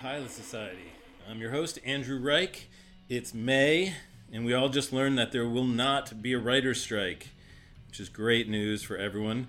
Pilot 0.00 0.30
Society. 0.30 0.92
I'm 1.28 1.40
your 1.40 1.52
host, 1.52 1.78
Andrew 1.84 2.20
Reich. 2.20 2.68
It's 3.08 3.32
May, 3.32 3.94
and 4.30 4.44
we 4.44 4.52
all 4.52 4.68
just 4.68 4.92
learned 4.92 5.16
that 5.18 5.32
there 5.32 5.48
will 5.48 5.64
not 5.64 6.20
be 6.20 6.34
a 6.34 6.38
writer's 6.38 6.82
strike, 6.82 7.28
which 7.88 7.98
is 7.98 8.10
great 8.10 8.46
news 8.46 8.82
for 8.82 8.98
everyone, 8.98 9.46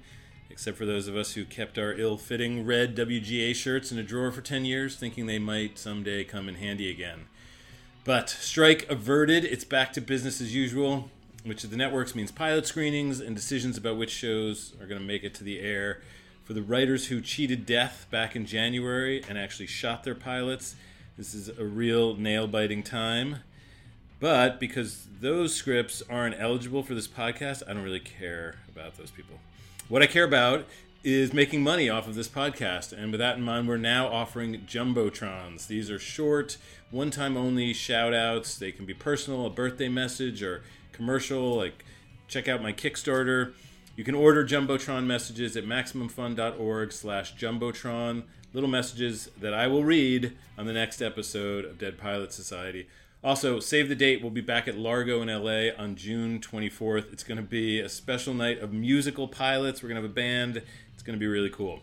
except 0.50 0.78
for 0.78 0.86
those 0.86 1.10
of 1.10 1.18
us 1.18 1.34
who 1.34 1.44
kept 1.44 1.78
our 1.78 1.94
ill 1.94 2.18
fitting 2.18 2.66
red 2.66 2.96
WGA 2.96 3.54
shirts 3.54 3.92
in 3.92 3.98
a 3.98 4.04
drawer 4.04 4.32
for 4.32 4.42
10 4.42 4.64
years, 4.64 4.96
thinking 4.96 5.26
they 5.26 5.40
might 5.40 5.78
someday 5.78 6.24
come 6.24 6.48
in 6.48 6.56
handy 6.56 6.90
again. 6.90 7.26
But 8.06 8.30
strike 8.30 8.90
averted, 8.90 9.44
it's 9.44 9.66
back 9.66 9.92
to 9.94 10.02
business 10.02 10.40
as 10.40 10.56
usual, 10.56 11.12
which 11.44 11.66
of 11.66 11.72
the 11.72 11.78
networks 11.78 12.16
means 12.16 12.32
pilot 12.32 12.66
screenings 12.66 13.20
and 13.20 13.36
decisions 13.36 13.78
about 13.78 13.98
which 13.98 14.12
shows 14.12 14.74
are 14.80 14.88
going 14.88 15.02
to 15.02 15.08
make 15.08 15.26
it 15.26 15.34
to 15.36 15.44
the 15.44 15.60
air. 15.60 16.02
For 16.48 16.54
the 16.54 16.62
writers 16.62 17.08
who 17.08 17.20
cheated 17.20 17.66
death 17.66 18.08
back 18.10 18.34
in 18.34 18.46
January 18.46 19.22
and 19.28 19.38
actually 19.38 19.68
shot 19.68 20.06
their 20.06 20.16
pilots, 20.16 20.78
this 21.18 21.34
is 21.34 21.50
a 21.50 21.66
real 21.66 22.16
nail 22.16 22.48
biting 22.48 22.84
time. 22.84 23.40
But 24.22 24.58
because 24.58 25.10
those 25.20 25.54
scripts 25.54 26.02
aren't 26.10 26.40
eligible 26.40 26.84
for 26.84 26.96
this 26.96 27.06
podcast, 27.06 27.64
I 27.68 27.74
don't 27.74 27.84
really 27.84 28.00
care 28.00 28.60
about 28.70 28.96
those 28.96 29.12
people. 29.12 29.40
What 29.90 30.02
I 30.02 30.08
care 30.08 30.24
about 30.24 30.66
is 31.04 31.34
making 31.34 31.64
money 31.64 31.90
off 31.90 32.08
of 32.08 32.16
this 32.16 32.30
podcast. 32.30 32.94
And 32.94 33.12
with 33.12 33.20
that 33.20 33.36
in 33.36 33.44
mind, 33.44 33.68
we're 33.68 33.76
now 33.76 34.08
offering 34.08 34.62
Jumbotrons. 34.62 35.68
These 35.68 35.92
are 35.92 36.00
short, 36.00 36.56
one 36.92 37.12
time 37.12 37.36
only 37.36 37.74
shout 37.74 38.14
outs. 38.14 38.58
They 38.58 38.72
can 38.72 38.86
be 38.86 38.94
personal, 38.94 39.46
a 39.46 39.50
birthday 39.50 39.90
message, 39.90 40.42
or 40.42 40.64
commercial, 40.94 41.58
like 41.58 41.84
check 42.30 42.48
out 42.48 42.64
my 42.64 42.72
Kickstarter. 42.72 43.52
You 43.98 44.04
can 44.04 44.14
order 44.14 44.46
Jumbotron 44.46 45.06
messages 45.06 45.58
at 45.58 45.66
MaximumFun.org 45.66 46.92
slash 46.92 47.36
Jumbotron. 47.36 48.26
Little 48.54 48.70
messages 48.70 49.32
that 49.42 49.56
I 49.56 49.66
will 49.66 49.84
read 49.84 50.38
on 50.56 50.68
the 50.68 50.72
next 50.74 51.02
episode 51.02 51.66
of 51.66 51.80
Dead 51.80 51.98
Pilot 51.98 52.32
Society. 52.32 52.88
Also, 53.24 53.60
save 53.60 53.90
the 53.90 53.96
date. 53.96 54.22
We'll 54.22 54.30
be 54.30 54.40
back 54.40 54.68
at 54.68 54.78
Largo 54.78 55.24
in 55.24 55.30
LA 55.30 55.76
on 55.84 55.96
June 55.96 56.40
24th. 56.40 57.12
It's 57.12 57.24
going 57.24 57.38
to 57.38 57.44
be 57.44 57.80
a 57.80 57.90
special 57.90 58.36
night 58.36 58.60
of 58.60 58.72
musical 58.72 59.28
pilots. 59.28 59.82
We're 59.82 59.90
going 59.90 60.00
to 60.00 60.04
have 60.04 60.12
a 60.12 60.14
band. 60.14 60.62
It's 60.94 61.02
going 61.02 61.18
to 61.18 61.20
be 61.20 61.26
really 61.26 61.50
cool. 61.50 61.80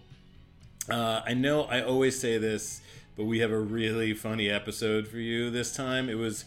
Uh, 0.89 1.23
I 1.27 1.35
know 1.35 1.65
I 1.65 1.83
always 1.83 2.17
say 2.17 2.39
this, 2.39 2.81
but 3.17 3.25
we 3.25 3.41
have 3.41 3.51
a 3.51 3.59
really 3.59 4.15
funny 4.15 4.49
episode 4.49 5.09
for 5.09 5.19
you 5.19 5.51
this 5.51 5.75
time. 5.75 6.09
It 6.09 6.15
was 6.15 6.45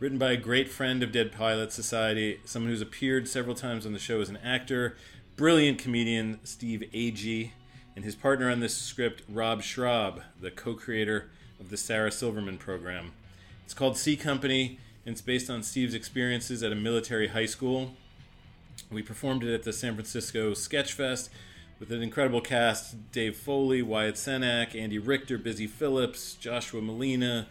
written 0.00 0.18
by 0.18 0.30
a 0.30 0.36
great 0.36 0.68
friend 0.68 1.02
of 1.02 1.10
Dead 1.10 1.32
Pilot 1.32 1.72
Society, 1.72 2.40
someone 2.44 2.70
who's 2.70 2.80
appeared 2.80 3.26
several 3.26 3.56
times 3.56 3.84
on 3.84 3.92
the 3.92 3.98
show 3.98 4.20
as 4.20 4.28
an 4.28 4.38
actor, 4.44 4.96
brilliant 5.34 5.78
comedian 5.78 6.38
Steve 6.44 6.84
Agee, 6.94 7.50
and 7.96 8.04
his 8.04 8.14
partner 8.14 8.48
on 8.48 8.60
this 8.60 8.76
script, 8.76 9.22
Rob 9.28 9.60
Schrab, 9.60 10.22
the 10.40 10.52
co 10.52 10.74
creator 10.74 11.30
of 11.58 11.70
the 11.70 11.76
Sarah 11.76 12.12
Silverman 12.12 12.58
program. 12.58 13.10
It's 13.64 13.74
called 13.74 13.96
C 13.96 14.16
Company, 14.16 14.78
and 15.04 15.14
it's 15.14 15.20
based 15.20 15.50
on 15.50 15.64
Steve's 15.64 15.94
experiences 15.94 16.62
at 16.62 16.70
a 16.70 16.76
military 16.76 17.28
high 17.28 17.46
school. 17.46 17.94
We 18.92 19.02
performed 19.02 19.42
it 19.42 19.52
at 19.52 19.64
the 19.64 19.72
San 19.72 19.94
Francisco 19.94 20.52
Sketchfest 20.52 21.28
with 21.80 21.90
an 21.90 22.02
incredible 22.02 22.40
cast 22.40 23.10
Dave 23.10 23.36
Foley, 23.36 23.82
Wyatt 23.82 24.14
Cenac, 24.14 24.80
Andy 24.80 24.98
Richter, 24.98 25.38
Busy 25.38 25.66
Phillips, 25.66 26.34
Joshua 26.34 26.80
Malina, 26.80 27.46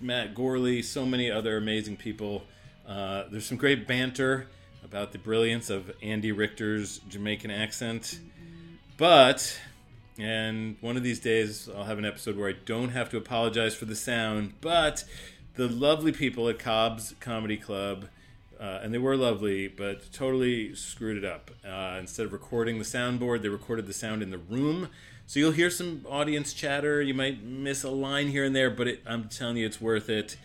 Matt 0.00 0.34
Gourley, 0.34 0.82
so 0.82 1.04
many 1.04 1.30
other 1.30 1.56
amazing 1.56 1.96
people. 1.96 2.44
Uh, 2.86 3.24
there's 3.30 3.46
some 3.46 3.56
great 3.56 3.86
banter 3.86 4.48
about 4.84 5.12
the 5.12 5.18
brilliance 5.18 5.70
of 5.70 5.92
Andy 6.02 6.32
Richter's 6.32 7.00
Jamaican 7.08 7.50
accent. 7.50 8.20
But, 8.96 9.58
and 10.18 10.76
one 10.80 10.96
of 10.96 11.02
these 11.02 11.20
days 11.20 11.68
I'll 11.68 11.84
have 11.84 11.98
an 11.98 12.04
episode 12.04 12.36
where 12.36 12.48
I 12.48 12.54
don't 12.64 12.90
have 12.90 13.10
to 13.10 13.16
apologize 13.16 13.74
for 13.74 13.84
the 13.84 13.94
sound, 13.94 14.54
but 14.60 15.04
the 15.54 15.68
lovely 15.68 16.12
people 16.12 16.48
at 16.48 16.58
Cobb's 16.58 17.14
Comedy 17.20 17.56
Club, 17.56 18.06
uh, 18.58 18.80
and 18.82 18.92
they 18.92 18.98
were 18.98 19.16
lovely, 19.16 19.68
but 19.68 20.12
totally 20.12 20.74
screwed 20.74 21.16
it 21.16 21.24
up. 21.24 21.50
Uh, 21.64 21.96
instead 21.98 22.26
of 22.26 22.32
recording 22.32 22.78
the 22.78 22.84
soundboard, 22.84 23.42
they 23.42 23.48
recorded 23.48 23.86
the 23.86 23.92
sound 23.92 24.22
in 24.22 24.30
the 24.30 24.38
room. 24.38 24.88
So 25.30 25.38
you'll 25.38 25.52
hear 25.52 25.70
some 25.70 26.04
audience 26.08 26.52
chatter. 26.52 27.00
You 27.00 27.14
might 27.14 27.40
miss 27.40 27.84
a 27.84 27.88
line 27.88 28.30
here 28.30 28.42
and 28.42 28.56
there, 28.56 28.68
but 28.68 28.88
it, 28.88 29.02
I'm 29.06 29.28
telling 29.28 29.58
you, 29.58 29.64
it's 29.64 29.80
worth 29.80 30.08
it. 30.08 30.36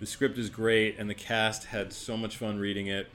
The 0.00 0.04
script 0.04 0.36
is 0.36 0.50
great, 0.50 0.98
and 0.98 1.08
the 1.08 1.14
cast 1.14 1.66
had 1.66 1.92
so 1.92 2.16
much 2.16 2.38
fun 2.38 2.58
reading 2.58 2.88
it. 2.88 3.08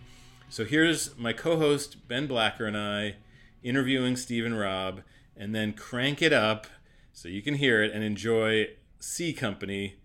So 0.48 0.64
here's 0.64 1.18
my 1.18 1.34
co 1.34 1.58
host, 1.58 2.08
Ben 2.08 2.28
Blacker, 2.28 2.66
and 2.66 2.78
I 2.78 3.16
interviewing 3.62 4.16
Steve 4.16 4.46
and 4.46 4.58
Rob, 4.58 5.02
and 5.36 5.54
then 5.54 5.74
crank 5.74 6.22
it 6.22 6.32
up 6.32 6.66
so 7.12 7.28
you 7.28 7.42
can 7.42 7.56
hear 7.56 7.84
it 7.84 7.92
and 7.92 8.06
enjoy 8.06 8.70
C 9.02 9.34
Company 9.34 9.96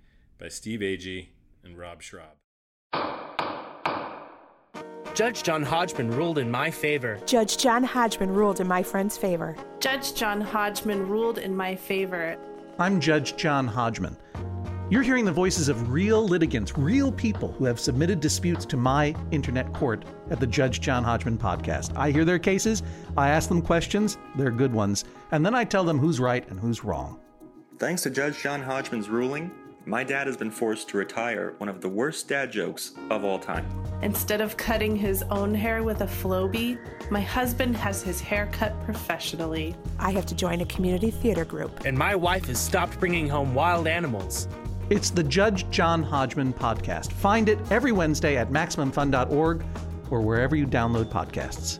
by 0.40 0.48
Steve 0.48 0.80
Agee 0.80 1.28
and 1.62 1.78
Rob 1.78 2.02
Schrab. 2.02 3.31
Judge 5.14 5.42
John 5.42 5.62
Hodgman 5.62 6.10
ruled 6.10 6.38
in 6.38 6.50
my 6.50 6.70
favor. 6.70 7.18
Judge 7.26 7.58
John 7.58 7.84
Hodgman 7.84 8.30
ruled 8.30 8.60
in 8.60 8.66
my 8.66 8.82
friend's 8.82 9.18
favor. 9.18 9.54
Judge 9.78 10.14
John 10.14 10.40
Hodgman 10.40 11.06
ruled 11.06 11.36
in 11.36 11.54
my 11.54 11.76
favor. 11.76 12.38
I'm 12.78 12.98
Judge 12.98 13.36
John 13.36 13.66
Hodgman. 13.66 14.16
You're 14.88 15.02
hearing 15.02 15.26
the 15.26 15.32
voices 15.32 15.68
of 15.68 15.90
real 15.90 16.26
litigants, 16.26 16.78
real 16.78 17.12
people 17.12 17.52
who 17.52 17.66
have 17.66 17.78
submitted 17.78 18.20
disputes 18.20 18.64
to 18.66 18.78
my 18.78 19.14
internet 19.32 19.70
court 19.74 20.06
at 20.30 20.40
the 20.40 20.46
Judge 20.46 20.80
John 20.80 21.04
Hodgman 21.04 21.36
podcast. 21.36 21.94
I 21.94 22.10
hear 22.10 22.24
their 22.24 22.38
cases, 22.38 22.82
I 23.14 23.28
ask 23.28 23.50
them 23.50 23.60
questions, 23.60 24.16
they're 24.34 24.50
good 24.50 24.72
ones, 24.72 25.04
and 25.30 25.44
then 25.44 25.54
I 25.54 25.64
tell 25.64 25.84
them 25.84 25.98
who's 25.98 26.20
right 26.20 26.48
and 26.48 26.58
who's 26.58 26.84
wrong. 26.84 27.20
Thanks 27.78 28.02
to 28.02 28.10
Judge 28.10 28.38
John 28.42 28.62
Hodgman's 28.62 29.10
ruling, 29.10 29.50
my 29.84 30.04
dad 30.04 30.26
has 30.26 30.36
been 30.36 30.50
forced 30.50 30.88
to 30.88 30.96
retire 30.96 31.54
one 31.58 31.68
of 31.68 31.80
the 31.80 31.88
worst 31.88 32.28
dad 32.28 32.52
jokes 32.52 32.92
of 33.10 33.24
all 33.24 33.38
time. 33.38 33.66
Instead 34.02 34.40
of 34.40 34.56
cutting 34.56 34.96
his 34.96 35.22
own 35.24 35.54
hair 35.54 35.82
with 35.82 36.00
a 36.02 36.06
Flowbee, 36.06 36.78
my 37.10 37.20
husband 37.20 37.76
has 37.76 38.02
his 38.02 38.20
hair 38.20 38.48
cut 38.52 38.80
professionally. 38.84 39.74
I 39.98 40.12
have 40.12 40.26
to 40.26 40.34
join 40.34 40.60
a 40.60 40.66
community 40.66 41.10
theater 41.10 41.44
group. 41.44 41.84
And 41.84 41.96
my 41.96 42.14
wife 42.14 42.46
has 42.46 42.58
stopped 42.58 42.98
bringing 43.00 43.28
home 43.28 43.54
wild 43.54 43.86
animals. 43.86 44.48
It's 44.90 45.10
the 45.10 45.22
Judge 45.22 45.68
John 45.70 46.02
Hodgman 46.02 46.52
podcast. 46.52 47.12
Find 47.12 47.48
it 47.48 47.58
every 47.70 47.92
Wednesday 47.92 48.36
at 48.36 48.50
MaximumFun.org 48.50 49.64
or 50.10 50.20
wherever 50.20 50.54
you 50.54 50.66
download 50.66 51.06
podcasts. 51.06 51.78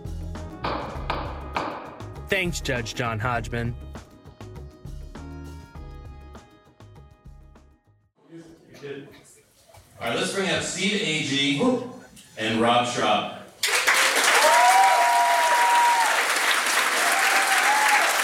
Thanks, 2.28 2.60
Judge 2.60 2.94
John 2.94 3.18
Hodgman. 3.18 3.74
All 10.02 10.08
right, 10.08 10.18
let's 10.18 10.32
bring 10.34 10.50
up 10.50 10.64
Steve 10.64 11.00
Agee 11.00 11.88
and 12.36 12.60
Rob 12.60 12.88
Schrab. 12.88 13.34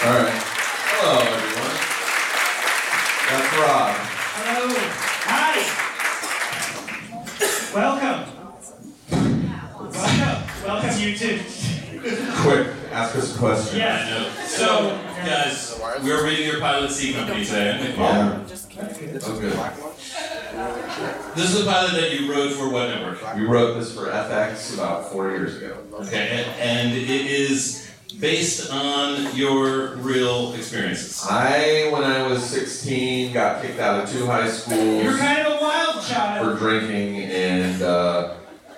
All 0.03 0.11
right. 0.11 0.33
Hello, 0.91 1.19
everyone. 1.23 1.77
That's 3.29 3.47
Rob. 3.55 3.95
Hello. 4.35 4.75
Hi. 5.23 5.55
Welcome. 7.73 8.27
Welcome. 9.93 10.39
Welcome, 10.65 10.95
you 10.99 11.15
too. 11.15 11.39
Quick, 12.41 12.67
ask 12.91 13.15
us 13.15 13.33
a 13.33 13.37
question. 13.39 13.79
Yeah. 13.79 14.29
So, 14.47 14.99
guys, 15.25 15.79
we're 16.03 16.25
reading 16.25 16.45
your 16.45 16.59
pilot 16.59 16.91
C 16.91 17.13
Company 17.13 17.45
today. 17.45 17.95
Yeah. 17.97 18.43
That's 18.45 18.65
good. 18.65 19.88
This 21.35 21.53
is 21.53 21.61
a 21.61 21.65
pilot 21.65 21.93
that 21.93 22.19
you 22.19 22.29
wrote 22.29 22.51
for 22.51 22.67
what 22.67 22.89
network? 22.89 23.35
We 23.35 23.45
wrote 23.45 23.75
this 23.75 23.93
for 23.95 24.07
FX 24.07 24.73
about 24.73 25.09
four 25.09 25.31
years 25.31 25.55
ago. 25.55 25.77
Okay, 25.93 26.43
and, 26.43 26.59
and 26.59 26.97
it 26.97 27.09
is 27.09 27.89
based 28.19 28.69
on 28.69 29.33
your 29.37 29.95
real 29.97 30.53
experiences. 30.55 31.25
I, 31.29 31.89
when 31.93 32.03
I 32.03 32.27
was 32.27 32.43
16, 32.43 33.31
got 33.31 33.61
kicked 33.61 33.79
out 33.79 34.03
of 34.03 34.09
two 34.11 34.25
high 34.25 34.49
schools 34.49 35.01
You're 35.01 35.17
kind 35.17 35.47
of 35.47 35.61
a 35.61 35.63
wild 35.63 36.03
child. 36.05 36.45
for 36.45 36.57
drinking 36.57 37.23
and 37.23 37.81
uh, 37.81 38.35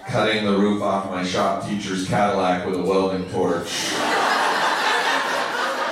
cutting 0.08 0.46
the 0.46 0.56
roof 0.56 0.84
off 0.84 1.10
my 1.10 1.24
shop 1.24 1.66
teacher's 1.68 2.08
Cadillac 2.08 2.68
with 2.68 2.76
a 2.80 2.84
welding 2.84 3.28
torch. 3.32 3.94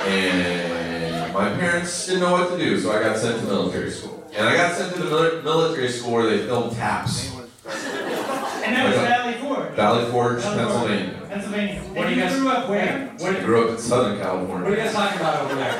And 0.06 1.32
my 1.32 1.50
parents 1.50 2.06
didn't 2.06 2.20
know 2.20 2.32
what 2.32 2.50
to 2.50 2.58
do, 2.58 2.78
so 2.78 2.92
I 2.92 3.02
got 3.02 3.16
sent 3.16 3.40
to 3.40 3.46
military 3.46 3.90
school. 3.90 4.19
And 4.32 4.48
I 4.48 4.56
got 4.56 4.76
sent 4.76 4.94
to 4.94 5.02
the 5.02 5.40
military 5.42 5.88
school 5.88 6.12
where 6.12 6.30
they 6.30 6.46
filmed 6.46 6.76
taps. 6.76 7.32
And 7.34 8.76
that 8.76 8.86
was 8.86 8.96
Valley 8.96 9.34
Forge. 9.34 9.72
Valley 9.74 10.10
Forge, 10.10 10.40
Valley 10.42 10.64
Forge, 10.64 10.88
Pennsylvania. 10.88 11.26
Pennsylvania. 11.28 11.80
What 11.80 12.08
do 12.08 12.14
you 12.14 12.22
guys- 12.22 12.34
grew 12.38 12.48
up 12.48 12.68
where? 12.68 13.10
What, 13.18 13.36
I 13.36 13.40
grew 13.40 13.64
up 13.64 13.70
in 13.70 13.78
Southern 13.78 14.18
California. 14.20 14.64
what 14.64 14.72
are 14.72 14.76
you 14.76 14.82
guys 14.84 14.92
talking 14.92 15.20
about 15.20 15.40
over 15.42 15.54
there? 15.56 15.74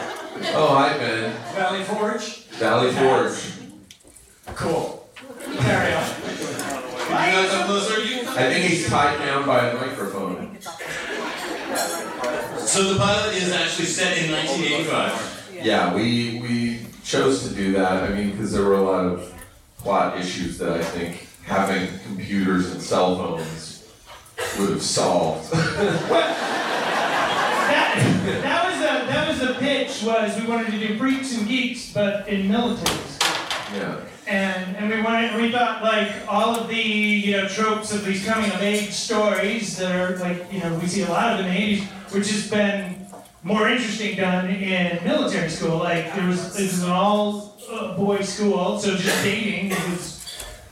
Oh, 0.54 0.74
hi, 0.74 0.96
Ben. 0.98 1.32
Valley 1.54 1.84
Forge? 1.84 2.44
Valley 2.58 2.92
Forge. 2.92 3.52
Cool. 4.56 5.08
Carry 5.58 5.94
on. 5.94 6.04
You 7.10 7.16
guys 7.16 7.50
have 7.52 7.66
closer? 7.66 8.00
You? 8.02 8.20
I 8.22 8.52
think 8.52 8.64
he's 8.64 8.88
tied 8.88 9.18
down 9.18 9.46
by 9.46 9.68
a 9.68 9.74
microphone. 9.74 10.56
So 12.58 12.92
the 12.94 12.98
pilot 12.98 13.34
is 13.34 13.52
actually 13.52 13.86
set 13.86 14.16
in 14.18 14.30
1985. 14.30 15.50
Yeah, 15.62 15.94
we 15.94 16.38
we 16.40 16.69
chose 17.10 17.48
to 17.48 17.54
do 17.54 17.72
that. 17.72 18.04
I 18.04 18.14
mean, 18.14 18.30
because 18.30 18.52
there 18.52 18.62
were 18.62 18.76
a 18.76 18.82
lot 18.82 19.04
of 19.04 19.34
plot 19.78 20.18
issues 20.18 20.58
that 20.58 20.70
I 20.70 20.82
think 20.82 21.26
having 21.44 21.88
computers 22.06 22.70
and 22.70 22.80
cell 22.80 23.16
phones 23.16 23.88
would 24.58 24.70
have 24.70 24.82
solved. 24.82 25.52
That, 27.70 28.42
that 28.42 28.64
was 28.66 28.78
the 28.78 29.12
that 29.12 29.28
was 29.28 29.38
the 29.40 29.54
pitch 29.54 30.02
was 30.04 30.40
we 30.40 30.46
wanted 30.46 30.70
to 30.70 30.78
do 30.78 30.96
freaks 30.96 31.36
and 31.36 31.46
geeks, 31.46 31.92
but 31.92 32.28
in 32.28 32.48
militaries. 32.48 33.20
yeah. 33.74 34.00
And 34.26 34.76
and 34.76 34.90
we 34.90 35.02
wanted 35.02 35.40
we 35.40 35.50
thought 35.50 35.82
like 35.82 36.12
all 36.28 36.54
of 36.54 36.68
the 36.68 36.76
you 36.76 37.36
know 37.36 37.48
tropes 37.48 37.92
of 37.92 38.04
these 38.04 38.24
coming 38.24 38.50
of 38.52 38.62
age 38.62 38.90
stories 38.92 39.76
that 39.78 39.94
are 39.94 40.16
like 40.18 40.52
you 40.52 40.60
know 40.60 40.78
we 40.78 40.86
see 40.86 41.02
a 41.02 41.08
lot 41.08 41.38
of 41.38 41.46
in 41.46 41.52
the 41.52 41.78
80s, 41.78 41.82
which 42.12 42.30
has 42.30 42.48
been 42.48 42.99
more 43.42 43.68
interesting 43.68 44.16
done 44.16 44.48
in 44.50 45.02
military 45.04 45.48
school. 45.48 45.78
Like 45.78 46.14
there 46.14 46.26
was 46.26 46.54
this 46.56 46.74
is 46.74 46.82
an 46.84 46.90
all 46.90 47.56
uh, 47.70 47.96
boys 47.96 48.28
school, 48.28 48.78
so 48.78 48.96
just 48.96 49.22
dating 49.24 49.70
was 49.70 50.18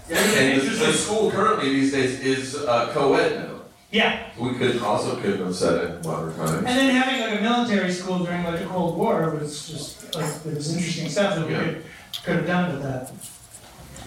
Yeah, 0.08 0.18
And 0.18 0.60
the, 0.60 0.66
the 0.70 0.92
school 0.92 1.30
currently 1.30 1.70
these 1.70 1.92
days 1.92 2.20
is 2.20 2.54
uh, 2.56 2.90
co-ed 2.92 3.48
now. 3.48 3.60
yeah. 3.90 4.30
We 4.38 4.54
could 4.54 4.80
also 4.82 5.16
couldn't 5.20 5.44
have 5.44 5.54
said 5.54 5.84
it 5.84 5.90
in 5.96 6.02
modern 6.10 6.34
times. 6.36 6.52
And 6.58 6.66
then 6.66 6.94
having 6.94 7.20
like 7.20 7.38
a 7.40 7.42
military 7.42 7.92
school 7.92 8.18
during 8.24 8.42
like 8.44 8.58
the 8.60 8.66
Cold 8.66 8.96
War 8.98 9.30
was 9.30 9.68
just 9.68 10.14
like 10.14 10.42
there 10.42 10.54
was 10.54 10.74
interesting 10.76 11.08
stuff 11.08 11.36
that 11.36 11.46
we 11.46 11.52
Yeah. 11.54 11.64
could 11.64 11.84
could 12.24 12.36
have 12.36 12.46
done 12.46 12.72
with 12.74 12.82
that. 12.82 13.12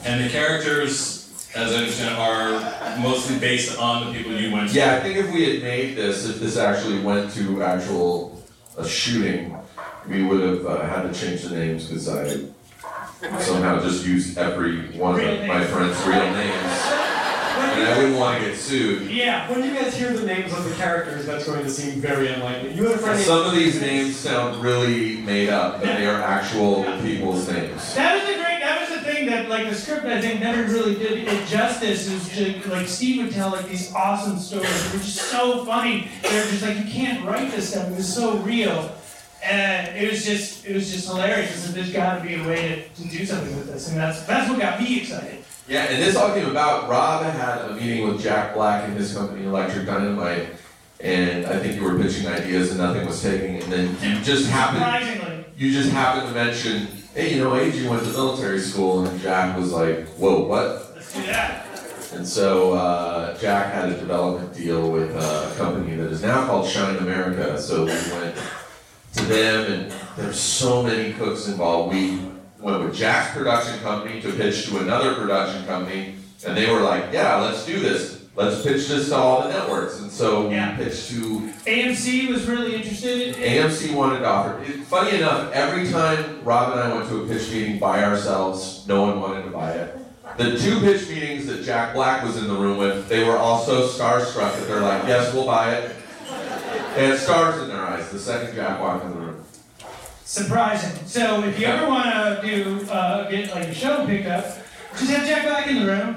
And 0.03 0.23
the 0.25 0.29
characters, 0.29 1.49
as 1.55 1.71
I 1.73 1.75
understand, 1.75 2.15
are 2.17 2.99
mostly 2.99 3.37
based 3.39 3.77
on 3.77 4.07
the 4.07 4.13
people 4.17 4.33
you 4.39 4.51
went 4.51 4.69
to. 4.71 4.75
Yeah, 4.75 4.95
I 4.95 4.99
think 5.01 5.17
if 5.17 5.31
we 5.31 5.49
had 5.51 5.61
made 5.61 5.95
this, 5.95 6.27
if 6.27 6.39
this 6.39 6.57
actually 6.57 6.99
went 7.01 7.31
to 7.33 7.61
actual 7.61 8.30
a 8.77 8.87
shooting, 8.87 9.55
we 10.07 10.23
would 10.23 10.41
have 10.41 10.65
uh, 10.65 10.81
had 10.87 11.11
to 11.13 11.19
change 11.19 11.43
the 11.43 11.55
names 11.55 11.87
because 11.87 12.07
I 12.09 13.39
somehow 13.39 13.81
just 13.81 14.05
used 14.05 14.37
every 14.37 14.87
one 14.97 15.19
of 15.19 15.25
my 15.25 15.59
names. 15.59 15.69
friends' 15.69 16.01
real 16.05 16.31
names, 16.31 16.81
and 17.61 17.83
I 17.87 17.97
wouldn't 17.97 18.17
want 18.17 18.39
to 18.41 18.49
get 18.49 18.57
sued. 18.57 19.09
Yeah. 19.11 19.49
When 19.51 19.63
you 19.63 19.73
guys 19.79 19.95
hear 19.95 20.13
the 20.13 20.25
names 20.25 20.53
of 20.53 20.63
the 20.67 20.75
characters, 20.75 21.25
that's 21.25 21.45
going 21.45 21.63
to 21.63 21.69
seem 21.69 21.99
very 22.01 22.29
unlikely. 22.29 22.73
You 22.73 22.85
had 22.85 22.95
a 22.95 22.97
friend 22.97 23.19
Some 23.19 23.45
of 23.45 23.53
these 23.53 23.79
names 23.79 24.15
sound 24.15 24.61
really 24.63 25.17
made 25.17 25.49
up, 25.49 25.79
but 25.79 25.85
they 25.97 26.07
are 26.07 26.21
actual 26.21 26.83
people's 27.01 27.47
names. 27.47 27.93
That 27.95 28.15
was 28.15 28.23
the 28.27 28.41
great. 28.41 28.59
That 28.61 28.79
was 28.89 28.99
the 28.99 29.10
thing 29.21 29.33
that 29.33 29.49
like 29.49 29.69
the 29.69 29.75
script 29.75 30.05
I 30.05 30.21
think 30.21 30.39
never 30.39 30.63
really 30.71 30.95
did 30.95 31.27
it 31.27 31.47
justice. 31.47 32.07
Is 32.07 32.29
just, 32.29 32.67
like 32.67 32.87
Steve 32.87 33.23
would 33.23 33.33
tell 33.33 33.51
like 33.51 33.67
these 33.67 33.93
awesome 33.93 34.37
stories. 34.37 34.67
that 34.67 34.93
were 34.93 34.99
just 34.99 35.17
so 35.17 35.65
funny. 35.65 36.07
They're 36.21 36.45
just 36.45 36.63
like 36.63 36.77
you 36.77 36.91
can't 36.91 37.25
write 37.25 37.51
this 37.51 37.69
stuff. 37.69 37.89
It 37.89 37.95
was 37.95 38.13
so 38.13 38.37
real. 38.37 38.95
And 39.43 39.97
it 39.97 40.11
was 40.11 40.23
just, 40.23 40.67
it 40.67 40.75
was 40.75 40.91
just 40.91 41.07
hilarious. 41.07 41.51
I 41.51 41.55
said, 41.55 41.73
there's 41.75 41.91
got 41.91 42.19
to 42.19 42.23
be 42.23 42.35
a 42.35 42.43
way 42.47 42.87
to, 42.95 43.01
to 43.01 43.09
do 43.09 43.25
something 43.25 43.57
with 43.57 43.73
this, 43.73 43.89
and 43.89 43.97
that's 43.97 44.21
that's 44.23 44.47
what 44.47 44.59
got 44.59 44.79
me 44.79 44.99
excited. 45.01 45.43
Yeah, 45.67 45.85
and 45.85 46.01
this 46.01 46.15
all 46.15 46.31
came 46.35 46.47
about. 46.47 46.87
Rob 46.87 47.23
had 47.23 47.71
a 47.71 47.73
meeting 47.73 48.07
with 48.07 48.21
Jack 48.21 48.53
Black 48.53 48.87
and 48.87 48.95
his 48.95 49.15
company 49.15 49.45
Electric 49.45 49.87
Dynamite, 49.87 50.49
and 50.99 51.47
I 51.47 51.57
think 51.57 51.75
you 51.75 51.83
were 51.83 51.97
pitching 51.97 52.27
ideas 52.27 52.69
and 52.69 52.79
nothing 52.79 53.07
was 53.07 53.21
taking. 53.21 53.63
And 53.63 53.71
then 53.71 53.87
you 54.03 54.23
just 54.23 54.47
happened, 54.47 54.83
Surprisingly, 54.83 55.45
you 55.57 55.71
just 55.71 55.89
happened 55.89 56.27
to 56.27 56.33
mention, 56.35 56.87
hey, 57.13 57.35
you 57.35 57.43
know, 57.43 57.55
Adrian 57.55 57.89
went 57.89 58.03
to 58.03 58.09
military 58.09 58.59
school, 58.59 59.05
and 59.05 59.19
Jack 59.19 59.57
was 59.57 59.71
like, 59.71 60.07
whoa, 60.09 60.45
what? 60.45 60.95
that. 61.25 61.67
And 62.13 62.27
so 62.27 62.73
uh, 62.73 63.37
Jack 63.39 63.73
had 63.73 63.89
a 63.89 63.97
development 63.97 64.53
deal 64.53 64.91
with 64.91 65.15
a 65.15 65.53
company 65.57 65.95
that 65.95 66.11
is 66.11 66.21
now 66.21 66.45
called 66.45 66.67
Shine 66.67 66.97
America. 66.97 67.59
So 67.59 67.85
we 67.85 67.91
went 67.91 68.35
to 69.13 69.23
them, 69.25 69.71
and 69.71 69.93
there's 70.17 70.39
so 70.39 70.83
many 70.83 71.13
cooks 71.13 71.47
involved. 71.47 71.93
We 71.93 72.19
went 72.59 72.83
with 72.83 72.95
Jack's 72.95 73.35
production 73.35 73.79
company 73.79 74.21
to 74.21 74.31
pitch 74.33 74.67
to 74.67 74.79
another 74.79 75.15
production 75.15 75.65
company, 75.65 76.15
and 76.45 76.55
they 76.55 76.69
were 76.69 76.81
like, 76.81 77.13
"Yeah, 77.13 77.37
let's 77.37 77.65
do 77.65 77.79
this. 77.79 78.20
Let's 78.35 78.61
pitch 78.63 78.87
this 78.87 79.09
to 79.09 79.15
all 79.15 79.43
the 79.43 79.49
networks." 79.49 79.99
And 79.99 80.09
so 80.11 80.47
we 80.47 80.55
Yeah. 80.55 80.75
pitched 80.77 81.09
to 81.09 81.49
AMC 81.67 82.27
was 82.27 82.45
really 82.45 82.75
interested. 82.75 83.35
In, 83.37 83.43
AMC 83.43 83.93
wanted 83.93 84.19
to 84.19 84.25
offer. 84.27 84.57
It, 84.65 84.83
funny 84.87 85.17
enough, 85.17 85.51
every 85.53 85.89
time 85.91 86.39
Rob 86.43 86.71
and 86.71 86.79
I 86.79 86.93
went 86.93 87.09
to 87.09 87.23
a 87.23 87.27
pitch 87.27 87.49
meeting 87.51 87.77
by 87.79 88.03
ourselves, 88.03 88.83
no 88.87 89.01
one 89.03 89.19
wanted 89.21 89.43
to 89.43 89.49
buy 89.49 89.71
it. 89.71 89.97
The 90.37 90.57
two 90.57 90.79
pitch 90.79 91.09
meetings 91.09 91.45
that 91.47 91.65
Jack 91.65 91.93
Black 91.93 92.23
was 92.23 92.37
in 92.37 92.47
the 92.47 92.53
room 92.53 92.77
with, 92.77 93.09
they 93.09 93.23
were 93.25 93.37
all 93.37 93.65
so 93.65 93.85
starstruck 93.87 94.57
that 94.57 94.65
they're 94.67 94.79
like, 94.79 95.03
"Yes, 95.05 95.33
we'll 95.33 95.45
buy 95.45 95.71
it." 95.71 95.91
They 96.95 97.07
had 97.07 97.19
stars 97.19 97.61
in 97.61 97.67
their 97.67 97.81
eyes 97.85 98.09
the 98.09 98.19
second 98.19 98.55
Jack 98.55 98.79
walked 98.81 99.03
in 99.05 99.11
the 99.11 99.17
room. 99.17 99.35
Surprising. 100.23 100.91
So 101.05 101.43
if 101.43 101.59
you 101.59 101.67
ever 101.67 101.85
want 101.87 102.05
to 102.05 102.39
do 102.43 102.89
uh, 102.89 103.29
get 103.29 103.53
like 103.53 103.67
a 103.67 103.73
show 103.73 104.05
picked 104.05 104.29
up, 104.29 104.45
just 104.97 105.11
have 105.11 105.27
Jack 105.27 105.45
back 105.45 105.67
in 105.67 105.79
the 105.81 105.85
room, 105.85 106.15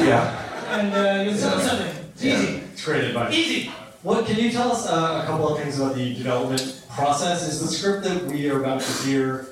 Yeah. 0.00 0.41
And 0.80 0.94
uh, 0.94 1.22
you'll 1.22 1.34
sell 1.34 1.58
Yeah. 1.58 1.66
something. 1.68 1.94
It's 2.14 2.24
Yeah. 2.24 2.38
easy. 2.42 2.62
It's 2.72 2.84
great 2.84 3.04
advice. 3.04 3.34
Easy. 3.34 3.70
What 4.02 4.26
can 4.26 4.36
you 4.36 4.50
tell 4.50 4.72
us 4.72 4.86
uh, 4.86 5.20
a 5.22 5.26
couple 5.26 5.48
of 5.48 5.58
things 5.62 5.78
about 5.78 5.94
the 5.94 6.14
development 6.14 6.82
process? 6.94 7.46
Is 7.48 7.60
the 7.60 7.68
script 7.68 8.04
that 8.04 8.24
we 8.26 8.50
are 8.50 8.60
about 8.60 8.80
to 8.80 8.92
hear? 9.04 9.46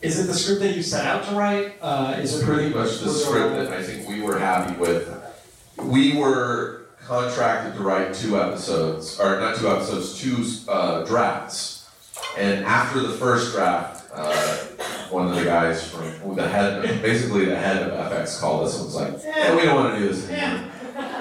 Is 0.00 0.18
it 0.18 0.24
the 0.26 0.34
script 0.34 0.60
that 0.62 0.74
you 0.76 0.82
set 0.82 1.04
out 1.06 1.24
to 1.28 1.34
write? 1.34 1.74
Uh, 1.82 2.14
is 2.18 2.32
It's 2.34 2.42
it 2.42 2.46
pretty 2.46 2.74
much 2.74 3.00
the 3.00 3.10
script 3.10 3.56
that 3.56 3.72
I 3.72 3.82
think 3.82 4.08
we 4.08 4.20
were 4.22 4.38
happy 4.38 4.74
with. 4.78 5.08
We 5.78 6.16
were 6.16 6.82
contracted 7.06 7.74
to 7.74 7.82
write 7.82 8.14
two 8.14 8.40
episodes, 8.40 9.18
or 9.20 9.38
not 9.40 9.56
two 9.56 9.68
episodes, 9.68 10.18
two 10.20 10.44
uh, 10.70 11.04
drafts. 11.04 11.84
And 12.38 12.64
after 12.64 13.00
the 13.00 13.10
first 13.14 13.52
draft, 13.54 14.03
uh, 14.14 14.56
one 15.10 15.28
of 15.28 15.36
the 15.36 15.44
guys 15.44 15.88
from 15.90 16.34
the 16.36 16.46
head, 16.48 17.02
basically 17.02 17.44
the 17.46 17.56
head 17.56 17.82
of 17.88 18.12
FX 18.12 18.40
called 18.40 18.66
us 18.66 18.76
and 18.76 18.84
was 18.86 18.94
like, 18.94 19.12
"Yeah, 19.24 19.54
we 19.56 19.62
don't 19.62 19.76
want 19.76 19.94
to 19.94 20.00
do 20.00 20.08
this 20.08 20.28
anymore." 20.30 20.70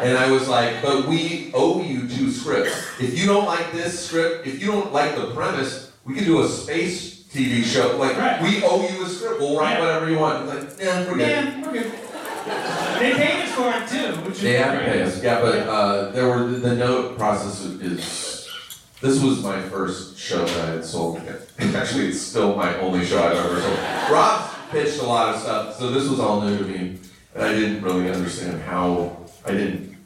And 0.01 0.17
I 0.17 0.29
was 0.31 0.47
like, 0.47 0.81
"But 0.81 1.07
we 1.07 1.51
owe 1.53 1.81
you 1.81 2.07
two 2.07 2.31
scripts. 2.31 2.73
If 2.99 3.17
you 3.19 3.25
don't 3.25 3.45
like 3.45 3.71
this 3.71 4.05
script, 4.07 4.45
if 4.47 4.61
you 4.61 4.67
don't 4.71 4.93
like 4.93 5.15
the 5.15 5.27
premise, 5.31 5.91
we 6.05 6.15
can 6.15 6.23
do 6.25 6.41
a 6.41 6.47
space 6.47 7.23
TV 7.33 7.63
show. 7.63 7.97
Like 7.97 8.17
Right. 8.17 8.41
we 8.41 8.63
owe 8.63 8.87
you 8.87 9.03
a 9.05 9.09
script. 9.09 9.39
We'll 9.39 9.57
write 9.57 9.77
Yeah. 9.77 9.81
whatever 9.85 10.09
you 10.09 10.17
want." 10.19 10.47
Like, 10.47 10.69
yeah, 10.79 11.05
we're 11.07 11.17
good. 11.17 11.27
Yeah, 11.29 11.61
we're 11.65 11.71
good. 11.73 11.91
They 12.99 13.13
paid 13.13 13.43
us 13.43 13.51
for 13.51 13.69
it 13.69 13.87
too, 13.87 14.19
which 14.21 14.35
is 14.35 14.41
They 14.41 14.53
have 14.53 14.77
to 14.79 14.85
pay 14.85 15.01
us, 15.01 15.21
yeah, 15.23 15.39
but 15.41 15.55
uh, 15.67 16.11
there 16.11 16.27
were 16.27 16.45
the, 16.47 16.57
the 16.69 16.75
note 16.75 17.17
process 17.17 17.61
is. 17.61 18.32
This 19.03 19.21
was 19.21 19.43
my 19.43 19.61
first 19.63 20.17
show 20.17 20.45
that 20.45 20.69
I 20.69 20.71
had 20.75 20.85
sold. 20.85 21.17
Actually, 21.59 22.07
it's 22.07 22.21
still 22.21 22.55
my 22.55 22.73
only 22.77 23.05
show 23.05 23.21
I've 23.21 23.35
ever 23.35 23.59
sold. 23.59 23.77
Rob 24.09 24.49
pitched 24.71 24.99
a 24.99 25.03
lot 25.03 25.35
of 25.35 25.41
stuff, 25.41 25.77
so 25.77 25.91
this 25.91 26.07
was 26.07 26.21
all 26.21 26.39
new 26.39 26.57
to 26.57 26.63
me, 26.63 26.97
and 27.35 27.43
I 27.43 27.51
didn't 27.51 27.81
really 27.81 28.09
understand 28.09 28.61
how. 28.61 29.17
I 29.45 29.51
didn't. 29.51 29.97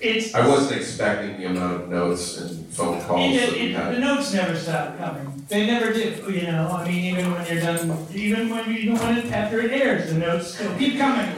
It's 0.00 0.34
I 0.34 0.48
wasn't 0.48 0.80
expecting 0.80 1.36
the 1.36 1.44
amount 1.44 1.82
of 1.82 1.88
notes 1.90 2.38
and 2.38 2.66
phone 2.68 3.02
calls 3.02 3.36
it, 3.36 3.38
that 3.38 3.52
we 3.52 3.74
it, 3.74 3.92
the 3.92 3.98
notes 3.98 4.32
never 4.32 4.56
stop 4.56 4.96
coming. 4.96 5.44
They 5.48 5.66
never 5.66 5.92
do. 5.92 6.32
You 6.32 6.46
know, 6.46 6.68
I 6.68 6.88
mean, 6.88 7.04
even 7.04 7.30
when 7.30 7.46
you're 7.46 7.60
done, 7.60 8.06
even 8.14 8.48
when 8.48 8.70
you 8.70 8.78
even 8.78 8.94
when 8.94 9.18
it, 9.18 9.26
after 9.26 9.60
it 9.60 9.72
airs, 9.72 10.10
the 10.10 10.18
notes 10.20 10.54
still 10.54 10.74
keep 10.78 10.96
coming. 10.96 11.36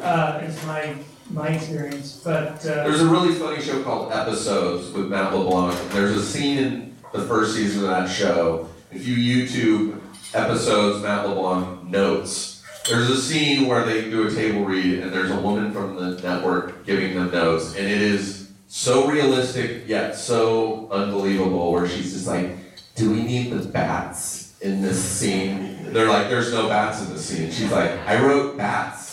Uh, 0.00 0.40
is 0.44 0.64
my 0.64 0.94
my 1.30 1.48
experience, 1.48 2.20
but 2.24 2.64
uh, 2.64 2.84
There's 2.84 3.00
a 3.00 3.08
really 3.08 3.34
funny 3.34 3.60
show 3.60 3.82
called 3.82 4.12
Episodes 4.12 4.90
with 4.92 5.08
Matt 5.08 5.34
LeBlanc. 5.34 5.78
There's 5.90 6.16
a 6.16 6.22
scene 6.24 6.58
in 6.58 6.96
the 7.12 7.22
first 7.22 7.54
season 7.54 7.84
of 7.84 7.90
that 7.90 8.08
show. 8.08 8.68
If 8.90 9.06
you 9.06 9.16
YouTube 9.16 10.00
episodes, 10.34 11.02
Matt 11.02 11.28
LeBlanc 11.28 11.84
notes, 11.84 12.62
there's 12.88 13.10
a 13.10 13.20
scene 13.20 13.66
where 13.66 13.84
they 13.84 14.08
do 14.10 14.26
a 14.26 14.30
table 14.30 14.64
read 14.64 15.00
and 15.00 15.12
there's 15.12 15.30
a 15.30 15.40
woman 15.40 15.72
from 15.72 15.96
the 15.96 16.20
network 16.22 16.86
giving 16.86 17.14
them 17.14 17.30
notes. 17.30 17.76
And 17.76 17.86
it 17.86 18.00
is 18.00 18.50
so 18.68 19.08
realistic 19.08 19.86
yet 19.86 20.16
so 20.16 20.88
unbelievable 20.90 21.72
where 21.72 21.86
she's 21.86 22.14
just 22.14 22.26
like, 22.26 22.50
do 22.94 23.10
we 23.10 23.22
need 23.22 23.50
the 23.50 23.66
bats 23.68 24.54
in 24.62 24.80
this 24.80 25.02
scene? 25.02 25.92
They're 25.92 26.08
like, 26.08 26.28
there's 26.28 26.52
no 26.52 26.68
bats 26.68 27.02
in 27.02 27.12
this 27.12 27.26
scene. 27.26 27.50
She's 27.50 27.70
like, 27.70 27.90
I 28.06 28.20
wrote 28.22 28.56
bats. 28.56 29.07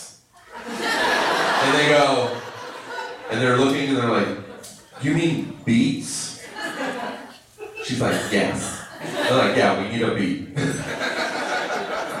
And 1.66 1.74
they 1.74 1.88
go, 1.88 2.40
and 3.30 3.40
they're 3.40 3.56
looking 3.56 3.88
and 3.88 3.96
they're 3.96 4.10
like, 4.10 4.38
You 5.02 5.14
mean 5.14 5.58
beats? 5.64 6.46
She's 7.84 8.00
like, 8.00 8.20
Yes. 8.30 8.86
They're 9.02 9.36
like, 9.36 9.56
Yeah, 9.56 9.82
we 9.82 9.88
need 9.88 10.02
a 10.02 10.14
beat. 10.14 10.48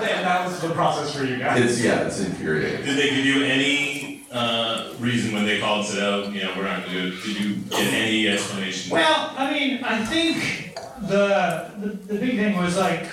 And 0.08 0.24
that 0.24 0.44
was 0.46 0.60
the 0.60 0.70
process 0.70 1.16
for 1.16 1.24
you 1.24 1.38
guys. 1.38 1.62
It's 1.62 1.80
yeah, 1.82 2.06
it's 2.06 2.20
infuriating. 2.20 2.84
Did 2.84 2.98
they 2.98 3.10
give 3.10 3.24
you 3.24 3.44
any 3.44 4.24
uh, 4.32 4.92
reason 4.98 5.32
when 5.32 5.44
they 5.44 5.58
called 5.60 5.86
and 5.86 5.94
said, 5.94 6.02
"Oh, 6.02 6.28
you 6.28 6.42
know, 6.42 6.52
we're 6.56 6.64
not 6.64 6.84
going 6.84 6.96
to 6.96 7.10
do 7.10 7.16
it"? 7.16 7.22
Did 7.22 7.40
you 7.40 7.54
get 7.70 7.92
any 7.92 8.28
explanation? 8.28 8.92
Well, 8.92 9.32
I 9.36 9.52
mean, 9.52 9.82
I 9.84 10.04
think 10.04 10.78
the 11.02 11.70
the, 11.78 11.88
the 12.12 12.18
big 12.18 12.36
thing 12.36 12.56
was 12.56 12.76
like 12.76 13.06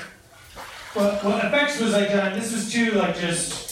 what 0.93 1.23
what 1.23 1.41
FX 1.43 1.81
was 1.81 1.93
like 1.93 2.09
done. 2.09 2.37
This 2.37 2.51
was 2.53 2.71
too 2.71 2.91
like 2.91 3.17
just 3.17 3.62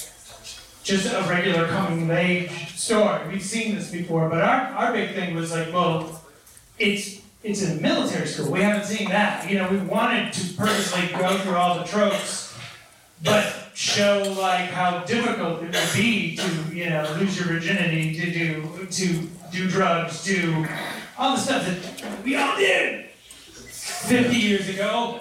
just 0.83 1.13
a 1.13 1.21
regular 1.29 1.67
coming 1.67 2.03
of 2.03 2.11
age 2.11 2.75
story. 2.75 3.27
We've 3.27 3.43
seen 3.43 3.75
this 3.75 3.91
before, 3.91 4.29
but 4.29 4.41
our 4.41 4.61
our 4.75 4.93
big 4.93 5.13
thing 5.13 5.35
was 5.35 5.51
like, 5.51 5.71
well, 5.71 6.21
it's 6.79 7.21
it's 7.43 7.63
in 7.63 7.81
military 7.81 8.27
school. 8.27 8.51
We 8.51 8.61
haven't 8.61 8.85
seen 8.85 9.09
that. 9.09 9.49
You 9.49 9.59
know, 9.59 9.69
we 9.69 9.77
wanted 9.77 10.33
to 10.33 10.53
purposely 10.53 11.07
go 11.17 11.37
through 11.39 11.55
all 11.55 11.77
the 11.77 11.85
tropes, 11.85 12.55
but 13.23 13.53
show 13.73 14.35
like 14.39 14.69
how 14.71 14.99
difficult 15.05 15.63
it 15.63 15.71
would 15.71 15.93
be 15.95 16.35
to 16.35 16.75
you 16.75 16.89
know 16.89 17.15
lose 17.19 17.37
your 17.37 17.47
virginity, 17.47 18.13
to 18.19 18.31
do 18.31 18.87
to 18.89 19.27
do 19.51 19.69
drugs, 19.69 20.23
to 20.23 20.65
all 21.17 21.35
the 21.35 21.41
stuff 21.41 21.65
that 21.65 22.23
we 22.23 22.35
all 22.35 22.55
did 22.57 23.05
50 23.11 24.35
years 24.35 24.69
ago. 24.69 25.19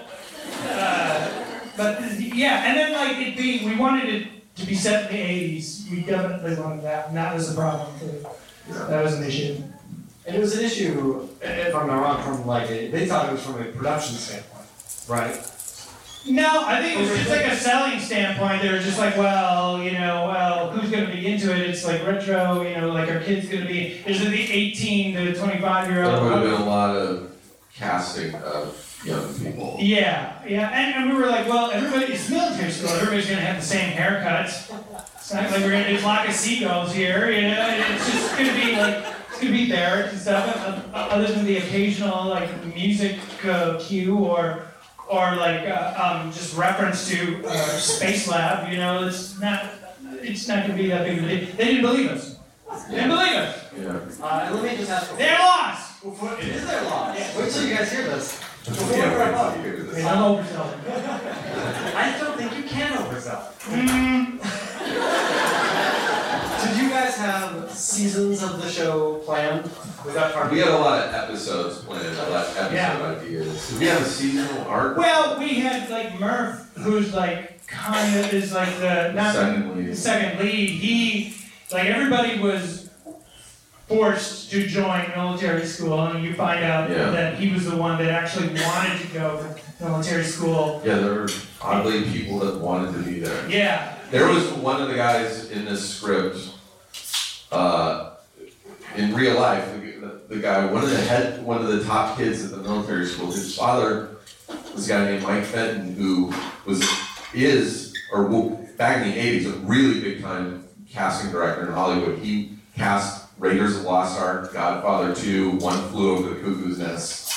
Uh, 0.63 1.45
but 1.77 2.01
yeah, 2.21 2.65
and 2.67 2.77
then 2.77 2.93
like 2.93 3.27
it 3.27 3.37
being, 3.37 3.69
we 3.69 3.77
wanted 3.77 4.09
it 4.09 4.40
to 4.61 4.67
be 4.67 4.75
set 4.75 5.11
in 5.11 5.17
the 5.17 5.59
80s. 5.59 5.91
We 5.91 6.03
definitely 6.03 6.63
wanted 6.63 6.85
that, 6.85 7.09
and 7.09 7.17
that 7.17 7.35
was 7.35 7.53
a 7.53 7.55
problem 7.55 7.99
too. 7.99 8.27
That 8.69 9.03
was 9.03 9.15
an 9.15 9.25
issue. 9.25 9.63
And 10.27 10.37
it 10.37 10.41
was 10.41 10.57
an 10.57 10.65
issue, 10.65 11.29
if 11.41 11.75
I'm 11.75 11.87
not 11.87 12.03
wrong, 12.03 12.23
from 12.23 12.47
like 12.47 12.71
a, 12.71 12.89
they 12.89 13.07
thought 13.07 13.29
it 13.29 13.33
was 13.33 13.43
from 13.45 13.61
a 13.61 13.65
production 13.65 14.17
standpoint, 14.17 14.67
right? 15.09 15.35
No, 16.29 16.65
I 16.67 16.83
think 16.83 16.99
it 16.99 17.01
was 17.01 17.19
just 17.19 17.31
like 17.31 17.47
a 17.47 17.57
selling 17.57 17.99
standpoint. 17.99 18.61
They 18.61 18.71
were 18.71 18.79
just 18.79 18.99
like, 18.99 19.17
well, 19.17 19.83
you 19.83 19.93
know, 19.93 20.29
well, 20.29 20.71
who's 20.71 20.91
going 20.91 21.07
to 21.07 21.13
be 21.13 21.27
into 21.27 21.51
it? 21.51 21.71
It's 21.71 21.87
like 21.87 22.07
retro, 22.07 22.61
you 22.61 22.77
know, 22.77 22.93
like 22.93 23.09
our 23.09 23.21
kids 23.21 23.49
going 23.49 23.63
to 23.63 23.69
be. 23.69 24.03
Is 24.07 24.21
it 24.21 24.29
the 24.29 24.53
18 24.53 25.15
to 25.15 25.35
25 25.35 25.91
year 25.91 26.05
old? 26.05 26.15
There 26.15 26.23
would 26.23 26.33
have 26.33 26.43
been 26.43 26.61
a 26.61 26.65
lot 26.67 26.95
of 26.95 27.35
casting 27.75 28.35
of 28.35 28.75
young 29.05 29.35
people. 29.35 29.77
Yeah, 29.79 30.43
yeah, 30.47 30.69
and, 30.71 30.95
and 30.95 31.11
we 31.11 31.23
were 31.23 31.29
like, 31.29 31.49
well, 31.49 31.71
everybody, 31.71 32.13
it's 32.13 32.29
military 32.29 32.71
school. 32.71 32.91
Everybody's 32.91 33.27
going 33.27 33.39
to 33.39 33.45
have 33.45 33.57
the 33.61 33.67
same 33.67 33.93
haircuts. 33.97 34.71
It's 35.17 35.33
not 35.33 35.51
like 35.51 35.61
we're 35.61 35.71
going 35.71 35.85
to 35.85 35.91
do 35.91 35.99
flock 35.99 36.29
of 36.29 36.35
seagulls 36.35 36.93
here, 36.93 37.31
you 37.31 37.43
know. 37.43 37.67
It's 37.93 38.11
just 38.13 38.37
going 38.37 38.49
to 38.49 38.55
be 38.55 38.77
like 38.77 39.05
it's 39.31 39.41
going 39.41 39.53
to 39.53 39.59
be 39.59 39.69
barracks 39.71 40.13
and 40.13 40.21
stuff. 40.21 40.57
uh, 40.57 40.97
uh, 40.97 41.09
Other 41.13 41.33
than 41.33 41.45
the 41.45 41.59
occasional 41.59 42.27
like 42.29 42.51
music 42.75 43.17
uh, 43.45 43.79
cue 43.81 44.17
or 44.19 44.65
or 45.09 45.37
like 45.37 45.69
uh, 45.69 46.21
um, 46.23 46.33
just 46.33 46.57
reference 46.57 47.09
to 47.09 47.45
uh, 47.47 47.53
Space 47.79 48.29
Lab, 48.29 48.71
you 48.73 48.79
know, 48.79 49.07
it's 49.07 49.39
not 49.41 49.67
it's 50.21 50.47
not 50.49 50.67
going 50.67 50.77
to 50.77 50.83
be 50.83 50.89
that 50.89 51.07
big 51.07 51.19
of 51.19 51.25
a 51.25 51.29
deal. 51.29 51.57
They 51.57 51.65
didn't 51.65 51.83
believe 51.83 52.11
us. 52.11 52.37
They 52.89 52.95
didn't 52.97 53.11
believe 53.11 53.33
us. 53.37 53.65
Yeah. 53.79 54.25
Uh, 54.25 54.45
and 54.47 54.55
let 54.57 54.65
me 54.65 54.77
just 54.79 54.91
ask. 54.91 55.17
They're 55.17 55.39
lost. 55.39 56.03
Before, 56.03 56.33
it 56.39 56.45
is 56.45 56.67
their 56.67 56.83
loss. 56.83 57.37
Wait 57.37 57.53
till 57.53 57.67
you 57.67 57.75
guys 57.77 57.93
hear 57.93 58.05
this. 58.05 58.43
Before 58.67 58.97
Yeah, 58.97 59.11
we 59.11 59.17
wrap 59.17 59.29
wait 59.29 59.35
up, 59.35 59.55
till 59.55 59.65
you 59.65 59.71
hear 59.77 59.83
this. 59.85 60.05
I'm 60.05 60.19
overselling. 60.19 61.95
I 61.95 62.19
don't 62.19 62.37
think 62.39 62.57
you 62.57 62.63
can 62.65 62.93
oversell. 62.99 63.53
Mm, 63.71 64.41
Did 66.63 66.83
you 66.83 66.91
guys 66.91 67.17
have 67.17 67.71
seasons 67.73 68.43
of 68.43 68.61
the 68.63 68.69
show 68.71 69.15
planned? 69.25 69.63
Was 70.05 70.15
that 70.15 70.33
part 70.35 70.47
of 70.47 70.53
We 70.53 70.59
had 70.59 70.69
a 70.69 70.77
lot 70.77 71.09
of 71.09 71.15
episodes 71.15 71.79
planned, 71.85 72.07
a 72.19 72.31
lot 72.31 72.47
of 72.47 72.57
episode 72.57 72.75
Yeah. 72.75 73.17
ideas. 73.19 73.69
Did 73.71 73.79
we 73.81 73.87
have 73.87 74.03
a 74.03 74.05
seasonal 74.05 74.67
arc? 74.69 74.97
Well, 74.99 75.39
we 75.39 75.55
had 75.61 75.89
like 75.91 76.21
Murph, 76.21 76.71
who's 76.77 77.15
like 77.15 77.67
kind 77.67 78.15
of 78.21 78.33
is 78.35 78.53
like 78.53 78.77
the 78.79 79.13
not 79.13 79.35
Second 79.35 79.77
lead. 79.77 79.87
the 79.93 79.97
second 79.97 80.39
lead. 80.41 80.69
He 80.69 81.35
like 81.73 81.87
everybody 81.87 82.39
was 82.41 82.90
forced 84.01 84.53
to 84.53 84.69
join 84.69 85.05
military 85.17 85.67
school, 85.67 86.01
and 86.01 86.25
you 86.25 86.33
find 86.33 86.63
out 86.65 86.89
Yeah. 86.89 87.11
that 87.11 87.35
he 87.41 87.53
was 87.53 87.65
the 87.69 87.75
one 87.77 87.99
that 87.99 88.09
actually 88.09 88.47
wanted 88.63 89.01
to 89.01 89.07
go 89.09 89.45
to 89.79 89.85
military 89.85 90.23
school. 90.23 90.81
Yeah, 90.85 90.99
there 90.99 91.15
were 91.15 91.29
oddly 91.61 92.03
people 92.05 92.39
that 92.39 92.55
wanted 92.61 92.93
to 92.93 93.03
be 93.03 93.19
there. 93.19 93.49
Yeah. 93.51 93.95
There 94.13 94.29
was 94.29 94.45
one 94.53 94.81
of 94.81 94.89
the 94.89 94.95
guys 94.95 95.51
in 95.51 95.65
this 95.65 95.83
script, 95.89 96.39
uh, 97.51 98.11
in 98.97 99.13
real 99.13 99.35
life, 99.41 99.65
the, 100.01 100.21
the 100.37 100.41
guy, 100.41 100.67
one 100.67 100.85
of 100.85 100.91
the 100.91 100.97
head, 100.97 101.45
one 101.45 101.61
of 101.61 101.67
the 101.67 101.83
top 101.83 102.17
kids 102.17 102.45
at 102.45 102.53
the 102.53 102.59
military 102.59 103.07
school, 103.07 103.33
his 103.33 103.57
father 103.57 104.11
was 104.73 104.89
a 104.89 104.93
guy 104.93 105.05
named 105.11 105.25
Mike 105.25 105.45
Fenton, 105.45 105.95
who 105.97 106.33
was, 106.65 106.81
is, 107.35 107.93
or 108.13 108.29
back 108.77 108.99
in 109.05 109.11
the 109.11 109.19
eighties, 109.19 109.47
a 109.49 109.53
really 109.75 110.01
big 110.01 110.23
time 110.23 110.63
casting 110.89 111.33
director 111.33 111.67
in 111.67 111.73
Hollywood. 111.73 112.19
He 112.21 112.53
cast 112.77 113.20
Raiders 113.41 113.77
of 113.77 113.83
the 113.83 113.89
Lost 113.89 114.21
Ark, 114.21 114.53
Godfather 114.53 115.15
Two, 115.15 115.53
One 115.53 115.89
Flew 115.89 116.13
Over 116.13 116.29
the 116.29 116.41
Cuckoo's 116.41 116.79
Nest. 116.79 117.33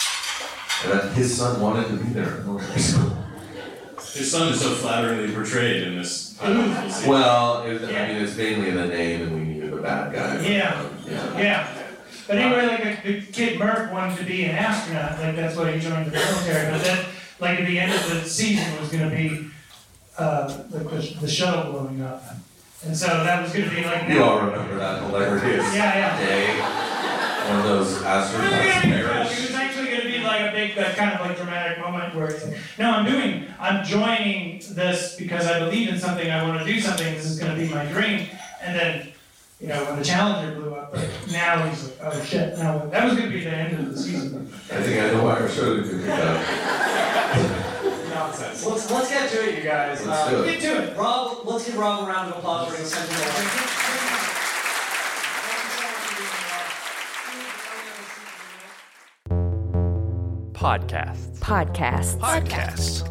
And 0.83 0.91
that 0.91 1.13
his 1.13 1.37
son 1.37 1.61
wanted 1.61 1.87
to 1.87 1.95
be 1.95 2.11
there 2.11 2.39
at 2.39 2.45
military 2.45 2.79
school. 2.79 3.17
His 3.95 4.29
son 4.29 4.51
is 4.51 4.59
so 4.59 4.75
flatteringly 4.75 5.33
portrayed 5.33 5.83
in 5.87 5.97
this 5.97 6.33
pilot. 6.33 6.57
We'll 6.57 6.89
see. 6.91 7.09
Well, 7.09 7.63
it, 7.63 7.81
I 7.83 8.07
mean, 8.09 8.21
it's 8.21 8.35
mainly 8.35 8.71
the 8.71 8.85
name, 8.85 9.21
and 9.21 9.33
we 9.33 9.53
needed 9.53 9.73
a 9.73 9.77
bad 9.77 10.13
guy. 10.13 10.45
Yeah. 10.45 10.89
Yeah. 11.07 11.37
Yeah. 11.39 11.77
But 12.27 12.37
anyway, 12.37 12.67
like 12.67 13.03
the, 13.03 13.19
the 13.21 13.31
kid 13.31 13.57
Murph 13.57 13.91
wanted 13.91 14.17
to 14.17 14.25
be 14.25 14.43
an 14.43 14.55
astronaut, 14.55 15.19
like 15.19 15.37
that's 15.37 15.55
why 15.55 15.71
he 15.71 15.79
joined 15.79 16.07
the 16.07 16.11
military. 16.11 16.69
But 16.69 16.83
then, 16.83 17.05
like 17.39 17.59
at 17.61 17.65
the 17.65 17.79
end 17.79 17.93
of 17.93 18.09
the 18.09 18.29
season 18.29 18.79
was 18.79 18.89
going 18.89 19.09
to 19.09 19.15
be 19.15 19.47
uh, 20.17 20.47
the, 20.69 20.79
the 21.21 21.27
shuttle 21.27 21.71
blowing 21.71 22.01
up, 22.01 22.23
and 22.85 22.97
so 22.97 23.07
that 23.07 23.41
was 23.41 23.53
going 23.53 23.69
to 23.69 23.75
be 23.75 23.83
like. 23.83 24.09
You 24.09 24.23
all 24.23 24.39
remember 24.39 24.77
that 24.77 25.03
hilarious 25.03 25.73
Yeah, 25.73 25.95
yeah. 25.95 26.17
day 26.19 26.83
when 27.49 27.63
those 27.63 27.97
It 27.97 28.01
was 28.01 28.03
actually 28.03 29.87
going 29.87 30.01
to 30.01 30.07
be 30.07 30.19
like 30.19 30.41
a 30.41 30.51
big, 30.51 30.75
kind 30.95 31.13
of 31.13 31.25
like 31.25 31.37
dramatic 31.37 31.79
moment 31.79 32.15
where 32.15 32.27
it's 32.27 32.45
like, 32.45 32.57
no, 32.79 32.91
I'm 32.91 33.05
doing, 33.05 33.45
I'm 33.59 33.83
joining 33.85 34.61
this 34.71 35.15
because 35.15 35.45
I 35.45 35.59
believe 35.59 35.89
in 35.89 35.99
something, 35.99 36.29
I 36.29 36.43
want 36.47 36.65
to 36.65 36.73
do 36.73 36.79
something, 36.79 37.13
this 37.13 37.25
is 37.25 37.39
going 37.39 37.55
to 37.55 37.61
be 37.61 37.73
my 37.73 37.85
dream. 37.85 38.27
And 38.61 38.75
then, 38.79 39.07
you 39.59 39.67
know, 39.67 39.83
when 39.85 39.99
the 39.99 40.05
Challenger 40.05 40.59
blew 40.59 40.73
up, 40.73 40.93
but 40.93 41.07
now 41.31 41.67
he's 41.67 41.85
like, 41.89 41.97
oh 42.03 42.23
shit, 42.23 42.57
no, 42.57 42.89
that 42.89 43.05
was 43.05 43.15
going 43.17 43.31
to 43.31 43.37
be 43.37 43.43
the 43.43 43.51
end 43.51 43.79
of 43.79 43.93
the 43.93 43.99
season. 44.01 44.49
I 44.71 44.81
think 44.81 45.01
I 45.01 45.11
know 45.11 45.23
why 45.23 45.39
our 45.39 45.49
show 45.49 45.75
didn't 45.77 46.01
pick 46.01 46.09
up. 46.09 47.59
Nonsense? 48.39 48.65
Let's 48.65 48.91
let's 48.91 49.09
get 49.09 49.29
to 49.31 49.49
it, 49.49 49.57
you 49.57 49.63
guys. 49.63 50.01
Uh, 50.05 50.09
Let's 50.09 50.29
do 50.29 50.43
it. 50.43 50.59
Get 50.59 50.61
to 50.61 50.91
it. 50.91 50.97
Rob, 50.97 51.45
let's 51.45 51.65
give 51.65 51.77
Rob 51.77 52.03
a 52.03 52.07
round 52.11 52.31
of 52.31 52.37
applause 52.37 52.69
for 52.71 52.77
his 52.77 52.91
sentinel. 52.91 54.23
Podcasts. 60.53 61.39
Podcasts. 61.39 62.17
Podcasts. 62.19 63.03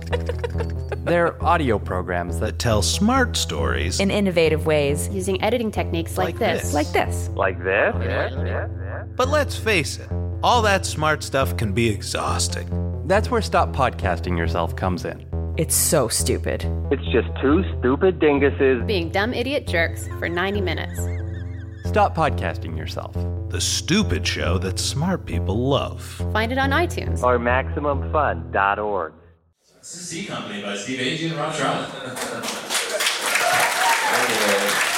They're 1.05 1.43
audio 1.45 1.79
programs 1.79 2.39
that 2.41 2.59
Tell 2.59 2.81
smart 2.81 3.37
stories. 3.37 4.01
In 4.01 4.11
innovative 4.11 4.65
ways. 4.67 5.09
Using 5.09 5.43
editing 5.43 5.71
techniques 5.71 6.17
like, 6.17 6.35
Like 6.35 6.39
this. 6.39 6.63
this. 6.63 6.75
Like 6.75 6.93
this. 6.93 7.35
like 7.35 7.59
this. 7.63 8.71
But 9.17 9.29
let's 9.29 9.57
face 9.57 9.99
it, 9.99 10.09
all 10.43 10.63
that 10.63 10.87
smart 10.87 11.23
stuff 11.23 11.57
can 11.57 11.73
be 11.73 11.89
exhausting. 11.89 12.92
That's 13.05 13.31
where 13.31 13.43
Stop 13.43 13.73
Podcasting 13.73 14.39
Yourself 14.39 14.77
comes 14.77 15.05
in. 15.05 15.27
It's 15.59 15.75
so 15.75 16.07
stupid. 16.09 16.65
It's 16.91 17.05
just 17.07 17.29
two 17.41 17.65
stupid 17.79 18.21
dinguses. 18.21 18.87
Being 18.87 19.11
dumb 19.11 19.35
idiot 19.35 19.67
jerks 19.67 20.07
for 20.19 20.29
90 20.29 20.61
minutes. 20.61 21.01
Stop 21.85 22.15
Podcasting 22.15 22.77
Yourself. 22.79 23.15
The 23.49 23.61
stupid 23.61 24.27
show 24.27 24.57
that 24.59 24.79
smart 24.79 25.27
people 25.27 25.69
love. 25.69 26.01
Find 26.33 26.53
it 26.53 26.59
on 26.59 26.71
iTunes. 26.71 27.23
Or 27.23 27.39
MaximumFun.org. 27.39 29.13
This 29.81 29.95
is 29.95 30.09
C 30.09 30.25
Company 30.27 30.63
by 30.63 30.77
Steve 30.77 31.01
Agee 31.01 31.31
and 31.31 31.37
Rob 31.39 31.53
Charlotte. 31.55 31.89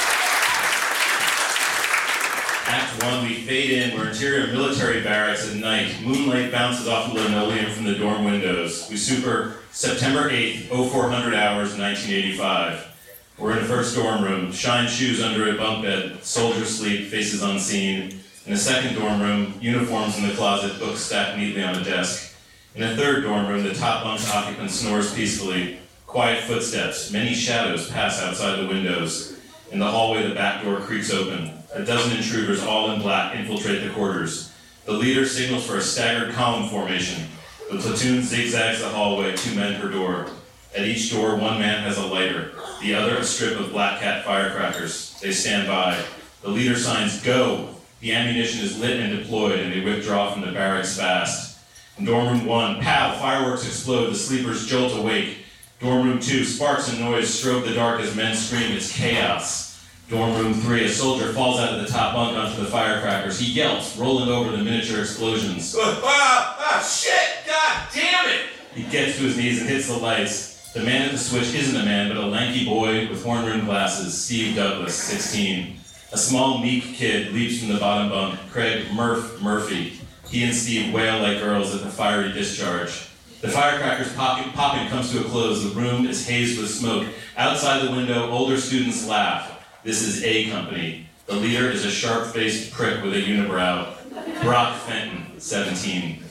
Act 2.67 2.84
one, 3.03 3.23
we 3.23 3.35
fade 3.35 3.71
in. 3.71 3.97
We're 3.97 4.09
interior 4.09 4.47
military 4.47 5.01
barracks 5.01 5.49
at 5.49 5.57
night. 5.57 6.01
Moonlight 6.01 6.51
bounces 6.51 6.87
off 6.87 7.13
the 7.13 7.19
linoleum 7.19 7.71
from 7.71 7.85
the 7.85 7.95
dorm 7.95 8.23
windows. 8.23 8.87
We 8.89 8.97
super 8.97 9.57
September 9.71 10.29
8th, 10.29 10.69
0400 10.69 11.33
hours, 11.33 11.77
1985. 11.77 12.95
We're 13.37 13.53
in 13.53 13.63
the 13.63 13.65
first 13.65 13.95
dorm 13.95 14.23
room. 14.23 14.51
Shine 14.51 14.87
shoes 14.87 15.21
under 15.21 15.49
a 15.49 15.57
bunk 15.57 15.83
bed. 15.83 16.23
Soldiers 16.23 16.77
sleep, 16.77 17.07
faces 17.07 17.43
unseen. 17.43 18.19
In 18.45 18.53
the 18.53 18.57
second 18.57 18.95
dorm 18.95 19.19
room, 19.19 19.55
uniforms 19.59 20.17
in 20.17 20.27
the 20.27 20.33
closet, 20.35 20.79
books 20.79 21.01
stacked 21.01 21.37
neatly 21.37 21.63
on 21.63 21.75
a 21.75 21.83
desk. 21.83 22.35
In 22.75 22.81
the 22.81 22.95
third 22.95 23.23
dorm 23.23 23.47
room, 23.47 23.63
the 23.63 23.73
top 23.73 24.03
bunk's 24.03 24.29
occupant 24.31 24.71
snores 24.71 25.13
peacefully. 25.13 25.79
Quiet 26.07 26.43
footsteps, 26.43 27.11
many 27.11 27.33
shadows 27.33 27.89
pass 27.89 28.21
outside 28.21 28.57
the 28.57 28.67
windows. 28.67 29.37
In 29.71 29.79
the 29.79 29.91
hallway, 29.91 30.27
the 30.27 30.35
back 30.35 30.63
door 30.63 30.79
creaks 30.79 31.11
open. 31.11 31.51
A 31.75 31.83
dozen 31.83 32.15
intruders, 32.15 32.63
all 32.63 32.91
in 32.91 33.01
black, 33.01 33.35
infiltrate 33.35 33.83
the 33.83 33.89
quarters. 33.89 34.49
The 34.85 34.93
leader 34.93 35.25
signals 35.25 35.67
for 35.67 35.75
a 35.75 35.81
staggered 35.81 36.33
column 36.33 36.69
formation. 36.69 37.27
The 37.69 37.79
platoon 37.79 38.23
zigzags 38.23 38.79
the 38.79 38.87
hallway, 38.87 39.35
two 39.35 39.53
men 39.55 39.81
per 39.81 39.89
door. 39.89 40.27
At 40.73 40.85
each 40.85 41.11
door, 41.11 41.35
one 41.35 41.59
man 41.59 41.83
has 41.83 41.97
a 41.97 42.05
lighter, 42.05 42.53
the 42.81 42.95
other 42.95 43.17
a 43.17 43.23
strip 43.25 43.59
of 43.59 43.73
black 43.73 43.99
cat 43.99 44.23
firecrackers. 44.23 45.19
They 45.19 45.33
stand 45.33 45.67
by. 45.67 46.01
The 46.43 46.49
leader 46.49 46.77
signs 46.77 47.21
go. 47.21 47.75
The 47.99 48.13
ammunition 48.13 48.63
is 48.63 48.79
lit 48.79 49.01
and 49.01 49.17
deployed, 49.17 49.59
and 49.59 49.73
they 49.73 49.81
withdraw 49.81 50.31
from 50.31 50.43
the 50.43 50.53
barracks 50.53 50.97
fast. 50.97 51.59
In 51.97 52.05
dorm 52.05 52.27
room 52.27 52.45
one, 52.45 52.79
pow, 52.79 53.19
fireworks 53.19 53.67
explode, 53.67 54.11
the 54.11 54.15
sleepers 54.15 54.65
jolt 54.65 54.97
awake. 54.97 55.39
Dorm 55.81 56.07
room 56.07 56.19
two, 56.19 56.45
sparks 56.45 56.87
and 56.87 57.01
noise 57.01 57.27
strobe 57.27 57.65
the 57.65 57.73
dark 57.73 57.99
as 57.99 58.15
men 58.15 58.33
scream, 58.33 58.71
it's 58.71 58.95
chaos. 58.95 59.64
Dorm 60.07 60.35
room 60.35 60.53
three, 60.53 60.85
a 60.85 60.89
soldier 60.89 61.33
falls 61.33 61.59
out 61.59 61.73
of 61.73 61.81
the 61.81 61.87
top 61.87 62.13
bunk 62.13 62.37
onto 62.37 62.61
the 62.61 62.67
firecrackers. 62.67 63.39
He 63.39 63.51
yelps, 63.53 63.97
rolling 63.97 64.29
over 64.29 64.51
the 64.51 64.63
miniature 64.63 64.99
explosions. 64.99 65.75
ah, 65.79 66.55
ah, 66.59 66.83
shit! 66.83 67.47
God 67.47 67.87
damn 67.91 68.29
it! 68.29 68.41
He 68.75 68.83
gets 68.83 69.17
to 69.17 69.23
his 69.23 69.35
knees 69.35 69.61
and 69.61 69.69
hits 69.69 69.87
the 69.87 69.97
lights. 69.97 70.71
The 70.73 70.81
man 70.81 71.07
at 71.07 71.11
the 71.13 71.17
switch 71.17 71.55
isn't 71.55 71.81
a 71.81 71.85
man, 71.85 72.09
but 72.09 72.17
a 72.17 72.25
lanky 72.27 72.65
boy 72.65 73.09
with 73.09 73.23
horn 73.23 73.45
rimmed 73.45 73.65
glasses, 73.65 74.21
Steve 74.21 74.55
Douglas, 74.55 74.93
16. 74.93 75.79
A 76.11 76.17
small, 76.17 76.59
meek 76.59 76.83
kid 76.83 77.33
leaps 77.33 77.59
from 77.59 77.73
the 77.73 77.79
bottom 77.79 78.09
bunk, 78.09 78.39
Craig 78.51 78.91
Murph 78.93 79.41
Murphy. 79.41 79.99
He 80.29 80.43
and 80.43 80.53
Steve 80.53 80.93
wail 80.93 81.19
like 81.19 81.39
girls 81.39 81.73
at 81.73 81.81
the 81.81 81.89
fiery 81.89 82.31
discharge. 82.31 83.09
The 83.41 83.47
firecrackers 83.47 84.13
popping, 84.13 84.51
popping 84.53 84.87
comes 84.89 85.11
to 85.13 85.21
a 85.21 85.23
close. 85.23 85.63
The 85.63 85.79
room 85.79 86.05
is 86.05 86.27
hazed 86.27 86.59
with 86.59 86.69
smoke. 86.69 87.07
Outside 87.37 87.87
the 87.87 87.91
window, 87.91 88.29
older 88.29 88.57
students 88.57 89.07
laugh. 89.07 89.54
This 89.85 90.01
is 90.01 90.23
A 90.23 90.49
Company. 90.49 91.05
The 91.27 91.35
leader 91.35 91.69
is 91.69 91.85
a 91.85 91.91
sharp 91.91 92.25
faced 92.33 92.73
prick 92.73 93.03
with 93.03 93.13
a 93.13 93.21
unibrow. 93.21 93.93
Brock 94.41 94.79
Fenton, 94.79 95.39
17. 95.39 96.23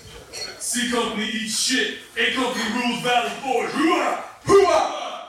C 0.59 0.91
Company 0.91 1.27
eats 1.27 1.57
shit. 1.57 1.99
A 2.19 2.33
Company 2.35 2.65
rules 2.75 3.01
Valley 3.03 3.31
Forge. 3.31 3.71
Hooah! 3.71 4.25
Hooah! 4.43 5.29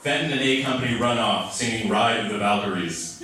Fenton 0.00 0.32
and 0.32 0.42
A 0.42 0.62
Company 0.62 1.00
run 1.00 1.16
off, 1.16 1.54
singing 1.54 1.88
Ride 1.88 2.26
of 2.26 2.30
the 2.30 2.36
Valkyries. 2.36 3.22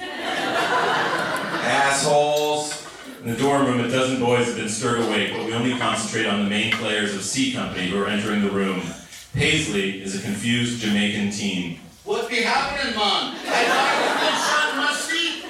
Assholes. 1.61 2.87
In 3.23 3.29
the 3.29 3.37
dorm 3.37 3.67
room, 3.67 3.81
a 3.81 3.89
dozen 3.91 4.19
boys 4.19 4.47
have 4.47 4.57
been 4.57 4.71
stirred 4.71 5.01
awake, 5.01 5.35
but 5.37 5.45
we 5.45 5.53
only 5.53 5.79
concentrate 5.79 6.25
on 6.25 6.45
the 6.45 6.49
main 6.49 6.73
players 6.73 7.15
of 7.15 7.21
C 7.23 7.53
Company 7.53 7.91
who 7.91 8.01
are 8.01 8.07
entering 8.07 8.41
the 8.41 8.51
room. 8.51 8.81
Paisley 9.35 10.03
is 10.03 10.19
a 10.19 10.23
confused 10.23 10.81
Jamaican 10.81 11.33
teen. 11.33 11.81
What 12.09 12.31
be 12.31 12.37
happening, 12.37 12.97
man? 12.97 13.37
I 13.37 13.69
thought 13.69 13.93
you 14.01 14.09
been 14.25 14.33
shot 14.41 14.73
in 14.73 14.81
my 14.81 14.97
sleep. 14.97 15.45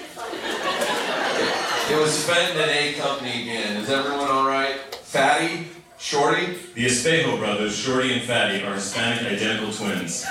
It 1.90 1.98
was 1.98 2.22
Fenton 2.26 2.60
and 2.60 2.70
A 2.70 2.92
Company 3.00 3.42
again. 3.42 3.76
Is 3.78 3.88
everyone 3.88 4.28
all 4.28 4.46
right? 4.46 4.78
Fatty? 4.96 5.68
Shorty? 5.96 6.58
The 6.74 6.84
Espejo 6.84 7.38
brothers, 7.38 7.74
Shorty 7.74 8.12
and 8.12 8.22
Fatty, 8.22 8.62
are 8.62 8.74
Hispanic 8.74 9.24
identical 9.24 9.72
twins. 9.72 10.22
Jesus. 10.22 10.26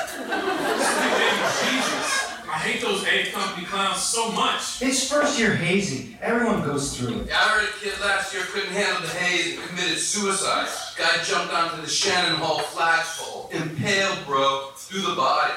I 2.46 2.60
hate 2.62 2.80
those 2.80 3.04
A 3.08 3.32
Company 3.32 3.66
clowns 3.66 4.04
so 4.04 4.32
much. 4.34 4.84
It's 4.84 5.10
first 5.10 5.40
year 5.40 5.56
hazing. 5.56 6.16
Everyone 6.22 6.62
goes 6.62 6.96
through 6.96 7.22
it. 7.22 7.32
I 7.32 7.36
heard 7.50 7.68
a 7.68 7.72
kid 7.80 8.00
last 8.02 8.36
year 8.36 8.44
couldn't 8.44 8.74
handle 8.74 9.02
the 9.02 9.10
haze 9.16 9.58
and 9.58 9.68
committed 9.68 9.98
suicide. 9.98 10.70
Guy 10.96 11.24
jumped 11.24 11.52
onto 11.52 11.82
the 11.82 11.90
Shannon 11.90 12.36
Hall 12.36 12.60
flagpole. 12.60 13.50
Impaled, 13.52 14.26
bro, 14.28 14.70
through 14.76 15.02
the 15.02 15.16
body. 15.16 15.54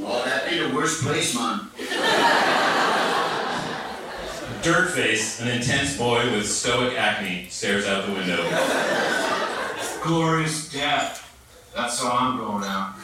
Oh, 0.00 0.22
that'd 0.26 0.50
be 0.50 0.58
the 0.58 0.74
worst 0.74 1.02
place, 1.02 1.34
man. 1.34 1.70
Dirtface, 4.68 5.40
an 5.40 5.48
intense 5.48 5.96
boy 5.96 6.30
with 6.30 6.46
stoic 6.46 6.92
acne, 6.92 7.46
stares 7.48 7.86
out 7.86 8.04
the 8.04 8.12
window. 8.12 8.44
Glorious 10.02 10.70
death. 10.70 11.24
That's 11.74 11.98
how 12.02 12.12
I'm 12.12 12.36
going 12.36 12.64
out. 12.64 12.94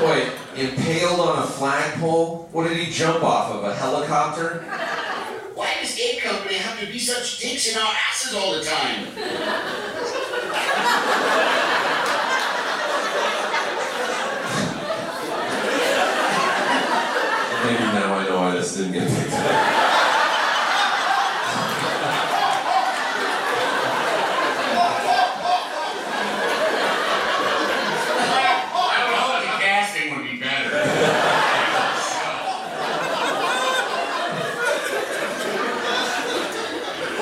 Boy, 0.00 0.30
impaled 0.54 1.18
on 1.18 1.42
a 1.42 1.46
flagpole? 1.48 2.48
What 2.52 2.68
did 2.68 2.76
he 2.76 2.92
jump 2.92 3.24
off 3.24 3.50
of? 3.50 3.64
A 3.64 3.74
helicopter? 3.74 4.62
Why 5.56 5.74
does 5.80 5.98
A 5.98 6.20
Company 6.20 6.54
have 6.58 6.78
to 6.78 6.86
be 6.86 7.00
such 7.00 7.40
dicks 7.40 7.74
in 7.74 7.76
our 7.76 7.92
asses 8.08 8.36
all 8.36 8.52
the 8.52 8.62
time? 8.62 9.08
Maybe 17.64 17.78
now 17.78 18.14
I 18.14 18.24
know 18.24 18.40
why 18.40 18.56
this 18.56 18.76
didn't 18.76 18.92
get 18.92 19.08
picked 19.08 19.32
up. 19.34 19.38
I 28.74 28.98
don't 28.98 29.42
the 29.46 29.54
casting 29.62 30.10
would 30.10 30.24
be 30.28 30.36
better. 30.40 30.70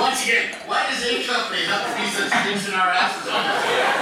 Once 0.00 0.24
again, 0.24 0.55
why 0.66 0.88
does 0.88 1.05
A 1.05 1.22
Company 1.26 1.64
have 1.66 1.85
to 1.85 1.92
be 2.00 2.09
such 2.09 2.33
dicks 2.46 2.66
in 2.66 2.72
our 2.72 2.88
asses 2.88 3.24
the 3.24 3.31
time? 3.31 4.00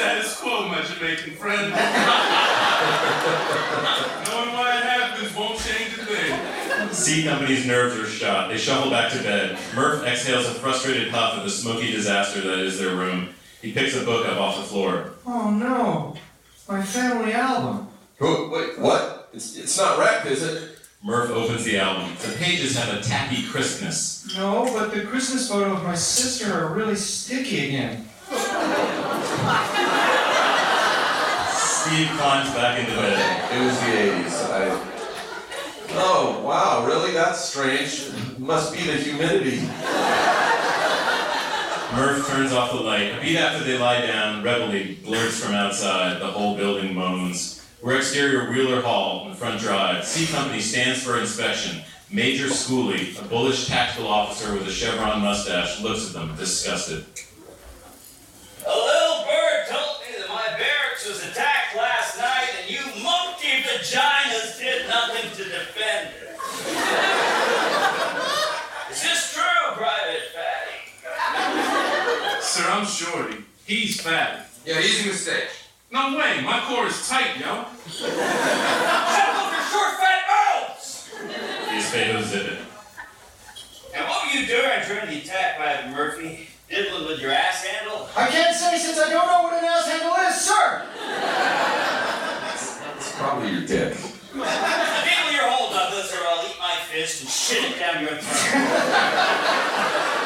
Status 0.00 0.40
quo, 0.40 0.66
my 0.66 0.80
Jamaican 0.80 1.34
friend. 1.34 1.70
Knowing 1.70 1.76
why 4.54 4.78
it 4.78 4.82
happens 4.82 5.36
won't 5.36 5.58
change 5.58 5.92
a 5.92 6.04
thing. 6.06 6.88
C 6.90 7.22
Company's 7.24 7.66
nerves 7.66 7.98
are 7.98 8.06
shot. 8.06 8.48
They 8.48 8.56
shuffle 8.56 8.90
back 8.90 9.12
to 9.12 9.18
bed. 9.22 9.58
Murph 9.74 10.02
exhales 10.06 10.46
a 10.46 10.54
frustrated 10.54 11.12
puff 11.12 11.36
of 11.36 11.44
the 11.44 11.50
smoky 11.50 11.92
disaster 11.92 12.40
that 12.40 12.60
is 12.60 12.78
their 12.78 12.96
room. 12.96 13.28
He 13.60 13.72
picks 13.72 13.94
a 13.94 14.02
book 14.02 14.26
up 14.26 14.38
off 14.40 14.56
the 14.56 14.62
floor. 14.62 15.12
Oh 15.26 15.50
no. 15.50 16.16
My 16.66 16.82
family 16.82 17.34
album. 17.34 17.86
Who- 18.20 18.48
Wait, 18.50 18.78
what? 18.78 19.28
It's, 19.34 19.58
it's 19.58 19.76
not 19.76 19.98
wrecked, 19.98 20.24
is 20.24 20.42
it? 20.42 20.78
Murph 21.04 21.28
opens 21.30 21.64
the 21.64 21.76
album. 21.78 22.10
The 22.22 22.32
pages 22.38 22.74
have 22.78 22.94
a 22.98 23.02
tacky 23.02 23.42
crispness. 23.48 24.34
No, 24.34 24.64
but 24.72 24.92
the 24.94 25.02
Christmas 25.02 25.46
photo 25.50 25.74
of 25.74 25.82
my 25.84 25.94
sister 25.94 26.54
are 26.54 26.72
really 26.72 26.96
sticky 26.96 27.66
again. 27.68 28.06
Steve 31.56 32.08
climbs 32.18 32.50
back 32.54 32.78
into 32.78 32.92
bed. 32.92 33.18
It 33.52 33.60
was 33.64 33.78
the 33.80 33.86
80s. 33.86 34.36
I... 34.50 34.86
Oh, 35.92 36.42
wow, 36.44 36.86
really? 36.86 37.12
That's 37.12 37.44
strange. 37.44 38.10
Must 38.38 38.72
be 38.72 38.84
the 38.84 38.94
humidity. 38.94 39.60
Murph 41.94 42.28
turns 42.28 42.52
off 42.52 42.70
the 42.72 42.80
light. 42.80 43.18
A 43.18 43.20
beat 43.20 43.36
after 43.36 43.64
they 43.64 43.76
lie 43.76 44.06
down, 44.06 44.42
reveille 44.44 44.94
blurts 45.04 45.40
from 45.42 45.54
outside. 45.54 46.20
The 46.20 46.26
whole 46.26 46.56
building 46.56 46.94
moans. 46.94 47.66
We're 47.82 47.96
exterior 47.96 48.50
Wheeler 48.50 48.82
Hall, 48.82 49.24
in 49.24 49.30
the 49.30 49.36
front 49.36 49.60
drive. 49.60 50.04
C 50.04 50.26
Company 50.32 50.60
stands 50.60 51.02
for 51.02 51.18
inspection. 51.18 51.82
Major 52.12 52.46
Schooley, 52.46 53.18
a 53.18 53.24
bullish 53.28 53.66
tactical 53.68 54.08
officer 54.08 54.52
with 54.52 54.66
a 54.66 54.70
chevron 54.70 55.20
mustache, 55.22 55.80
looks 55.80 56.08
at 56.08 56.12
them, 56.12 56.36
disgusted. 56.36 57.04
A 58.66 58.68
little 58.68 59.24
bird 59.24 59.66
told 59.70 60.00
me 60.02 60.12
that 60.18 60.28
my 60.28 60.46
barracks 60.58 61.06
was 61.08 61.22
attacked 61.24 61.74
last 61.76 62.18
night 62.18 62.48
and 62.60 62.70
you 62.70 62.80
monkey 63.02 63.62
vaginas 63.62 64.58
did 64.58 64.86
nothing 64.88 65.30
to 65.36 65.44
defend 65.44 66.10
it. 66.14 66.36
Is 68.90 69.02
this 69.02 69.32
true, 69.32 69.74
Private 69.74 70.28
Fatty? 70.34 70.78
Sir, 72.42 72.69
I'm 72.80 72.86
Shorty. 72.86 73.36
He's 73.66 74.00
fat. 74.00 74.48
Yeah, 74.64 74.80
he's 74.80 75.00
easy 75.00 75.10
mistake. 75.10 75.48
No 75.92 76.16
way, 76.16 76.40
my 76.42 76.60
core 76.64 76.86
is 76.86 77.06
tight, 77.06 77.36
yo. 77.38 77.66
Shut 77.86 78.08
up 78.08 79.52
for 79.52 79.60
short 79.68 80.00
fat 80.00 80.24
mouths! 80.32 81.10
The 81.12 81.76
Espejo 81.76 82.22
zip 82.22 82.46
it. 82.46 82.58
And 83.94 84.08
what 84.08 84.24
were 84.24 84.32
you 84.32 84.46
doing 84.46 84.80
during 84.88 85.10
the 85.10 85.18
attack, 85.18 85.58
Private 85.58 85.90
Murphy? 85.90 86.48
Diddling 86.70 87.06
with 87.06 87.20
your 87.20 87.32
ass 87.32 87.62
handle? 87.66 88.08
I 88.16 88.28
can't 88.28 88.56
say 88.56 88.78
since 88.78 88.98
I 88.98 89.10
don't 89.10 89.26
know 89.26 89.42
what 89.42 89.52
an 89.62 89.68
ass 89.68 89.86
handle 89.86 90.16
is, 90.30 90.40
sir! 90.40 90.86
It's 92.96 93.12
probably 93.18 93.50
your 93.50 93.66
dick. 93.66 93.94
Deal 94.32 95.32
your 95.34 95.50
hole, 95.50 95.70
Douglas, 95.70 96.10
or 96.14 96.26
I'll 96.26 96.46
eat 96.48 96.56
my 96.58 96.76
fist 96.88 97.20
and 97.20 97.30
shit 97.30 97.62
it 97.62 97.78
down 97.78 98.00
your 98.00 98.16
throat. 98.16 100.16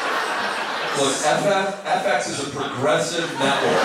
Look, 0.97 1.11
FF, 1.11 1.83
FX 1.83 2.29
is 2.29 2.47
a 2.47 2.49
progressive 2.51 3.29
network. 3.37 3.83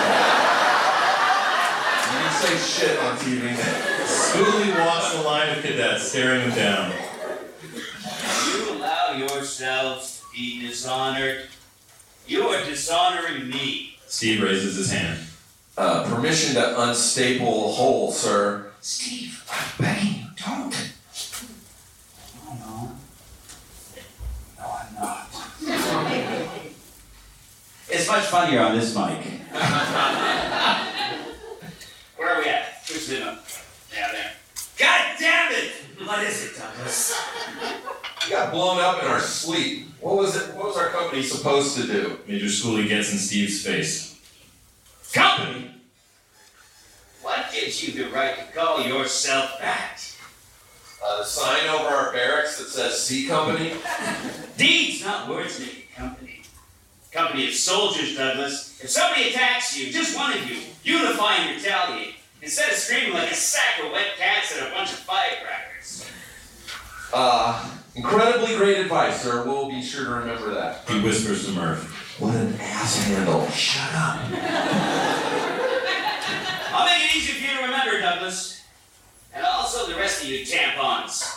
You 2.07 2.17
can 2.19 2.31
say 2.41 2.55
shit 2.57 2.97
on 2.99 3.17
TV. 3.17 3.53
Schooley 4.05 4.85
walks 4.85 5.13
the 5.13 5.21
line 5.23 5.57
of 5.57 5.63
cadets, 5.63 6.03
staring 6.07 6.49
them 6.49 6.55
down. 6.55 6.93
You 8.47 8.71
allow 8.77 9.11
yourselves 9.17 10.21
to 10.21 10.25
be 10.33 10.61
dishonored. 10.65 11.47
You 12.27 12.47
are 12.47 12.63
dishonoring 12.63 13.49
me. 13.49 13.97
Steve 14.07 14.41
raises 14.41 14.77
his 14.77 14.91
hand. 14.93 15.19
Uh, 15.77 16.05
permission 16.07 16.55
to 16.55 16.81
unstaple 16.81 17.71
a 17.71 17.73
hole, 17.73 18.11
sir. 18.13 18.71
Steve, 18.79 19.43
I'm 19.51 19.83
begging 19.83 20.13
you, 20.13 20.27
don't. 20.45 20.91
Oh, 22.47 22.57
no. 22.57 22.91
No, 24.57 24.65
I'm 24.79 24.95
not. 24.95 25.27
It's 27.93 28.00
much 28.11 28.25
funnier 28.25 28.59
on 28.61 28.77
this 28.77 28.93
mic. 28.93 29.17
Where 32.17 32.35
are 32.35 32.41
we 32.41 32.49
at? 32.49 32.83
Which 32.89 33.07
the 33.07 33.19
Down 33.19 33.37
there. 33.89 34.31
God 34.77 35.15
damn 35.17 35.51
it! 35.53 35.71
What 36.05 36.21
is 36.25 36.43
it, 36.43 36.57
Douglas? 36.57 37.17
We 38.25 38.31
got 38.31 38.51
blown 38.51 38.79
up 38.81 39.01
in 39.01 39.07
our 39.07 39.21
sleep. 39.21 39.87
What 40.01 40.17
was 40.17 40.35
it? 40.35 40.53
What 40.55 40.65
was 40.65 40.77
our 40.77 40.89
company 40.89 41.23
supposed 41.23 41.77
to 41.77 41.87
do? 41.87 42.19
Major 42.27 42.47
Schooley 42.47 42.89
gets 42.89 43.13
in 43.13 43.17
Steve's 43.17 43.65
face. 43.65 44.19
Company? 45.13 45.71
What 47.21 47.45
gives 47.53 47.81
you 47.87 48.03
the 48.03 48.09
right 48.11 48.35
to 48.37 48.43
call 48.53 48.81
yourself 48.81 49.57
that? 49.61 50.01
Uh, 51.03 51.19
the 51.19 51.23
sign 51.23 51.69
over 51.69 51.87
our 51.87 52.11
barracks 52.11 52.57
that 52.59 52.67
says 52.67 53.01
C 53.01 53.27
Company. 53.27 53.73
Deeds, 54.57 55.05
not 55.05 55.29
words, 55.29 55.59
make 55.61 55.87
a 55.95 55.99
company. 55.99 56.40
Company 57.11 57.47
of 57.47 57.53
soldiers, 57.53 58.15
Douglas. 58.15 58.79
If 58.81 58.89
somebody 58.89 59.29
attacks 59.29 59.77
you, 59.77 59.91
just 59.91 60.15
one 60.15 60.31
of 60.31 60.49
you, 60.49 60.57
unify 60.83 61.35
and 61.35 61.57
retaliate. 61.57 62.15
Instead 62.41 62.71
of 62.71 62.77
screaming 62.77 63.13
like 63.13 63.29
a 63.29 63.35
sack 63.35 63.83
of 63.83 63.91
wet 63.91 64.15
cats 64.17 64.57
at 64.57 64.67
a 64.67 64.71
bunch 64.71 64.93
of 64.93 64.99
firecrackers. 64.99 66.09
Uh, 67.13 67.69
incredibly 67.95 68.55
great 68.55 68.77
advice, 68.77 69.21
sir. 69.21 69.43
We'll 69.45 69.69
be 69.69 69.81
sure 69.81 70.05
to 70.05 70.11
remember 70.11 70.53
that. 70.53 70.87
He 70.89 71.01
whispers 71.01 71.45
to 71.45 71.51
Murph. 71.51 72.19
What 72.19 72.35
an 72.35 72.55
ass 72.59 73.03
handle. 73.03 73.47
Shut 73.49 73.93
up. 73.93 74.21
I'll 76.73 76.85
make 76.85 77.03
it 77.03 77.15
easy 77.15 77.33
for 77.33 77.41
you 77.51 77.57
to 77.57 77.63
remember, 77.65 77.99
Douglas. 77.99 78.63
And 79.33 79.45
also 79.45 79.85
the 79.91 79.95
rest 79.97 80.23
of 80.23 80.29
you 80.29 80.45
tampons. 80.45 81.27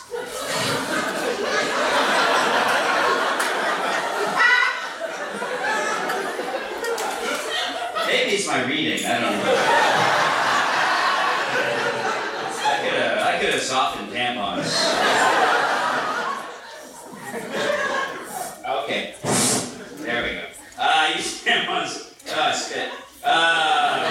Maybe 8.07 8.31
it's 8.35 8.44
my 8.55 8.63
reading. 8.67 9.05
I 9.05 9.19
don't 9.19 9.33
know. 9.33 9.55
I 12.63 12.79
could 12.81 12.93
have, 12.93 13.17
I 13.27 13.39
could 13.39 13.53
have 13.53 13.61
softened 13.61 14.09
tampons. 14.13 14.71
Okay. 18.83 19.15
There 20.03 20.23
we 20.23 20.29
go. 20.37 20.45
Uh, 20.79 21.11
use 21.15 21.43
tampons. 21.43 22.13
Uh, 22.33 22.53
spit. 22.53 22.91
Uh, 23.25 24.09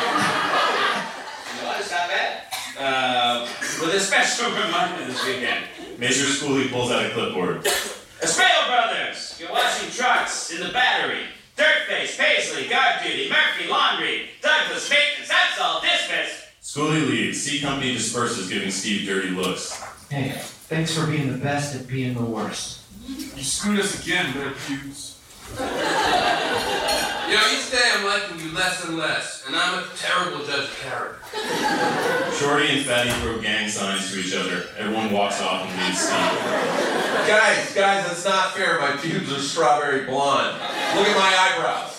you 1.59 1.67
want 1.67 1.79
to 1.79 1.85
stop 1.85 2.11
that? 2.11 2.53
Uh, 2.79 3.49
with 3.81 3.95
a 3.95 4.01
special 4.01 4.51
reminder 4.51 5.07
this 5.07 5.25
weekend. 5.25 5.65
Major 5.99 6.27
Schooley 6.27 6.71
pulls 6.71 6.91
out 6.91 7.07
a 7.07 7.11
clipboard. 7.11 7.65
Espresso 7.65 8.67
Brothers, 8.67 9.39
you're 9.41 9.51
washing 9.51 9.91
trucks 9.91 10.51
in 10.51 10.61
the 10.61 10.73
battery. 10.73 11.25
Dirtface, 11.57 12.19
Paisley, 12.19 12.69
guard 12.69 13.01
duty, 13.05 13.31
Murphy, 13.31 13.69
laundry, 13.69 14.31
Douglas, 14.62 14.90
maintenance, 14.90 15.29
that's 15.29 15.61
all 15.61 15.81
dismissed. 15.81 16.45
Schooley 16.62 17.09
leaves. 17.09 17.43
C 17.43 17.61
Company 17.61 17.95
disperses, 17.95 18.49
giving 18.49 18.71
Steve 18.71 19.07
dirty 19.07 19.31
looks. 19.31 19.83
Hey, 20.11 20.33
thanks 20.38 20.97
for 20.97 21.07
being 21.07 21.31
the 21.33 21.38
best 21.38 21.75
at 21.75 21.87
being 21.87 22.14
the 22.14 22.25
worst. 22.25 22.81
You 23.09 23.43
screwed 23.43 23.81
us 23.81 24.03
again, 24.03 24.33
Red 24.38 24.55
Hughes. 24.67 25.21
You 27.27 27.37
know, 27.40 27.53
each 27.53 27.71
day 27.71 27.81
I'm 27.97 28.05
liking 28.05 28.38
you 28.38 28.53
less 28.55 28.85
and 28.85 28.99
less, 28.99 29.45
and 29.47 29.57
I'm 29.57 29.83
a 29.83 29.87
terrible 29.97 30.45
judge 30.45 30.69
of 30.69 30.79
character. 30.79 32.37
Shorty 32.37 32.69
and 32.69 32.85
Fatty 32.87 33.11
throw 33.23 33.40
gang 33.40 33.67
signs 33.69 34.12
to 34.12 34.21
each 34.21 34.35
other. 34.37 34.64
Everyone 34.77 35.11
walks 35.11 35.40
off 35.40 35.67
and 35.67 35.83
leaves 35.83 36.01
Steve. 36.01 37.27
Guys, 37.27 37.75
guys, 37.75 38.07
that's 38.07 38.25
not 38.27 38.53
fair. 38.55 38.79
My 38.79 38.93
pubes 38.99 39.33
are 39.33 39.40
strawberry 39.40 40.05
blonde. 40.05 40.53
Look 40.95 41.09
at 41.09 41.17
my 41.17 41.57
eyebrows. 41.57 41.94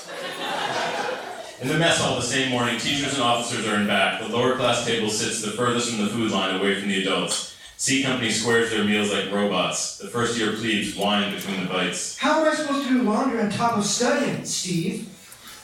In 1.61 1.69
the 1.69 1.77
mess 1.77 1.99
hall 1.99 2.17
the 2.17 2.21
same 2.21 2.51
morning, 2.51 2.77
teachers 2.77 3.13
and 3.13 3.23
officers 3.23 3.65
are 3.65 3.75
in 3.75 3.87
back. 3.87 4.19
The 4.19 4.27
lower 4.27 4.57
class 4.57 4.85
table 4.85 5.09
sits 5.09 5.41
the 5.41 5.51
furthest 5.51 5.89
from 5.89 6.03
the 6.03 6.11
food 6.11 6.31
line 6.31 6.55
away 6.59 6.77
from 6.77 6.89
the 6.89 7.01
adults. 7.01 7.55
C 7.77 8.03
Company 8.03 8.29
squares 8.29 8.71
their 8.71 8.83
meals 8.83 9.13
like 9.13 9.31
robots. 9.31 9.97
The 9.97 10.07
first 10.07 10.37
year 10.37 10.51
plebes 10.53 10.95
whine 10.95 11.33
between 11.33 11.61
the 11.61 11.67
bites. 11.67 12.17
How 12.17 12.41
am 12.41 12.51
I 12.51 12.55
supposed 12.55 12.87
to 12.87 12.93
do 12.93 13.03
laundry 13.03 13.39
on 13.39 13.49
top 13.49 13.77
of 13.77 13.85
studying, 13.85 14.43
Steve? 14.43 15.09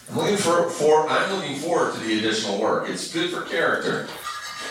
I'm 0.10 0.18
looking 0.18 0.38
for, 0.38 0.70
for 0.70 1.10
I'm 1.10 1.34
looking 1.34 1.58
forward 1.58 1.94
to 1.96 2.00
the 2.00 2.20
additional 2.20 2.60
work. 2.60 2.90
It's 2.90 3.12
good 3.12 3.30
for 3.30 3.42
character. 3.42 4.08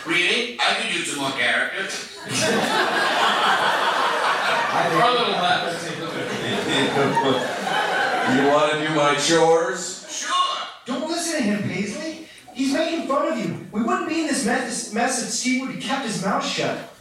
Really? 0.07 0.59
I 0.59 0.75
could 0.75 0.95
use 0.95 1.13
some 1.13 1.21
more 1.21 1.33
character. 1.33 1.85
Our 4.73 5.13
little 5.13 5.33
laugh. 5.33 5.87
you 8.37 8.47
want 8.49 8.73
to 8.73 8.87
do 8.87 8.95
my 8.95 9.15
chores? 9.17 10.07
Sure. 10.11 10.67
Don't 10.87 11.09
listen 11.09 11.39
to 11.39 11.43
him, 11.43 11.69
Paisley. 11.69 12.29
He's 12.61 12.75
making 12.75 13.09
fun 13.09 13.33
of 13.33 13.39
you. 13.39 13.67
We 13.73 13.81
wouldn't 13.81 14.07
be 14.07 14.21
in 14.21 14.27
this 14.27 14.45
mess, 14.45 14.93
mess 14.93 15.23
if 15.23 15.31
Steve 15.31 15.63
would 15.63 15.71
have 15.77 15.83
kept 15.83 16.05
his 16.05 16.23
mouth 16.23 16.45
shut. 16.45 16.93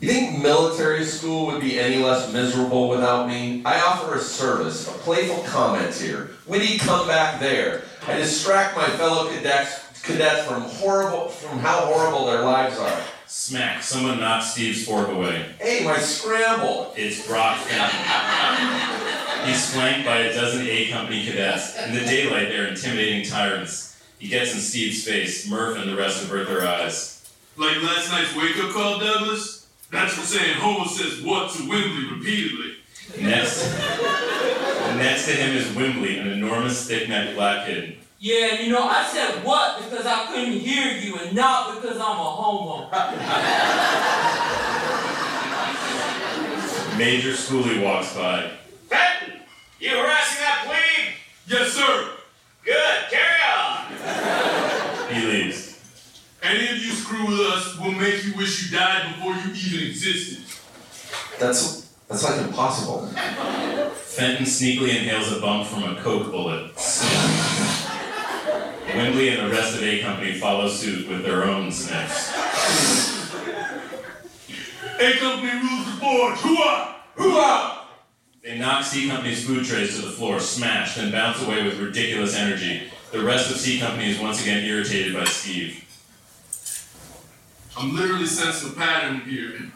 You 0.00 0.08
think 0.08 0.42
military 0.42 1.04
school 1.04 1.44
would 1.48 1.60
be 1.60 1.78
any 1.78 2.02
less 2.02 2.32
miserable 2.32 2.88
without 2.88 3.28
me? 3.28 3.60
I 3.66 3.78
offer 3.78 4.14
a 4.14 4.18
service, 4.18 4.88
a 4.88 4.92
playful 4.92 5.42
comment 5.44 5.94
here, 5.94 6.30
witty 6.46 6.78
comeback 6.78 7.40
there. 7.40 7.82
I 8.06 8.16
distract 8.16 8.74
my 8.74 8.86
fellow 8.86 9.28
cadets, 9.28 10.00
cadets 10.02 10.46
from 10.46 10.62
horrible, 10.62 11.28
from 11.28 11.58
how 11.58 11.80
horrible 11.92 12.24
their 12.24 12.42
lives 12.42 12.78
are. 12.78 13.02
Smack! 13.26 13.82
Someone 13.82 14.18
knocks 14.18 14.52
Steve's 14.52 14.86
fork 14.86 15.08
away. 15.08 15.44
Hey, 15.60 15.84
my 15.84 15.98
scramble! 15.98 16.94
It's 16.96 17.26
Brock 17.26 17.58
Fenton. 17.58 19.46
He's 19.46 19.74
flanked 19.74 20.06
by 20.06 20.20
a 20.20 20.32
dozen 20.32 20.66
A 20.66 20.88
Company 20.88 21.26
cadets. 21.26 21.76
In 21.84 21.92
the 21.92 22.00
daylight, 22.00 22.48
they're 22.48 22.68
intimidating 22.68 23.26
tyrants. 23.26 23.95
He 24.18 24.28
gets 24.28 24.54
in 24.54 24.60
Steve's 24.60 25.04
face. 25.04 25.48
Murph 25.48 25.78
and 25.78 25.90
the 25.90 25.96
rest 25.96 26.22
avert 26.24 26.48
their 26.48 26.66
eyes. 26.66 27.12
Like 27.56 27.82
last 27.82 28.10
night's 28.10 28.34
wake 28.36 28.56
up 28.58 28.72
call, 28.72 28.98
Douglas? 28.98 29.66
That's 29.90 30.14
for 30.14 30.22
saying 30.22 30.56
Homer 30.58 30.88
says 30.88 31.22
what 31.22 31.52
to 31.52 31.68
Wembley 31.68 32.16
repeatedly. 32.16 32.76
Next, 33.20 33.64
next 34.96 35.26
to 35.26 35.32
him 35.32 35.56
is 35.56 35.72
Wembley, 35.74 36.18
an 36.18 36.28
enormous, 36.28 36.86
thick-necked 36.88 37.34
black 37.36 37.66
kid. 37.66 37.98
Yeah, 38.18 38.60
you 38.60 38.72
know, 38.72 38.82
I 38.82 39.04
said 39.06 39.44
what 39.44 39.78
because 39.84 40.06
I 40.06 40.26
couldn't 40.26 40.58
hear 40.58 40.92
you 40.98 41.16
and 41.16 41.36
not 41.36 41.74
because 41.74 41.96
I'm 41.96 42.18
a 42.18 42.24
homo. 42.24 42.88
Major 46.98 47.32
Schooley 47.32 47.82
walks 47.84 48.14
by. 48.14 48.50
Fenton, 48.88 49.40
you 49.78 49.90
harassing 49.90 50.40
that 50.40 50.64
plebe? 50.66 51.14
Yes, 51.46 51.72
sir. 51.72 52.10
Good, 52.64 53.10
carry 53.10 53.40
on. 53.54 55.14
He 55.14 55.26
leaves. 55.26 55.78
Any 56.42 56.68
of 56.68 56.78
you 56.78 56.92
screw 57.06 57.26
with 57.28 57.40
us, 57.40 57.78
we'll 57.78 57.92
make 57.92 58.24
you 58.24 58.34
wish 58.34 58.64
you 58.64 58.76
died 58.76 59.14
before 59.14 59.32
you 59.34 59.52
even 59.54 59.86
existed. 59.90 60.42
That's 61.38 61.94
that's 62.08 62.24
like 62.24 62.40
impossible. 62.40 63.06
Fenton 63.94 64.44
sneakily 64.44 64.90
inhales 64.90 65.30
a 65.32 65.40
bump 65.40 65.68
from 65.68 65.84
a 65.84 66.00
coke 66.02 66.32
bullet. 66.32 66.72
Wembley 68.94 69.28
and 69.28 69.46
the 69.46 69.50
rest 69.54 69.76
of 69.76 69.82
A 69.82 70.00
Company 70.00 70.34
follow 70.34 70.68
suit 70.68 71.08
with 71.08 71.22
their 71.22 71.44
own 71.44 71.70
sniffs. 71.70 72.32
A 74.98 75.18
Company 75.18 75.52
rules 75.52 75.94
the 75.94 76.00
board. 76.00 76.34
Hooah! 76.34 76.94
Hooah! 77.16 77.78
They 78.42 78.58
knock 78.58 78.84
C 78.84 79.08
Company's 79.08 79.44
food 79.44 79.64
trays 79.64 79.96
to 79.96 80.06
the 80.06 80.12
floor, 80.12 80.40
smash, 80.40 80.96
then 80.96 81.12
bounce 81.12 81.40
away 81.42 81.62
with 81.62 81.78
ridiculous 81.78 82.34
energy. 82.34 82.90
The 83.12 83.22
rest 83.22 83.50
of 83.50 83.58
C 83.58 83.78
Company 83.78 84.10
is 84.10 84.18
once 84.18 84.42
again 84.42 84.64
irritated 84.64 85.14
by 85.14 85.24
Steve. 85.24 85.85
I'm 87.78 87.94
literally 87.94 88.26
sensing 88.26 88.70
a 88.70 88.74
pattern 88.74 89.20
here. 89.20 89.50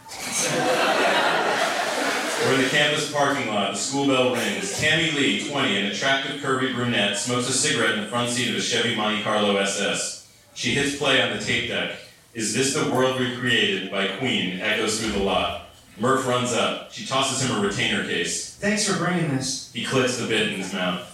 We're 2.47 2.55
in 2.55 2.63
the 2.63 2.69
campus 2.71 3.13
parking 3.13 3.49
lot. 3.49 3.73
The 3.73 3.79
school 3.79 4.07
bell 4.07 4.35
rings. 4.35 4.81
Tammy 4.81 5.11
Lee, 5.11 5.47
20, 5.51 5.77
an 5.77 5.87
attractive, 5.87 6.41
curvy 6.41 6.75
brunette, 6.75 7.19
smokes 7.19 7.49
a 7.51 7.53
cigarette 7.53 7.97
in 7.97 8.01
the 8.01 8.07
front 8.07 8.31
seat 8.31 8.49
of 8.49 8.57
a 8.57 8.61
Chevy 8.63 8.97
Monte 8.97 9.23
Carlo 9.23 9.57
SS. 9.57 10.27
She 10.55 10.71
hits 10.73 10.97
play 10.97 11.21
on 11.21 11.37
the 11.37 11.45
tape 11.45 11.69
deck. 11.69 11.99
Is 12.33 12.55
This 12.55 12.73
the 12.75 12.91
World 12.91 13.21
We 13.21 13.37
Created 13.37 13.91
by 13.91 14.09
Queen 14.17 14.59
echoes 14.61 15.01
through 15.01 15.13
the 15.13 15.19
lot. 15.19 15.67
Murph 15.99 16.27
runs 16.27 16.55
up. 16.55 16.91
She 16.93 17.05
tosses 17.07 17.43
him 17.47 17.55
a 17.57 17.61
retainer 17.61 18.05
case. 18.05 18.55
Thanks 18.57 18.89
for 18.89 18.97
bringing 18.97 19.37
this. 19.37 19.71
He 19.75 19.85
clicks 19.85 20.17
the 20.17 20.27
bit 20.27 20.49
in 20.49 20.55
his 20.55 20.73
mouth. 20.73 21.07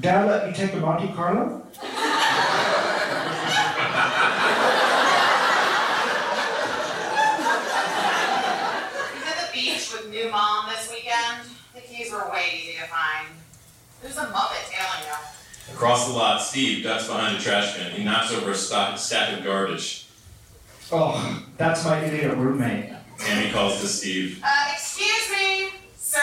Dad 0.00 0.26
let 0.26 0.46
me 0.46 0.54
take 0.54 0.72
a 0.72 0.76
Monte 0.76 1.12
Carlo? 1.12 1.62
He's 9.14 9.24
at 9.26 9.46
the 9.46 9.52
beach 9.52 9.92
with 9.92 10.10
new 10.10 10.30
mom 10.30 10.68
this 10.68 10.90
weekend. 10.90 11.48
The 11.74 11.80
keys 11.80 12.12
were 12.12 12.28
way 12.30 12.44
easy 12.56 12.78
to 12.78 12.86
find. 12.86 13.28
There's 14.06 14.18
a 14.18 14.26
Muppet 14.26 14.70
tailing 14.70 15.08
you. 15.08 15.74
Across 15.74 16.06
the 16.06 16.12
lot, 16.12 16.40
Steve 16.40 16.84
ducks 16.84 17.08
behind 17.08 17.38
a 17.38 17.40
trash 17.40 17.76
can. 17.76 17.90
He 17.90 18.04
knocks 18.04 18.32
over 18.32 18.52
a 18.52 18.54
stock, 18.54 18.96
stack 18.98 19.36
of 19.36 19.44
garbage. 19.44 20.06
Oh, 20.92 21.42
that's 21.56 21.84
my 21.84 22.04
idiot 22.04 22.36
roommate. 22.36 22.92
Tammy 23.18 23.50
calls 23.50 23.80
to 23.80 23.88
Steve. 23.88 24.40
Uh, 24.44 24.68
excuse 24.72 25.28
me, 25.32 25.70
sir. 25.96 26.20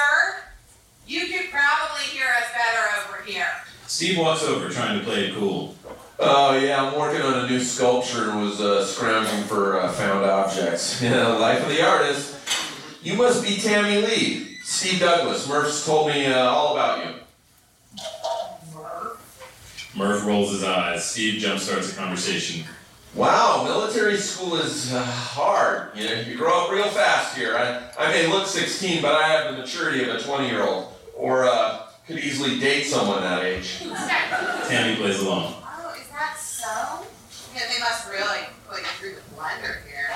You 1.06 1.26
could 1.26 1.52
probably 1.52 2.04
hear 2.06 2.28
us 2.38 2.46
better 2.54 3.16
over 3.16 3.24
here. 3.30 3.48
Steve 3.88 4.18
walks 4.18 4.44
over, 4.44 4.70
trying 4.70 4.98
to 5.00 5.04
play 5.04 5.26
it 5.26 5.36
cool. 5.36 5.76
Oh 6.20 6.58
yeah, 6.58 6.86
I'm 6.86 6.98
working 6.98 7.22
on 7.22 7.44
a 7.44 7.50
new 7.50 7.60
sculpture 7.60 8.30
and 8.30 8.44
was 8.44 8.62
uh, 8.62 8.86
scrounging 8.86 9.44
for 9.44 9.82
uh, 9.82 9.92
found 9.92 10.24
objects. 10.24 11.02
Yeah, 11.02 11.28
life 11.28 11.62
of 11.62 11.68
the 11.68 11.86
artist. 11.86 12.38
You 13.02 13.18
must 13.18 13.44
be 13.44 13.58
Tammy 13.58 14.02
Lee. 14.08 14.58
Steve 14.64 15.02
Douglas. 15.02 15.50
Murph's 15.50 15.86
told 15.86 16.08
me 16.08 16.28
uh, 16.28 16.46
all 16.46 16.78
about 16.78 17.06
you. 17.06 17.23
Murph 19.96 20.26
rolls 20.26 20.52
his 20.52 20.64
eyes. 20.64 21.06
Steve 21.10 21.42
jumpstarts 21.42 21.92
the 21.92 21.96
conversation. 21.96 22.66
Wow, 23.16 23.64
military 23.64 24.18
school 24.18 24.56
is 24.56 24.92
uh, 24.92 25.04
hard. 25.04 25.96
You 25.96 26.06
know, 26.08 26.22
you 26.22 26.36
grow 26.36 26.66
up 26.66 26.72
real 26.72 26.88
fast 26.90 27.38
here. 27.38 27.56
I, 27.56 27.92
I 28.00 28.10
may 28.12 28.28
look 28.28 28.48
16, 28.48 29.04
but 29.04 29.14
I 29.14 29.28
have 29.28 29.52
the 29.54 29.62
maturity 29.62 30.04
of 30.04 30.16
a 30.16 30.20
20 30.20 30.48
year 30.48 30.64
old. 30.64 30.94
Or, 31.16 31.46
uh, 31.46 31.90
Could 32.08 32.20
easily 32.20 32.60
date 32.60 32.86
someone 32.86 33.22
that 33.22 33.44
age. 33.44 33.80
Tammy 34.68 34.96
plays 34.96 35.20
along. 35.22 35.54
Oh, 35.64 35.96
is 36.02 36.08
that 36.10 36.38
so? 36.40 37.06
Yeah, 37.54 37.72
they 37.72 37.80
must 37.80 38.10
really 38.10 38.48
put 38.68 38.80
you 38.80 38.86
through 39.00 39.16
the 39.16 39.36
blender 39.36 39.86
here. 39.86 40.10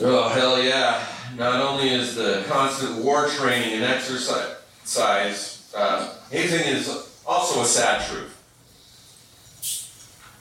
Oh, 0.00 0.30
hell 0.30 0.62
yeah. 0.62 1.06
Not 1.36 1.60
only 1.60 1.90
is 1.90 2.14
the 2.14 2.44
constant 2.48 3.04
war 3.04 3.28
training 3.28 3.74
and 3.74 3.84
exercise, 3.84 5.70
uh, 5.76 6.14
hazing 6.30 6.66
is 6.66 6.88
also 7.26 7.60
a 7.60 7.66
sad 7.66 8.08
truth. 8.08 8.33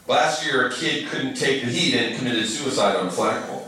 Last 0.08 0.46
year, 0.46 0.68
a 0.68 0.72
kid 0.72 1.08
couldn't 1.08 1.36
take 1.36 1.64
the 1.64 1.72
heat 1.72 1.96
and 1.96 2.16
committed 2.18 2.46
suicide 2.46 2.96
on 2.96 3.08
a 3.08 3.12
flagpole. 3.12 3.68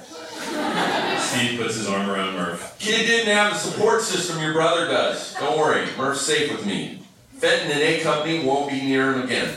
Steve 1.20 1.60
puts 1.60 1.76
his 1.76 1.88
arm 1.88 2.10
around 2.10 2.36
Murph. 2.36 2.76
Kid 2.80 3.06
didn't 3.08 3.34
have 3.34 3.54
the 3.54 3.60
support 3.60 4.02
system 4.02 4.42
your 4.42 4.54
brother 4.54 4.86
does. 4.88 5.34
Don't 5.36 5.58
worry, 5.58 5.86
Murph's 5.98 6.22
safe 6.22 6.52
with 6.52 6.66
me. 6.66 7.00
Fenton 7.38 7.72
and 7.72 7.82
A 7.82 8.02
Company 8.02 8.46
won't 8.46 8.70
be 8.70 8.82
near 8.82 9.14
him 9.14 9.24
again. 9.24 9.50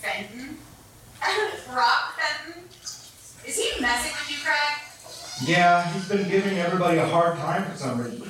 Fenton? 0.00 0.56
Rock 1.74 2.18
Fenton? 2.18 2.62
Is 3.46 3.56
he 3.56 3.80
messing 3.80 4.12
with 4.12 4.30
you, 4.30 4.36
Craig? 4.44 5.48
Yeah, 5.48 5.90
he's 5.92 6.08
been 6.08 6.28
giving 6.28 6.58
everybody 6.58 6.98
a 6.98 7.06
hard 7.06 7.38
time 7.38 7.64
for 7.70 7.76
some 7.76 8.00
reason. 8.02 8.20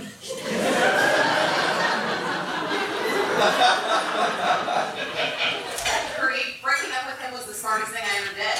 Creep, 6.18 6.62
breaking 6.62 6.92
up 6.92 7.06
with 7.06 7.18
him 7.18 7.32
was 7.32 7.46
the 7.46 7.54
smartest 7.54 7.92
thing 7.92 8.02
I 8.04 8.16
ever 8.18 8.34
did. 8.34 8.58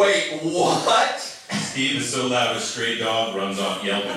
Wait, 0.00 0.40
what? 0.42 1.20
Steve 1.20 1.96
is 1.96 2.10
so 2.10 2.26
loud 2.26 2.56
a 2.56 2.60
stray 2.60 2.98
dog 2.98 3.36
runs 3.36 3.58
off 3.58 3.84
yelping. 3.84 4.10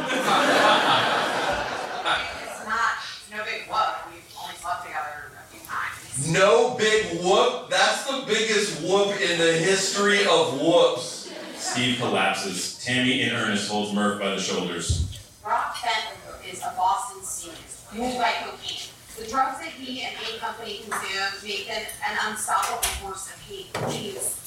It's 2.46 2.66
not, 2.66 2.92
it's 3.04 3.30
no 3.30 3.44
big 3.44 3.68
whoop. 3.68 3.96
We've 4.08 4.24
only 4.42 4.56
slept 4.56 4.86
together 4.86 5.32
a 5.36 5.52
few 5.52 5.60
times. 5.68 6.32
No 6.32 6.76
big 6.78 7.22
whoop? 7.22 7.70
That's 7.70 8.06
the 8.06 8.24
biggest 8.26 8.82
whoop 8.82 9.20
in 9.20 9.38
the 9.38 9.52
history 9.52 10.26
of 10.26 10.62
whoops. 10.62 11.34
Steve 11.58 11.98
collapses. 11.98 12.82
Tammy, 12.82 13.24
in 13.24 13.34
earnest, 13.34 13.70
holds 13.70 13.92
Murph 13.94 14.22
by 14.22 14.30
the 14.30 14.40
shoulders. 14.40 15.20
Rock 15.46 15.76
Fenton 15.76 16.18
is 16.50 16.60
a 16.62 16.74
Boston 16.78 17.22
scene, 17.24 17.52
moved 17.94 18.18
by 18.20 18.32
cocaine. 18.46 18.88
The 19.18 19.28
drugs 19.28 19.60
that 19.60 19.68
he 19.68 20.04
and 20.04 20.16
A 20.16 20.40
Company 20.40 20.78
consume 20.90 21.44
make 21.44 21.68
them 21.68 21.84
an 22.08 22.18
unstoppable 22.32 22.82
force 23.02 23.28
of 23.28 23.40
hate. 23.42 23.74
Please, 23.74 24.43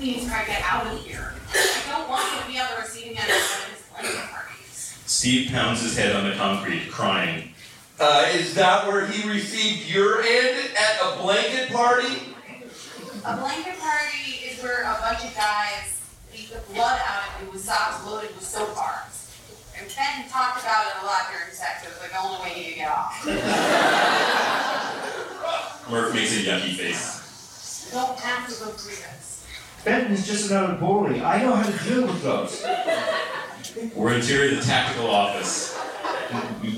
please 0.00 0.24
try 0.26 0.40
to 0.40 0.46
get 0.50 0.62
out 0.62 0.86
of 0.86 0.98
here. 1.04 1.34
I 1.52 1.92
don't 1.92 2.08
want 2.08 2.24
you 2.32 2.40
to 2.40 2.46
be 2.48 2.58
on 2.58 2.68
the 2.74 2.80
receiving 2.80 3.18
end 3.18 3.28
of 3.28 3.36
one 3.36 3.60
of 3.60 3.68
his 3.68 3.84
blanket 3.92 4.30
parties. 4.32 4.96
Steve 5.04 5.50
pounds 5.50 5.82
his 5.82 5.94
head 5.94 6.16
on 6.16 6.24
the 6.24 6.34
concrete, 6.36 6.90
crying. 6.90 7.50
Uh, 8.00 8.24
is 8.32 8.54
that 8.54 8.88
where 8.88 9.06
he 9.06 9.28
received 9.28 9.90
your 9.90 10.22
end 10.22 10.70
at 10.72 11.02
a 11.04 11.20
blanket 11.20 11.68
party? 11.70 12.32
A 13.26 13.36
blanket 13.36 13.78
party 13.78 14.40
is 14.48 14.62
where 14.62 14.84
a 14.84 14.96
bunch 15.02 15.22
of 15.22 15.34
guys 15.36 16.00
beat 16.32 16.48
the 16.48 16.60
blood 16.72 16.98
out 17.06 17.24
of 17.36 17.44
you 17.44 17.52
with 17.52 17.60
socks 17.62 18.06
loaded 18.06 18.34
with 18.34 18.42
soap 18.42 18.74
bars. 18.74 19.36
And 19.78 19.86
Fenton 19.86 20.30
talked 20.30 20.62
about 20.62 20.86
it 20.86 21.02
a 21.02 21.04
lot 21.04 21.28
during 21.30 21.52
sex. 21.52 21.84
It 21.84 21.90
was 21.90 22.00
like 22.00 22.12
the 22.12 22.20
only 22.24 22.40
way 22.40 22.56
he 22.56 22.70
could 22.70 22.76
get 22.76 22.88
off. 22.88 23.26
Murph 25.90 26.14
makes 26.14 26.32
a 26.38 26.40
yucky 26.40 26.74
face. 26.74 27.90
Don't 27.92 28.18
have 28.18 28.48
to 28.48 28.64
go 28.64 28.70
through 28.70 28.96
this. 28.96 29.19
Fenton 29.82 30.12
is 30.12 30.26
just 30.26 30.50
another 30.50 30.74
bully. 30.74 31.22
I 31.22 31.42
know 31.42 31.54
how 31.54 31.62
to 31.62 31.88
deal 31.88 32.02
with 32.02 32.22
those. 32.22 32.66
We're 33.94 34.12
interior 34.12 34.54
the 34.54 34.60
tactical 34.60 35.08
office. 35.08 35.74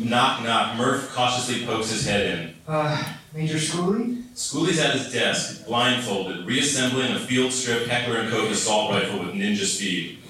Knock, 0.01 0.45
knock. 0.45 0.77
Murph 0.77 1.13
cautiously 1.13 1.67
pokes 1.67 1.91
his 1.91 2.07
head 2.07 2.39
in. 2.39 2.55
Uh, 2.69 3.03
Major 3.35 3.57
Schooley? 3.57 4.23
Schooley's 4.37 4.79
at 4.79 4.95
his 4.95 5.13
desk, 5.13 5.67
blindfolded, 5.67 6.47
reassembling 6.47 7.11
a 7.13 7.19
field 7.19 7.53
strip 7.53 7.87
Heckler 7.87 8.19
and 8.19 8.31
Koch 8.31 8.51
assault 8.51 8.93
rifle 8.93 9.19
with 9.19 9.35
ninja 9.35 9.65
speed. 9.65 10.21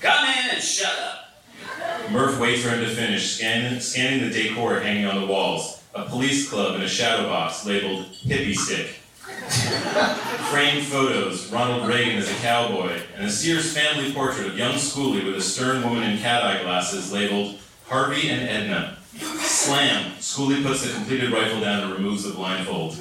Come 0.00 0.24
in 0.24 0.50
and 0.54 0.62
shut 0.62 0.98
up. 0.98 2.10
Murph 2.10 2.40
waits 2.40 2.62
for 2.62 2.70
him 2.70 2.80
to 2.80 2.88
finish, 2.88 3.36
scanning, 3.36 3.80
scanning 3.80 4.26
the 4.26 4.34
decor 4.34 4.80
hanging 4.80 5.04
on 5.04 5.20
the 5.20 5.26
walls. 5.26 5.82
A 5.94 6.04
police 6.04 6.48
club 6.48 6.76
and 6.76 6.84
a 6.84 6.88
shadow 6.88 7.28
box 7.28 7.66
labeled 7.66 8.06
Hippie 8.06 8.54
Stick. 8.54 8.97
Framed 10.50 10.86
photos, 10.86 11.50
Ronald 11.52 11.86
Reagan 11.86 12.16
as 12.16 12.30
a 12.30 12.34
cowboy, 12.34 12.98
and 13.16 13.26
a 13.26 13.30
Sears 13.30 13.76
family 13.76 14.12
portrait 14.12 14.46
of 14.46 14.58
young 14.58 14.74
Schooley 14.74 15.24
with 15.24 15.36
a 15.36 15.42
stern 15.42 15.82
woman 15.82 16.02
in 16.02 16.18
cat 16.18 16.42
eye 16.42 16.62
glasses 16.62 17.12
labeled 17.12 17.58
Harvey 17.86 18.28
and 18.28 18.48
Edna. 18.48 18.98
Slam! 19.16 20.12
Schooley 20.18 20.62
puts 20.62 20.86
the 20.86 20.92
completed 20.92 21.32
rifle 21.32 21.60
down 21.60 21.84
and 21.84 21.92
removes 21.92 22.24
the 22.24 22.32
blindfold. 22.32 22.94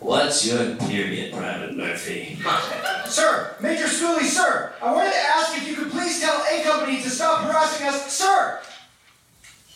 What's 0.00 0.46
your 0.46 0.76
period, 0.76 1.34
Private 1.34 1.76
Murphy? 1.76 2.38
Sir, 3.06 3.54
Major 3.60 3.84
Schooley, 3.84 4.22
sir, 4.22 4.72
I 4.80 4.94
wanted 4.94 5.10
to 5.10 5.18
ask 5.18 5.56
if 5.58 5.68
you 5.68 5.74
could 5.74 5.90
please 5.90 6.20
tell 6.20 6.42
A 6.50 6.62
Company 6.62 7.02
to 7.02 7.10
stop 7.10 7.44
harassing 7.44 7.86
us, 7.86 8.10
sir. 8.12 8.60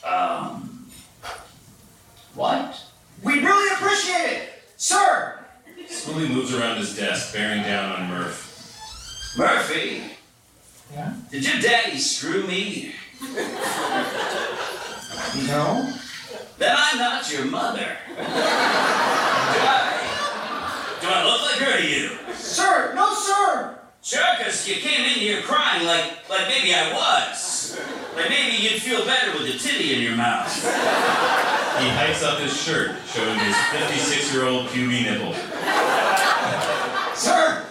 Um. 0.04 0.86
What? 2.34 2.82
We'd 3.22 3.42
really 3.42 3.74
appreciate 3.74 4.38
it, 4.38 4.48
sir. 4.76 5.43
Schooley 5.88 6.28
moves 6.28 6.54
around 6.54 6.78
his 6.78 6.96
desk, 6.96 7.32
bearing 7.32 7.62
down 7.62 7.92
on 7.92 8.08
Murph. 8.08 9.34
Murphy? 9.36 10.02
Yeah? 10.92 11.14
Did 11.30 11.44
your 11.46 11.60
daddy 11.60 11.98
screw 11.98 12.46
me? 12.46 12.94
No. 15.46 15.92
Then 16.58 16.76
I'm 16.78 16.98
not 16.98 17.32
your 17.32 17.46
mother. 17.46 17.96
Do 18.06 18.22
I? 19.66 20.00
Do 21.00 21.08
I 21.08 21.24
look 21.24 21.42
like 21.42 21.60
her 21.68 21.78
to 21.80 21.86
you? 21.86 22.10
Sir, 22.34 22.92
no, 22.94 23.14
sir. 23.14 23.78
Sure, 24.02 24.36
because 24.38 24.68
you 24.68 24.76
came 24.76 25.00
in 25.00 25.18
here 25.18 25.42
crying 25.42 25.86
like, 25.86 26.28
like 26.28 26.46
maybe 26.48 26.74
I 26.74 26.92
was. 26.92 27.80
Like 28.14 28.28
maybe 28.28 28.56
you'd 28.62 28.80
feel 28.82 29.04
better 29.04 29.32
with 29.32 29.54
a 29.54 29.58
titty 29.58 29.94
in 29.94 30.02
your 30.02 30.14
mouth. 30.16 30.52
He 31.80 31.88
hikes 31.90 32.22
up 32.22 32.38
his 32.38 32.56
shirt, 32.56 32.96
showing 33.12 33.38
his 33.38 33.56
56 33.72 34.32
year 34.32 34.44
old 34.46 34.68
puby 34.68 35.02
nipple. 35.02 35.34
Sir, 37.14 37.64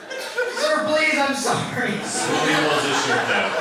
sir, 0.55 0.85
please, 0.87 1.17
I'm 1.17 1.35
sorry. 1.35 1.91
Schooley 1.91 2.69
pulls 2.69 2.83
his 2.85 3.05
shirt 3.05 3.27
down. 3.29 3.51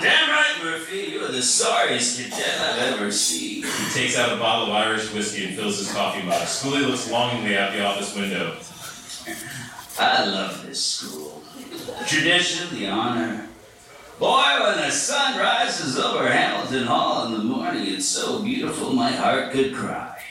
Damn 0.00 0.30
right, 0.30 0.60
Murphy. 0.62 1.12
You're 1.12 1.28
the 1.28 1.42
sorriest 1.42 2.18
cadet 2.18 2.60
I've 2.60 2.94
ever 2.94 3.10
seen. 3.10 3.64
He 3.64 3.92
takes 3.92 4.16
out 4.18 4.32
a 4.32 4.36
bottle 4.36 4.66
of 4.66 4.72
Irish 4.72 5.12
whiskey 5.12 5.46
and 5.46 5.54
fills 5.56 5.78
his 5.78 5.92
coffee 5.92 6.22
mug. 6.22 6.42
Schooley 6.42 6.86
looks 6.86 7.10
longingly 7.10 7.56
out 7.56 7.72
the 7.72 7.84
office 7.84 8.14
window. 8.16 8.56
I 9.98 10.24
love 10.24 10.66
this 10.66 10.82
school. 10.82 11.42
The 11.98 12.04
tradition, 12.06 12.74
the 12.78 12.88
honor. 12.88 13.49
Boy, 14.20 14.58
when 14.60 14.76
the 14.76 14.90
sun 14.90 15.38
rises 15.38 15.98
over 15.98 16.28
Hamilton 16.28 16.84
Hall 16.84 17.24
in 17.24 17.32
the 17.32 17.38
morning, 17.38 17.86
it's 17.86 18.04
so 18.04 18.42
beautiful 18.42 18.92
my 18.92 19.10
heart 19.10 19.50
could 19.50 19.74
cry. 19.74 20.22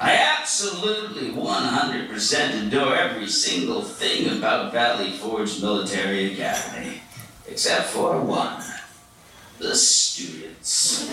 I 0.00 0.16
absolutely 0.40 1.30
100% 1.30 2.66
adore 2.66 2.96
every 2.96 3.28
single 3.28 3.82
thing 3.82 4.36
about 4.36 4.72
Valley 4.72 5.12
Forge 5.12 5.62
Military 5.62 6.32
Academy, 6.32 7.00
except 7.46 7.90
for 7.90 8.20
one 8.20 8.60
the 9.60 9.76
students. 9.76 11.08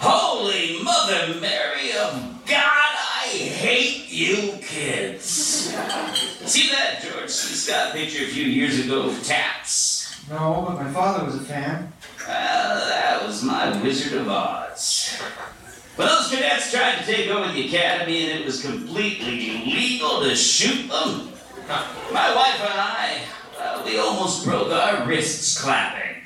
Holy 0.00 0.82
Mother 0.82 1.38
Mary 1.38 1.92
of 1.98 2.46
God, 2.46 2.94
I 3.20 3.26
hate 3.26 4.10
you 4.10 4.56
kids. 4.62 5.26
See 6.46 6.70
that 6.70 7.02
George 7.02 7.28
C. 7.28 7.54
Scott 7.54 7.92
picture 7.92 8.24
a 8.24 8.28
few 8.28 8.46
years 8.46 8.82
ago 8.82 9.10
of 9.10 9.22
Taps? 9.22 10.03
No, 10.30 10.64
but 10.66 10.82
my 10.82 10.90
father 10.90 11.24
was 11.24 11.34
a 11.34 11.40
fan. 11.40 11.92
Well, 12.26 12.88
that 12.88 13.26
was 13.26 13.42
my 13.42 13.82
Wizard 13.82 14.20
of 14.20 14.28
Oz. 14.28 15.20
When 15.96 16.08
those 16.08 16.30
cadets 16.30 16.72
tried 16.72 16.98
to 16.98 17.04
take 17.04 17.28
over 17.28 17.52
the 17.52 17.66
academy 17.68 18.30
and 18.30 18.40
it 18.40 18.46
was 18.46 18.62
completely 18.62 19.62
illegal 19.62 20.22
to 20.22 20.34
shoot 20.34 20.88
them, 20.88 21.28
my 22.12 22.34
wife 22.34 22.60
and 22.60 22.72
I, 22.72 23.22
well, 23.58 23.84
we 23.84 23.98
almost 23.98 24.44
broke 24.44 24.72
our 24.72 25.06
wrists 25.06 25.60
clapping. 25.60 26.22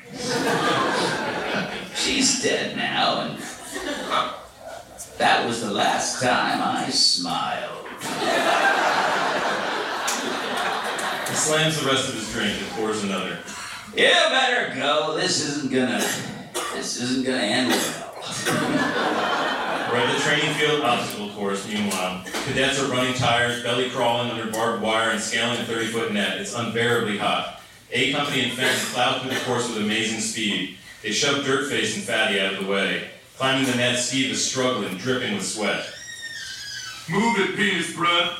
She's 1.95 2.41
dead 2.41 2.77
now, 2.77 3.21
and 3.21 3.37
that 5.17 5.45
was 5.45 5.61
the 5.61 5.71
last 5.71 6.21
time 6.21 6.61
I 6.63 6.89
smiled. 6.89 7.85
He 11.29 11.35
slams 11.35 11.79
the 11.79 11.85
rest 11.85 12.09
of 12.09 12.15
his 12.15 12.31
drink 12.31 12.57
and 12.59 12.69
pours 12.71 13.03
another. 13.03 13.39
You 13.99 14.05
better 14.05 14.73
go. 14.75 15.17
This 15.17 15.45
isn't 15.45 15.73
gonna. 15.73 15.99
This 16.73 17.01
isn't 17.01 17.25
gonna 17.25 17.39
end 17.39 17.69
well. 17.69 18.13
We're 19.91 19.97
at 19.97 20.15
the 20.15 20.23
training 20.23 20.53
field 20.55 20.83
obstacle 20.83 21.31
course, 21.31 21.67
meanwhile. 21.67 22.23
Cadets 22.45 22.81
are 22.81 22.89
running 22.89 23.13
tires, 23.15 23.61
belly 23.61 23.89
crawling 23.89 24.31
under 24.31 24.49
barbed 24.53 24.81
wire, 24.81 25.09
and 25.09 25.19
scaling 25.19 25.59
a 25.59 25.65
30 25.65 25.87
foot 25.87 26.13
net. 26.13 26.37
It's 26.37 26.55
unbearably 26.55 27.17
hot. 27.17 27.59
A 27.91 28.13
Company 28.13 28.45
and 28.45 28.53
Fenton 28.53 28.85
plow 28.93 29.19
through 29.19 29.31
the 29.31 29.39
course 29.41 29.67
with 29.67 29.83
amazing 29.83 30.21
speed. 30.21 30.77
They 31.03 31.11
shove 31.11 31.43
Dirtface 31.43 31.95
and 31.95 32.03
Fatty 32.03 32.39
out 32.39 32.53
of 32.53 32.63
the 32.63 32.71
way. 32.71 33.09
Climbing 33.35 33.69
the 33.69 33.75
net, 33.75 33.99
Steve 33.99 34.31
is 34.31 34.49
struggling, 34.49 34.95
dripping 34.95 35.33
with 35.33 35.45
sweat. 35.45 35.85
Move 37.09 37.37
it, 37.39 37.57
penis 37.57 37.93
breath. 37.93 38.31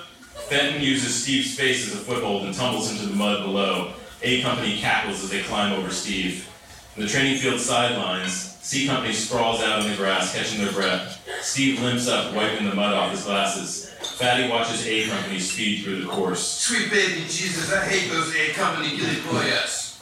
Fenton 0.47 0.81
uses 0.81 1.13
Steve's 1.13 1.53
face 1.53 1.85
as 1.85 1.95
a 1.95 1.97
foothold 1.97 2.45
and 2.45 2.55
tumbles 2.55 2.89
into 2.89 3.07
the 3.07 3.15
mud 3.15 3.43
below. 3.43 3.93
A 4.21 4.41
Company 4.41 4.77
cackles 4.77 5.23
as 5.23 5.29
they 5.29 5.41
climb 5.43 5.73
over 5.73 5.89
Steve. 5.89 6.47
In 6.95 7.03
the 7.03 7.07
training 7.07 7.37
field 7.37 7.59
sidelines, 7.59 8.33
C 8.61 8.85
Company 8.87 9.13
sprawls 9.13 9.61
out 9.61 9.83
in 9.83 9.89
the 9.89 9.95
grass, 9.95 10.35
catching 10.35 10.63
their 10.63 10.73
breath. 10.73 11.25
Steve 11.41 11.81
limps 11.81 12.07
up, 12.07 12.35
wiping 12.35 12.69
the 12.69 12.75
mud 12.75 12.93
off 12.93 13.11
his 13.11 13.23
glasses. 13.23 13.89
Fatty 14.17 14.49
watches 14.49 14.85
A 14.85 15.07
Company 15.07 15.39
speed 15.39 15.83
through 15.83 16.01
the 16.01 16.07
course. 16.07 16.45
Sweet 16.45 16.91
baby 16.91 17.21
Jesus, 17.21 17.71
I 17.71 17.85
hate 17.85 18.11
those 18.11 18.35
A 18.35 18.49
company 18.53 18.97
gilipollas. 18.97 19.97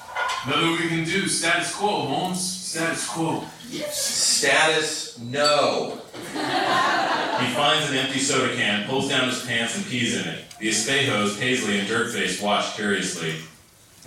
Nothing 0.48 0.72
we 0.72 0.88
can 0.88 1.04
do. 1.04 1.28
Status 1.28 1.76
quo, 1.76 2.08
Holmes. 2.08 2.42
Status 2.42 3.08
quo. 3.08 3.46
Status 3.92 5.20
no. 5.20 6.02
He 6.34 7.54
finds 7.54 7.92
an 7.92 7.98
empty 7.98 8.20
soda 8.20 8.56
can, 8.56 8.88
pulls 8.88 9.10
down 9.10 9.30
his 9.30 9.46
pants, 9.46 9.78
and 9.78 9.86
pees 9.86 10.16
in 10.16 10.28
it. 10.28 10.46
The 10.60 10.70
Espejos, 10.70 11.40
Paisley, 11.40 11.80
and 11.80 11.88
Dirtface 11.88 12.42
watch 12.42 12.76
curiously. 12.76 13.36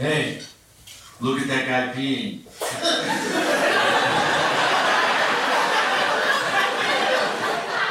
Hey, 0.00 0.40
look 1.20 1.42
at 1.42 1.48
that 1.48 1.68
guy 1.68 1.92
peeing. 1.92 2.38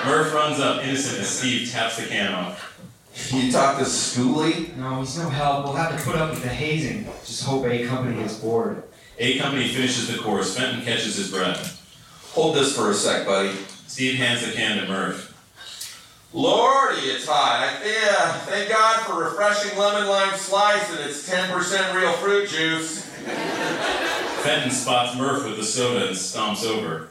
Murph 0.07 0.33
runs 0.33 0.59
up, 0.59 0.83
innocent, 0.83 1.19
as 1.19 1.29
Steve 1.29 1.69
taps 1.69 1.97
the 1.97 2.07
can 2.07 2.33
off. 2.33 2.81
You 3.31 3.51
talk 3.51 3.77
to 3.77 3.83
Schooley? 3.83 4.75
No, 4.75 5.01
he's 5.01 5.19
no 5.19 5.29
help. 5.29 5.65
We'll 5.65 5.75
have 5.75 5.95
to 5.95 6.03
put 6.03 6.15
up 6.15 6.31
with 6.31 6.41
the 6.41 6.49
hazing. 6.49 7.05
Just 7.23 7.43
hope 7.43 7.67
A 7.67 7.85
Company 7.85 8.19
gets 8.19 8.39
bored. 8.39 8.81
A 9.19 9.37
Company 9.37 9.67
finishes 9.67 10.07
the 10.11 10.17
course. 10.17 10.57
Fenton 10.57 10.83
catches 10.83 11.15
his 11.15 11.29
breath. 11.29 11.75
Hold 12.31 12.55
this 12.55 12.75
for 12.75 12.89
a 12.89 12.93
sec, 12.95 13.27
buddy. 13.27 13.55
Steve 13.85 14.15
hands 14.15 14.43
the 14.43 14.51
can 14.53 14.77
to 14.81 14.87
Murph. 14.87 15.28
Lordy, 16.31 17.07
it's 17.07 17.25
hot. 17.25 17.81
Yeah, 17.83 18.33
thank 18.41 18.69
God 18.69 19.03
for 19.05 19.23
refreshing 19.23 19.75
lemon 19.79 20.07
lime 20.07 20.37
slice 20.37 20.87
and 20.91 20.99
it's 20.99 21.27
10% 21.27 21.95
real 21.95 22.13
fruit 22.13 22.47
juice. 22.47 23.03
Fenton 24.43 24.69
spots 24.69 25.17
Murph 25.17 25.45
with 25.45 25.57
the 25.57 25.63
soda 25.63 26.07
and 26.07 26.15
stomps 26.15 26.63
over. 26.63 27.09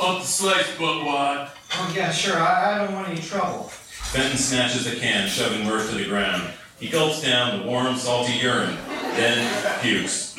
Up 0.00 0.20
the 0.20 0.26
slice, 0.26 0.74
buttwad. 0.76 1.50
Oh, 1.72 1.92
yeah, 1.94 2.10
sure. 2.10 2.38
I, 2.38 2.74
I 2.74 2.78
don't 2.78 2.94
want 2.94 3.10
any 3.10 3.20
trouble. 3.20 3.64
Fenton 3.64 4.38
snatches 4.38 4.90
the 4.90 4.96
can, 4.96 5.28
shoving 5.28 5.66
Murph 5.66 5.90
to 5.90 5.96
the 5.96 6.06
ground. 6.06 6.50
He 6.80 6.88
gulps 6.88 7.22
down 7.22 7.60
the 7.60 7.66
warm, 7.66 7.96
salty 7.96 8.38
urine, 8.38 8.76
then 8.88 9.82
pukes. 9.82 10.34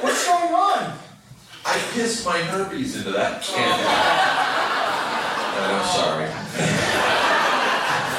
What's 0.00 0.26
going 0.26 0.54
on? 0.54 0.96
I 1.64 1.78
pissed 1.92 2.24
my 2.24 2.38
herpes 2.38 2.96
into 2.96 3.10
that 3.10 3.42
can. 3.42 4.74
And 5.58 5.72
I'm 5.72 5.84
sorry. 5.86 6.26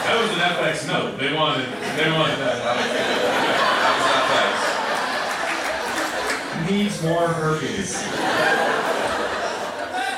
That 0.05 0.17
was 0.19 0.31
an 0.31 0.39
FX 0.39 0.87
note. 0.87 1.18
They 1.29 1.35
wanted, 1.35 1.67
they 1.95 2.11
wanted 2.11 2.39
that. 2.39 2.57
Needs 6.71 7.03
more 7.03 7.27
herpes. 7.27 7.95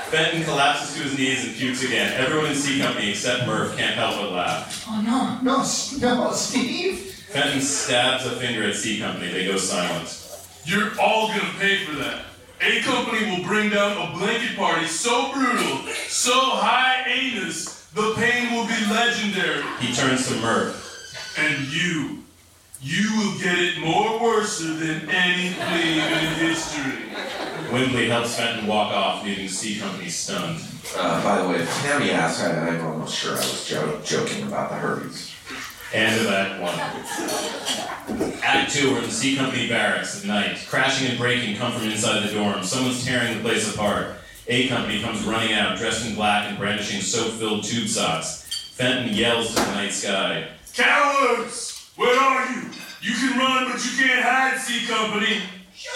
Fenton 0.10 0.43
collapses 0.45 0.95
to 0.95 1.02
his 1.04 1.17
knees 1.17 1.45
and 1.47 1.54
pukes 1.58 1.84
again. 1.84 2.13
Everyone 2.17 2.45
in 2.52 2.56
C 2.56 2.80
Company 2.80 3.10
except 3.10 3.45
Murph 3.45 3.76
can't 3.76 3.95
help 3.95 4.15
but 4.21 4.32
laugh. 4.32 4.86
Oh, 4.88 5.02
no. 5.02 5.39
No, 5.43 5.60
s- 5.60 6.00
no, 6.00 6.32
Steve. 6.32 7.00
Fenton 7.28 7.60
stabs 7.62 8.26
a 8.26 8.32
finger 8.38 8.63
at 8.63 8.76
C 8.76 8.97
Company. 9.02 9.34
They 9.34 9.45
go 9.45 9.58
silent. 9.58 10.17
You're 10.63 10.91
all 10.97 11.28
gonna 11.28 11.54
pay 11.60 11.84
for 11.84 11.95
that. 11.95 12.21
A 12.62 12.80
company 12.84 13.26
will 13.32 13.43
bring 13.45 13.69
down 13.69 13.97
a 13.97 14.12
blanket 14.17 14.56
party 14.56 14.86
so 14.88 15.34
brutal, 15.34 15.80
so 16.08 16.32
high 16.52 17.04
anus, 17.06 17.82
the 17.93 18.13
pain 18.15 18.54
will 18.54 18.65
be 18.65 18.86
legendary. 18.89 19.62
He 19.82 19.93
turns 19.93 20.26
to 20.30 20.36
Murph. 20.36 20.88
And 21.41 21.73
you, 21.73 22.19
you 22.82 23.10
will 23.17 23.39
get 23.39 23.58
it 23.58 23.80
more 23.80 24.21
worse 24.21 24.60
than 24.60 25.10
any 25.10 25.54
plebe 25.56 25.97
in 25.97 26.34
history. 26.36 27.10
Wembley 27.71 28.08
helps 28.10 28.36
Fenton 28.36 28.67
walk 28.67 28.93
off, 28.93 29.25
leaving 29.25 29.47
C 29.47 29.80
Company 29.80 30.10
stunned. 30.10 30.62
Uh, 30.95 31.23
by 31.23 31.41
the 31.41 31.49
way, 31.49 31.56
if 31.56 31.82
Tammy 31.82 32.12
asked, 32.12 32.43
I, 32.43 32.51
I'm 32.51 32.86
almost 32.86 33.15
sure 33.17 33.34
I 33.34 33.38
was 33.38 33.67
jo- 33.67 33.99
joking 34.04 34.45
about 34.45 34.69
the 34.69 34.75
herpes. 34.75 35.34
End 35.93 36.21
of 36.21 36.27
Act 36.27 36.62
1. 36.62 38.34
Act 38.43 38.71
2, 38.73 38.91
we're 38.91 38.99
in 38.99 39.06
the 39.06 39.12
C 39.12 39.36
Company 39.36 39.67
barracks 39.67 40.21
at 40.21 40.27
night. 40.27 40.63
Crashing 40.69 41.08
and 41.10 41.17
breaking 41.17 41.58
come 41.58 41.71
from 41.71 41.89
inside 41.89 42.27
the 42.27 42.34
dorm. 42.34 42.63
Someone's 42.63 43.04
tearing 43.04 43.36
the 43.36 43.43
place 43.43 43.73
apart. 43.73 44.15
A 44.47 44.67
Company 44.67 45.01
comes 45.01 45.23
running 45.23 45.54
out, 45.54 45.77
dressed 45.77 46.08
in 46.08 46.13
black 46.13 46.47
and 46.49 46.60
brandishing 46.60 47.01
soap-filled 47.01 47.63
tube 47.63 47.88
socks. 47.88 48.43
Fenton 48.75 49.13
yells 49.15 49.49
to 49.49 49.56
the 49.56 49.71
night 49.71 49.91
sky. 49.91 50.47
Cowards! 50.73 51.91
Where 51.95 52.17
are 52.17 52.49
you? 52.51 52.69
You 53.01 53.13
can 53.13 53.38
run, 53.38 53.71
but 53.71 53.84
you 53.84 53.91
can't 53.97 54.23
hide, 54.23 54.57
C 54.57 54.88
Company. 54.88 55.41
Shut 55.73 55.93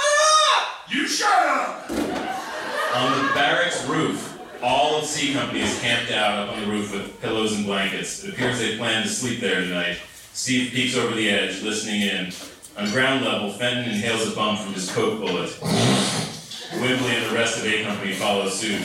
up! 0.57 0.67
You 0.89 1.07
shut 1.07 1.31
up! 1.31 1.91
On 1.91 3.27
the 3.27 3.33
barracks 3.33 3.85
roof, 3.87 4.37
all 4.61 4.97
of 4.97 5.05
C 5.05 5.33
Company 5.33 5.61
is 5.61 5.79
camped 5.79 6.11
out 6.11 6.47
up 6.47 6.55
on 6.55 6.61
the 6.61 6.67
roof 6.67 6.91
with 6.91 7.21
pillows 7.21 7.53
and 7.53 7.65
blankets. 7.65 8.23
It 8.23 8.33
appears 8.33 8.59
they 8.59 8.77
plan 8.77 9.03
to 9.03 9.09
sleep 9.09 9.39
there 9.39 9.61
tonight. 9.61 9.97
Steve 10.33 10.71
peeks 10.71 10.97
over 10.97 11.15
the 11.15 11.29
edge, 11.29 11.61
listening 11.61 12.01
in. 12.01 12.33
On 12.77 12.91
ground 12.91 13.23
level, 13.23 13.53
Fenton 13.53 13.85
inhales 13.85 14.27
a 14.31 14.35
bump 14.35 14.59
from 14.59 14.73
his 14.73 14.91
coke 14.91 15.21
bullet. 15.21 15.57
Wembley 16.73 17.15
and 17.15 17.25
the 17.25 17.33
rest 17.33 17.59
of 17.59 17.65
A 17.65 17.83
Company 17.83 18.13
follow 18.13 18.49
suit. 18.49 18.81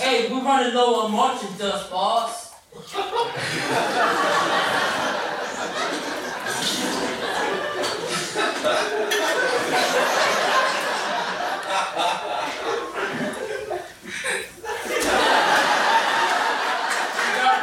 Hey, 0.00 0.28
we're 0.28 0.42
running 0.42 0.74
low 0.74 1.04
on 1.04 1.12
marching 1.12 1.52
dust, 1.56 1.90
boss. 1.90 2.45
You 2.76 2.82
got 2.82 2.92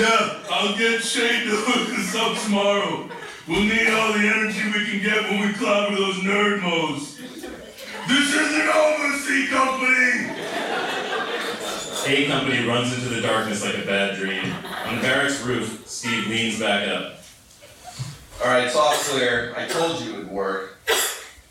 Yeah, 0.00 0.40
I'll 0.50 0.76
get 0.78 1.02
Shane 1.02 1.44
to 1.44 1.56
hook 1.56 1.98
us 1.98 2.14
up 2.14 2.42
tomorrow. 2.44 3.10
We'll 3.46 3.64
need 3.64 3.90
all 3.90 4.14
the 4.14 4.20
energy 4.20 4.64
we 4.72 4.86
can 4.86 5.02
get 5.02 5.22
when 5.24 5.48
we 5.48 5.52
clobber 5.52 5.96
those 5.96 6.16
nerd 6.20 6.62
modes. 6.62 7.16
This 7.16 8.34
isn't 8.34 8.68
over, 8.68 9.18
C 9.18 9.48
Company! 9.48 10.27
A 12.08 12.26
Company 12.26 12.66
runs 12.66 12.94
into 12.94 13.10
the 13.10 13.20
darkness 13.20 13.62
like 13.62 13.76
a 13.76 13.84
bad 13.84 14.16
dream. 14.16 14.42
On 14.86 14.96
the 14.96 15.02
barracks 15.02 15.42
roof, 15.42 15.86
Steve 15.86 16.26
leans 16.28 16.58
back 16.58 16.88
up. 16.88 17.16
All 18.40 18.46
right, 18.46 18.64
it's 18.64 18.74
all 18.74 18.94
clear. 18.94 19.52
I 19.54 19.66
told 19.66 20.00
you 20.00 20.14
it 20.14 20.16
would 20.16 20.30
work. 20.30 20.78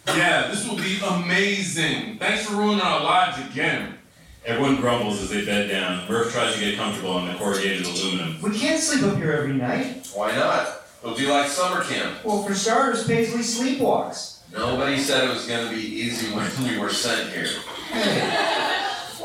Yeah, 0.07 0.47
this 0.47 0.67
will 0.67 0.77
be 0.77 0.97
amazing. 1.05 2.17
Thanks 2.17 2.47
for 2.47 2.55
ruining 2.55 2.81
our 2.81 3.03
lives 3.03 3.37
again. 3.51 3.99
Everyone 4.47 4.77
grumbles 4.77 5.21
as 5.21 5.29
they 5.29 5.45
bed 5.45 5.69
down. 5.69 6.09
Murph 6.09 6.33
tries 6.33 6.55
to 6.55 6.59
get 6.59 6.75
comfortable 6.75 7.11
on 7.11 7.27
the 7.27 7.35
corrugated 7.35 7.85
aluminum. 7.85 8.41
We 8.41 8.57
can't 8.57 8.81
sleep 8.81 9.03
up 9.03 9.17
here 9.17 9.33
every 9.33 9.53
night. 9.53 10.09
Why 10.15 10.35
not? 10.35 10.87
It'll 11.03 11.15
be 11.15 11.27
like 11.27 11.49
summer 11.49 11.83
camp. 11.83 12.25
Well, 12.25 12.41
for 12.41 12.55
starters, 12.55 13.05
Paisley 13.05 13.41
sleepwalks. 13.41 14.39
Nobody 14.51 14.97
said 14.97 15.25
it 15.25 15.33
was 15.33 15.45
going 15.45 15.69
to 15.69 15.75
be 15.75 15.83
easy 15.83 16.35
when 16.35 16.49
we 16.63 16.79
were 16.79 16.89
sent 16.89 17.31
here. 17.31 17.47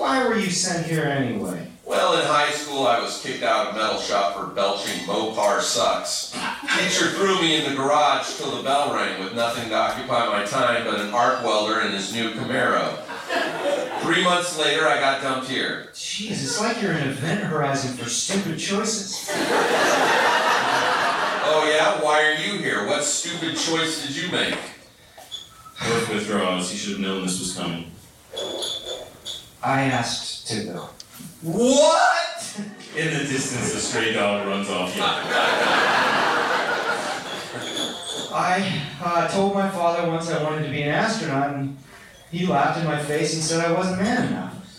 Why 0.03 0.27
were 0.27 0.37
you 0.37 0.51
sent 0.51 0.89
here 0.89 1.05
anyway? 1.05 1.69
Well, 1.85 2.19
in 2.19 2.27
high 2.27 2.51
school, 2.51 2.89
I 2.89 2.99
was 3.01 3.23
kicked 3.23 3.45
out 3.45 3.69
of 3.69 3.77
metal 3.77 4.01
shop 4.01 4.35
for 4.35 4.47
belching 4.47 4.99
Mopar 5.07 5.61
sucks. 5.61 6.33
Teacher 6.77 7.11
threw 7.11 7.41
me 7.41 7.63
in 7.63 7.71
the 7.71 7.77
garage 7.77 8.37
till 8.37 8.51
the 8.57 8.65
bell 8.65 8.93
rang 8.93 9.23
with 9.23 9.37
nothing 9.37 9.69
to 9.69 9.77
occupy 9.77 10.27
my 10.27 10.45
time 10.45 10.85
but 10.85 10.99
an 10.99 11.15
arc 11.15 11.45
welder 11.45 11.79
and 11.79 11.95
his 11.95 12.13
new 12.13 12.33
Camaro. 12.33 12.99
Three 14.03 14.25
months 14.25 14.59
later, 14.59 14.89
I 14.89 14.99
got 14.99 15.23
dumped 15.23 15.49
here. 15.49 15.91
Jeez, 15.93 16.33
it's 16.33 16.61
like 16.61 16.83
you're 16.83 16.91
an 16.91 17.09
event 17.09 17.45
horizon 17.45 17.97
for 17.97 18.11
stupid 18.11 18.59
choices. 18.59 19.31
Oh 21.45 21.65
yeah? 21.73 22.03
Why 22.03 22.25
are 22.25 22.35
you 22.45 22.59
here? 22.59 22.89
What 22.89 23.05
stupid 23.05 23.57
choice 23.57 24.05
did 24.05 24.17
you 24.17 24.33
make? 24.33 24.59
Murph 25.81 26.09
withdraws. 26.13 26.73
He 26.73 26.77
should 26.77 26.95
have 26.95 27.01
known 27.01 27.23
this 27.23 27.39
was 27.39 27.57
coming. 27.57 27.93
I 29.63 29.83
asked 29.83 30.49
to 30.49 30.65
go. 30.65 30.89
What? 31.43 32.61
In 32.97 33.07
the 33.13 33.21
distance, 33.21 33.75
a 33.75 33.81
stray 33.81 34.13
dog 34.13 34.47
runs 34.47 34.69
off. 34.69 34.95
You. 34.97 35.03
I 38.35 38.83
uh, 39.03 39.29
told 39.29 39.55
my 39.55 39.69
father 39.71 40.09
once 40.09 40.31
I 40.31 40.43
wanted 40.43 40.65
to 40.65 40.71
be 40.71 40.83
an 40.83 40.89
astronaut, 40.89 41.55
and 41.55 41.77
he 42.31 42.47
laughed 42.47 42.81
in 42.81 42.87
my 42.87 43.01
face 43.03 43.35
and 43.35 43.43
said 43.43 43.65
I 43.65 43.73
wasn't 43.73 44.01
man 44.01 44.29
enough. 44.29 44.79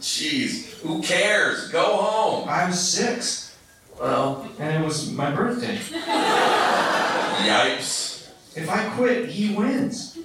Jeez, 0.00 0.80
who 0.80 1.02
cares? 1.02 1.68
Go 1.68 1.82
home. 1.82 2.48
I 2.48 2.66
was 2.66 2.78
six. 2.78 3.56
Well, 3.98 4.48
and 4.58 4.82
it 4.82 4.86
was 4.86 5.10
my 5.12 5.30
birthday. 5.30 5.76
Yipes. 7.46 8.30
If 8.56 8.70
I 8.70 8.88
quit, 8.90 9.28
he 9.28 9.54
wins. 9.54 10.18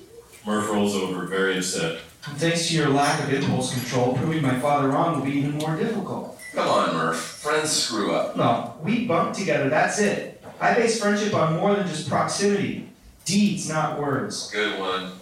Murph 0.45 0.69
rolls 0.69 0.95
over, 0.95 1.25
very 1.25 1.57
upset. 1.57 1.99
And 2.27 2.37
thanks 2.37 2.67
to 2.67 2.75
your 2.75 2.89
lack 2.89 3.23
of 3.23 3.33
impulse 3.33 3.73
control, 3.73 4.15
proving 4.15 4.41
my 4.41 4.59
father 4.59 4.89
wrong 4.89 5.17
will 5.17 5.25
be 5.25 5.37
even 5.37 5.57
more 5.57 5.75
difficult. 5.77 6.39
Come 6.53 6.67
on, 6.67 6.93
Murph. 6.93 7.17
Friends 7.17 7.71
screw 7.71 8.13
up. 8.13 8.35
No, 8.35 8.75
we 8.83 9.05
bunk 9.05 9.35
together, 9.35 9.69
that's 9.69 9.99
it. 9.99 10.43
I 10.59 10.73
base 10.73 10.99
friendship 10.99 11.33
on 11.33 11.55
more 11.55 11.75
than 11.75 11.87
just 11.87 12.09
proximity. 12.09 12.89
Deeds, 13.23 13.69
not 13.69 13.99
words. 13.99 14.51
Good 14.51 14.79
one. 14.79 15.13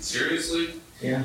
Seriously? 0.00 0.74
Yeah. 1.00 1.24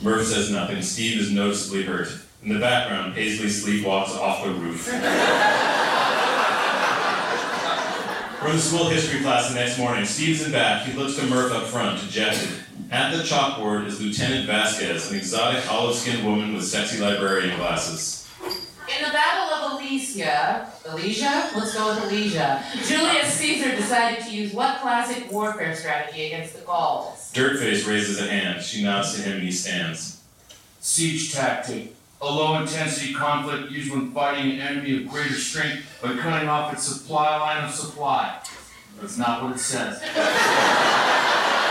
Murph 0.00 0.26
says 0.26 0.50
nothing. 0.50 0.82
Steve 0.82 1.20
is 1.20 1.30
noticeably 1.32 1.82
hurt. 1.84 2.08
In 2.44 2.52
the 2.52 2.60
background, 2.60 3.14
Paisley 3.14 3.46
sleepwalks 3.46 4.16
off 4.18 4.44
the 4.44 4.50
roof. 4.52 4.86
We're 8.42 8.50
in 8.50 8.56
the 8.56 8.62
school 8.62 8.88
history 8.88 9.20
class 9.20 9.48
the 9.48 9.54
next 9.54 9.78
morning. 9.78 10.04
Steve's 10.04 10.44
in 10.44 10.50
back. 10.50 10.84
He 10.84 10.92
looks 10.98 11.14
to 11.16 11.26
Murph 11.26 11.52
up 11.52 11.64
front, 11.64 12.00
dejected. 12.00 12.50
At 12.90 13.16
the 13.16 13.22
chalkboard 13.22 13.86
is 13.86 14.00
Lieutenant 14.00 14.46
Vasquez, 14.46 15.10
an 15.10 15.16
exotic 15.16 15.70
olive-skinned 15.70 16.26
woman 16.26 16.54
with 16.54 16.64
sexy 16.64 17.00
librarian 17.00 17.56
glasses. 17.56 18.28
In 18.42 19.04
the 19.04 19.10
Battle 19.10 19.54
of 19.54 19.80
Alesia, 19.80 20.66
Alesia? 20.84 21.54
Let's 21.56 21.74
go 21.74 21.94
with 21.94 22.04
Alesia. 22.04 22.62
Julius 22.86 23.32
Caesar 23.34 23.74
decided 23.76 24.24
to 24.24 24.30
use 24.30 24.52
what 24.52 24.80
classic 24.80 25.30
warfare 25.30 25.74
strategy 25.74 26.26
against 26.26 26.54
the 26.54 26.60
Gauls? 26.62 27.32
Dirtface 27.32 27.88
raises 27.88 28.20
a 28.20 28.28
hand. 28.28 28.62
She 28.62 28.82
nods 28.82 29.14
to 29.14 29.22
him 29.22 29.34
and 29.34 29.42
he 29.42 29.52
stands. 29.52 30.22
Siege 30.80 31.32
tactic. 31.32 31.94
A 32.20 32.26
low 32.26 32.60
intensity 32.60 33.14
conflict 33.14 33.70
used 33.70 33.90
when 33.90 34.12
fighting 34.12 34.52
an 34.52 34.60
enemy 34.60 35.02
of 35.02 35.08
greater 35.08 35.34
strength 35.34 35.98
by 36.02 36.16
cutting 36.16 36.48
off 36.48 36.72
its 36.72 36.82
supply 36.82 37.36
line 37.38 37.64
of 37.64 37.70
supply. 37.74 38.40
That's 39.00 39.16
not 39.18 39.42
what 39.42 39.56
it 39.56 39.58
says. 39.58 40.00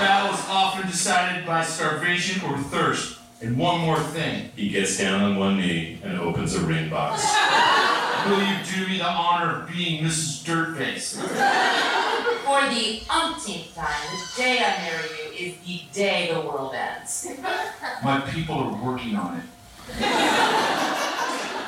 Battle 0.00 0.34
is 0.34 0.44
often 0.48 0.86
decided 0.86 1.46
by 1.46 1.62
starvation 1.64 2.42
or 2.48 2.56
thirst. 2.58 3.18
And 3.42 3.56
one 3.56 3.80
more 3.80 3.98
thing. 3.98 4.50
He 4.54 4.68
gets 4.68 4.98
down 4.98 5.22
on 5.22 5.36
one 5.38 5.58
knee 5.58 5.98
and 6.04 6.18
opens 6.20 6.54
a 6.54 6.60
ring 6.60 6.90
box. 6.90 7.24
Will 8.26 8.42
you 8.42 8.56
do 8.74 8.86
me 8.86 8.98
the 8.98 9.06
honor 9.08 9.62
of 9.62 9.68
being 9.70 10.04
Mrs. 10.04 10.44
Dirtface? 10.44 11.16
For 12.44 12.60
the 12.68 13.02
umpteenth 13.08 13.74
time, 13.74 14.02
the 14.12 14.42
day 14.42 14.58
I 14.58 14.76
marry 14.82 15.08
you 15.08 15.48
is 15.48 15.56
the 15.66 15.82
day 15.92 16.30
the 16.34 16.40
world 16.40 16.74
ends. 16.74 17.28
My 18.04 18.20
people 18.20 18.56
are 18.56 18.84
working 18.84 19.16
on 19.16 19.38
it. 19.38 19.44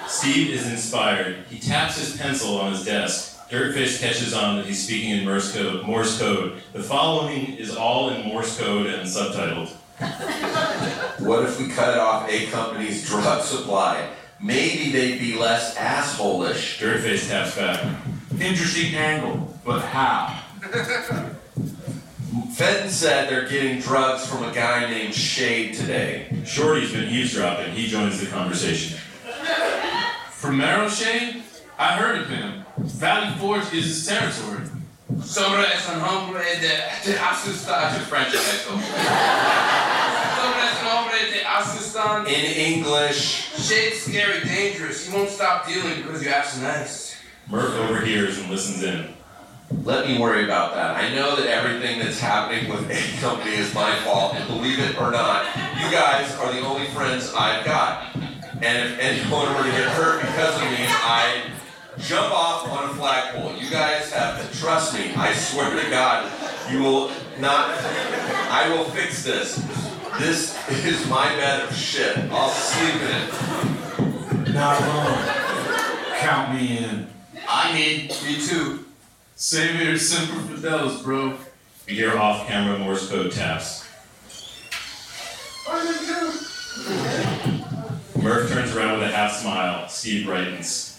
Steve 0.09 0.51
is 0.51 0.67
inspired. 0.71 1.47
He 1.49 1.59
taps 1.59 1.97
his 1.99 2.17
pencil 2.21 2.59
on 2.61 2.73
his 2.73 2.85
desk. 2.85 3.32
Dirtface 3.53 4.01
catches 4.01 4.33
on 4.33 4.57
that 4.57 4.65
he's 4.65 4.83
speaking 4.83 5.11
in 5.11 5.27
Morse 5.27 5.55
code. 5.55 5.85
Morse 5.85 6.19
code. 6.19 6.63
The 6.73 6.83
following 6.83 7.53
is 7.59 7.77
all 7.77 8.09
in 8.09 8.27
Morse 8.27 8.59
code 8.59 8.87
and 8.87 9.07
subtitled. 9.07 9.71
What 11.19 11.45
if 11.45 11.61
we 11.61 11.69
cut 11.69 11.99
off 11.99 12.29
A 12.29 12.47
Company's 12.47 13.07
drug 13.07 13.45
supply? 13.45 14.09
Maybe 14.43 14.91
they'd 14.91 15.19
be 15.19 15.37
less 15.37 15.77
assholish. 15.77 16.79
Dirtface 16.79 17.29
taps 17.29 17.55
back. 17.55 17.95
Interesting 18.41 18.95
angle, 18.95 19.55
but 19.65 19.83
how? 19.83 20.43
Fenton 22.55 22.89
said 22.89 23.29
they're 23.29 23.49
getting 23.49 23.81
drugs 23.81 24.27
from 24.27 24.45
a 24.45 24.53
guy 24.53 24.91
named 24.91 25.15
Shade 25.15 25.75
today. 25.75 26.43
Shorty's 26.47 26.93
been 26.93 27.09
eavesdropping. 27.11 27.73
He 27.73 27.87
joins 27.87 28.19
the 28.19 28.27
conversation. 28.27 28.99
From 30.31 30.57
Marrowshade? 30.57 31.43
I 31.79 31.97
heard 31.97 32.19
of 32.19 32.29
him. 32.29 32.62
Valley 32.79 33.35
Forge 33.39 33.73
is 33.75 33.87
his 33.87 34.07
territory. 34.07 34.67
Sobre 35.23 35.65
es 35.65 35.89
un 35.89 36.01
hombre 36.01 36.43
de, 36.61 36.69
de 37.05 37.19
asustar. 37.19 37.99
French 38.09 38.33
in 38.33 38.41
high 38.41 38.57
school. 38.57 38.79
Sobre 40.39 40.63
es 40.65 40.81
un 40.81 40.89
hombre 40.89 41.19
de 41.31 41.41
asustar. 41.45 42.27
In 42.27 42.75
English. 42.75 43.53
Shade's 43.59 44.03
scary, 44.03 44.41
dangerous. 44.45 45.07
You 45.09 45.15
won't 45.17 45.29
stop 45.29 45.67
dealing 45.67 46.03
because 46.03 46.23
you're 46.23 46.43
so 46.45 46.61
nice. 46.63 47.17
Murph 47.49 47.75
overhears 47.75 48.39
and 48.39 48.51
listens 48.51 48.83
in. 48.83 49.15
Let 49.85 50.07
me 50.07 50.19
worry 50.19 50.45
about 50.45 50.75
that. 50.75 50.97
I 50.97 51.15
know 51.15 51.37
that 51.37 51.47
everything 51.47 51.99
that's 51.99 52.21
happening 52.21 52.71
with 52.71 52.91
A 52.91 53.21
Company 53.21 53.57
is 53.57 53.75
my 53.75 53.95
fault, 54.01 54.35
and 54.35 54.47
believe 54.47 54.79
it 54.79 54.99
or 54.99 55.11
not, 55.11 55.47
you 55.57 55.91
guys 55.91 56.35
are 56.37 56.53
the 56.53 56.61
only 56.61 56.87
friends 56.89 57.33
I've 57.35 57.65
got. 57.65 58.15
And 58.15 58.89
if 58.89 58.99
anyone 58.99 59.55
were 59.57 59.65
to 59.65 59.71
get 59.71 59.89
hurt 59.89 60.21
because 60.21 60.55
of 60.57 60.63
me, 60.63 60.87
I'd 60.87 61.43
jump 62.03 62.33
off 62.33 62.69
on 62.69 62.91
a 62.91 62.95
flagpole. 62.95 63.57
You 63.57 63.71
guys 63.71 64.11
have 64.13 64.41
to 64.41 64.59
trust 64.59 64.95
me. 64.95 65.15
I 65.15 65.33
swear 65.33 65.71
to 65.71 65.91
God, 65.91 66.31
you 66.71 66.83
will 66.83 67.11
not. 67.39 67.71
I 68.51 68.69
will 68.71 68.85
fix 68.85 69.25
this. 69.25 69.57
This 70.19 70.57
is 70.85 71.09
my 71.09 71.29
bed 71.37 71.69
of 71.69 71.75
shit. 71.75 72.17
I'll 72.31 72.51
sleep 72.51 72.95
in 73.03 73.11
it. 73.11 74.55
Not 74.55 74.81
alone. 74.83 76.19
Count 76.19 76.55
me 76.55 76.79
in. 76.79 77.07
I'm 77.49 77.75
in. 77.77 78.09
Me 78.09 78.47
too. 78.47 78.85
Same 79.37 79.77
here, 79.77 79.97
Semper 79.97 80.55
Fidelis, 80.55 81.03
bro. 81.03 81.37
We 81.87 81.95
hear 81.95 82.17
off-camera 82.17 82.79
Morse 82.79 83.09
code 83.11 83.33
taps. 83.33 83.89
Murph 88.23 88.51
turns 88.51 88.77
around 88.77 89.01
with 89.01 89.09
a 89.09 89.13
half 89.13 89.33
smile. 89.33 89.89
Steve 89.89 90.27
brightens. 90.27 90.92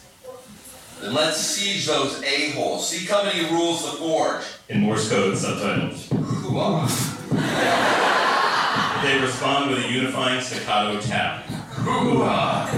Then 1.04 1.14
let's 1.14 1.38
siege 1.38 1.86
those 1.86 2.24
a-holes. 2.24 2.88
See 2.88 3.06
how 3.06 3.24
many 3.26 3.44
rules 3.52 3.84
the 3.84 3.92
forge. 3.98 4.46
In 4.70 4.80
Morse 4.80 5.10
code, 5.10 5.38
subtitles. 5.38 6.08
Hoo-ah. 6.10 6.88
They 9.04 9.20
respond 9.20 9.70
with 9.70 9.84
a 9.84 9.92
unifying 9.92 10.40
staccato 10.40 10.98
tap. 11.02 11.44
Hoo-ah. 11.44 12.70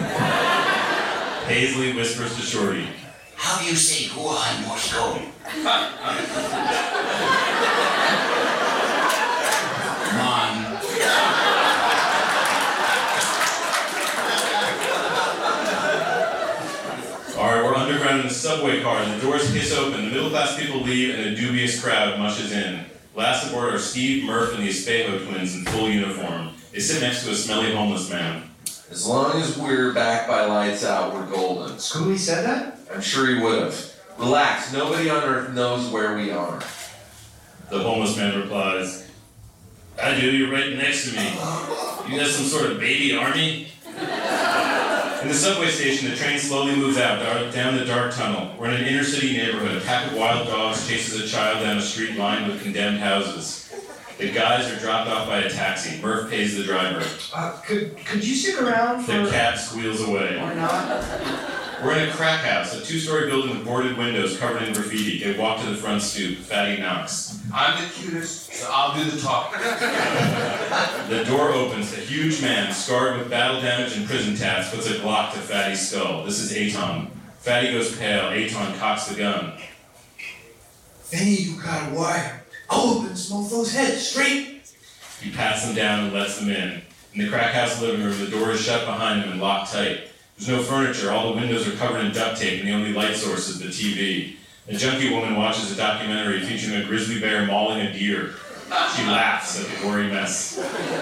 Paisley 1.45 1.93
whispers 1.93 2.35
to 2.35 2.41
Shorty. 2.41 2.87
How 3.35 3.59
do 3.59 3.65
you 3.65 3.75
say 3.75 4.05
hoo-ah 4.05 4.57
in 4.57 4.63
Morse 4.67 4.91
code? 4.91 5.21
All 17.37 17.61
right, 18.15 18.21
in 18.21 18.27
the 18.27 18.33
subway 18.33 18.81
car. 18.81 19.01
and 19.01 19.19
The 19.19 19.25
doors 19.25 19.49
hiss 19.49 19.73
open. 19.73 20.05
The 20.05 20.11
middle-class 20.11 20.59
people 20.59 20.81
leave, 20.81 21.15
and 21.15 21.29
a 21.29 21.35
dubious 21.35 21.81
crowd 21.81 22.17
mushes 22.19 22.51
in. 22.51 22.85
Last 23.13 23.47
aboard 23.47 23.73
are 23.73 23.79
Steve, 23.79 24.25
Murph, 24.25 24.53
and 24.55 24.63
the 24.63 24.69
Espejo 24.69 25.25
twins 25.25 25.55
in 25.55 25.65
full 25.65 25.89
uniform. 25.89 26.51
They 26.71 26.79
sit 26.79 27.01
next 27.01 27.23
to 27.23 27.31
a 27.31 27.35
smelly 27.35 27.73
homeless 27.73 28.09
man. 28.09 28.49
As 28.91 29.07
long 29.07 29.41
as 29.41 29.57
we're 29.57 29.93
back 29.93 30.27
by 30.27 30.45
lights 30.45 30.83
out, 30.83 31.13
we're 31.13 31.25
golden. 31.25 31.77
Scooby 31.77 32.17
said 32.17 32.45
that? 32.45 32.79
I'm 32.93 33.01
sure 33.01 33.27
he 33.27 33.41
would 33.41 33.63
have. 33.63 33.91
Relax, 34.17 34.71
nobody 34.71 35.09
on 35.09 35.23
earth 35.23 35.53
knows 35.53 35.89
where 35.89 36.15
we 36.15 36.31
are. 36.31 36.59
The 37.69 37.79
homeless 37.79 38.15
man 38.15 38.39
replies, 38.39 39.09
I 40.01 40.19
do, 40.19 40.29
you're 40.29 40.51
right 40.51 40.75
next 40.75 41.09
to 41.09 41.15
me. 41.15 41.29
You 42.09 42.19
got 42.19 42.29
some 42.29 42.45
sort 42.45 42.71
of 42.71 42.79
baby 42.79 43.15
army? 43.15 43.69
In 45.25 45.31
the 45.31 45.37
subway 45.37 45.71
station, 45.71 46.11
the 46.11 46.15
train 46.15 46.37
slowly 46.37 46.75
moves 46.75 46.99
out 46.99 47.51
down 47.51 47.75
the 47.75 47.83
dark 47.83 48.13
tunnel. 48.13 48.55
We're 48.59 48.67
in 48.67 48.75
an 48.75 48.85
inner 48.85 49.03
city 49.03 49.35
neighborhood. 49.35 49.75
A 49.75 49.83
pack 49.83 50.11
of 50.11 50.15
wild 50.15 50.47
dogs 50.47 50.87
chases 50.87 51.19
a 51.19 51.27
child 51.27 51.63
down 51.63 51.77
a 51.77 51.81
street 51.81 52.15
lined 52.15 52.45
with 52.45 52.61
condemned 52.61 52.99
houses. 52.99 53.73
The 54.19 54.31
guys 54.31 54.71
are 54.71 54.79
dropped 54.79 55.09
off 55.09 55.27
by 55.27 55.39
a 55.39 55.49
taxi. 55.49 55.99
Murph 55.99 56.29
pays 56.29 56.55
the 56.55 56.63
driver. 56.63 57.03
Uh, 57.33 57.59
could 57.65 57.97
could 58.05 58.23
you 58.23 58.35
stick 58.35 58.61
around 58.61 59.03
for? 59.03 59.13
The 59.13 59.31
cat 59.31 59.57
squeals 59.57 60.07
away. 60.07 60.37
Or 60.37 60.53
not? 60.53 61.03
We're 61.83 61.97
in 61.97 62.09
a 62.09 62.11
crack 62.13 62.45
house, 62.45 62.73
a 62.73 62.83
two-story 62.83 63.27
building 63.29 63.57
with 63.57 63.65
boarded 63.65 63.97
windows 63.97 64.37
covered 64.37 64.63
in 64.63 64.73
graffiti. 64.73 65.23
They 65.23 65.37
walk 65.37 65.61
to 65.61 65.69
the 65.69 65.75
front 65.75 66.01
stoop. 66.01 66.37
Fatty 66.37 66.81
knocks. 66.81 67.39
I'm 67.53 67.83
the 67.83 67.89
cutest, 67.89 68.53
so 68.53 68.69
I'll 68.71 68.95
do 68.95 69.09
the 69.09 69.19
talking. 69.21 69.59
The 71.09 71.23
door 71.25 71.51
opens. 71.51 71.93
A 71.93 71.97
huge 71.97 72.41
man, 72.41 72.73
scarred 72.73 73.19
with 73.19 73.29
battle 73.29 73.61
damage 73.61 73.95
and 73.95 74.07
prison 74.07 74.35
tats, 74.35 74.73
puts 74.73 74.89
a 74.89 74.95
Glock 74.95 75.33
to 75.33 75.39
Fatty's 75.39 75.87
skull. 75.89 76.23
This 76.23 76.39
is 76.39 76.51
Aton. 76.51 77.11
Fatty 77.39 77.71
goes 77.71 77.95
pale. 77.95 78.29
Aton 78.29 78.77
cocks 78.79 79.07
the 79.07 79.15
gun. 79.15 79.53
If 81.01 81.13
any 81.13 81.33
of 81.33 81.39
you 81.41 81.61
got 81.61 81.91
a 81.91 81.95
wire, 81.95 82.43
I'll 82.69 82.95
open 82.95 83.09
this 83.09 83.29
mofo's 83.29 83.73
head 83.73 83.97
straight. 83.97 84.63
He 85.21 85.31
pats 85.31 85.65
them 85.65 85.75
down 85.75 86.05
and 86.05 86.13
lets 86.13 86.39
them 86.39 86.49
in. 86.49 86.81
In 87.13 87.21
the 87.21 87.29
crack 87.29 87.53
house 87.53 87.79
living 87.81 88.03
room, 88.03 88.19
the 88.19 88.31
door 88.31 88.51
is 88.51 88.61
shut 88.61 88.85
behind 88.85 89.23
him 89.23 89.33
and 89.33 89.41
locked 89.41 89.71
tight. 89.71 90.07
There's 90.37 90.49
no 90.49 90.61
furniture. 90.63 91.11
All 91.11 91.33
the 91.33 91.39
windows 91.39 91.67
are 91.67 91.77
covered 91.77 92.03
in 92.03 92.11
duct 92.11 92.39
tape, 92.39 92.59
and 92.59 92.67
the 92.67 92.73
only 92.73 92.91
light 92.91 93.15
source 93.15 93.47
is 93.47 93.59
the 93.59 93.67
TV. 93.67 94.35
A 94.67 94.73
junkie 94.73 95.13
woman 95.13 95.35
watches 95.35 95.71
a 95.71 95.75
documentary 95.77 96.41
featuring 96.41 96.81
a 96.81 96.85
grizzly 96.85 97.21
bear 97.21 97.45
mauling 97.45 97.79
a 97.79 97.93
deer. 97.93 98.33
She 98.95 99.03
laughs 99.05 99.59
at 99.59 99.67
the 99.67 99.81
gory 99.81 100.07
mess. 100.07 100.57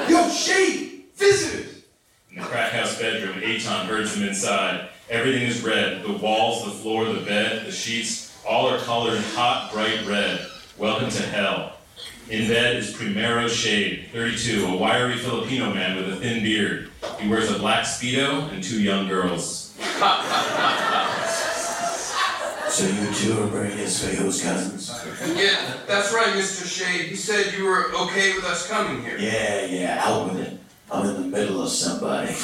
Yo, 0.07 0.29
Shade! 0.29 1.05
Visitors! 1.15 1.83
In 2.29 2.41
the 2.41 2.41
crack 2.43 2.73
house 2.73 2.99
bedroom, 2.99 3.41
Aton 3.41 3.87
herds 3.87 4.13
them 4.13 4.27
inside. 4.27 4.89
Everything 5.09 5.43
is 5.43 5.63
red. 5.63 6.03
The 6.03 6.13
walls, 6.13 6.65
the 6.65 6.71
floor, 6.71 7.05
the 7.05 7.21
bed, 7.21 7.65
the 7.65 7.71
sheets, 7.71 8.37
all 8.45 8.67
are 8.67 8.79
colored 8.79 9.19
hot, 9.33 9.71
bright 9.71 10.05
red. 10.05 10.45
Welcome 10.77 11.09
to 11.09 11.23
hell. 11.23 11.72
In 12.29 12.47
bed 12.47 12.77
is 12.77 12.93
Primero 12.93 13.47
Shade, 13.49 14.07
32, 14.13 14.65
a 14.65 14.77
wiry 14.77 15.17
Filipino 15.17 15.73
man 15.73 15.97
with 15.97 16.13
a 16.13 16.15
thin 16.15 16.41
beard. 16.41 16.89
He 17.19 17.27
wears 17.27 17.51
a 17.51 17.59
black 17.59 17.85
Speedo 17.85 18.51
and 18.53 18.63
two 18.63 18.81
young 18.81 19.07
girls. 19.07 19.77
So 22.73 22.87
you 22.87 23.13
two 23.13 23.39
are 23.39 23.45
Bernie 23.45 23.75
Espejo's 23.75 24.41
cousins? 24.41 24.89
Yeah, 25.37 25.77
that's 25.85 26.11
right, 26.11 26.33
Mr. 26.33 26.65
Shade. 26.65 27.05
He 27.07 27.15
said 27.15 27.53
you 27.53 27.65
were 27.65 27.93
okay 27.93 28.33
with 28.33 28.45
us 28.45 28.67
coming 28.67 29.03
here. 29.03 29.15
Yeah, 29.19 29.65
yeah, 29.65 30.01
out 30.03 30.33
with 30.33 30.41
it. 30.41 30.59
I'm 30.91 31.05
in 31.05 31.21
the 31.21 31.27
middle 31.37 31.61
of 31.61 31.69
somebody. 31.69 32.33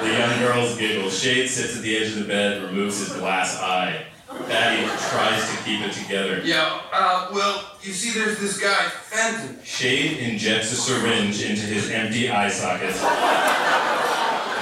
The 0.00 0.12
young 0.12 0.38
girls 0.38 0.78
giggle. 0.78 1.10
Shade 1.10 1.48
sits 1.48 1.76
at 1.76 1.82
the 1.82 1.96
edge 1.96 2.12
of 2.12 2.20
the 2.20 2.24
bed, 2.24 2.62
removes 2.62 3.00
his 3.00 3.18
glass 3.18 3.60
eye. 3.60 4.06
Fatty 4.46 4.86
tries 5.10 5.50
to 5.50 5.64
keep 5.64 5.80
it 5.82 5.92
together. 5.92 6.40
Yeah, 6.44 6.80
uh, 6.92 7.28
well, 7.32 7.76
you 7.82 7.92
see, 7.92 8.18
there's 8.18 8.38
this 8.38 8.60
guy, 8.60 8.88
Fenton. 8.88 9.62
Shade 9.64 10.18
injects 10.18 10.72
a 10.72 10.76
syringe 10.76 11.42
into 11.42 11.62
his 11.62 11.90
empty 11.90 12.30
eye 12.30 12.48
socket. 12.48 12.94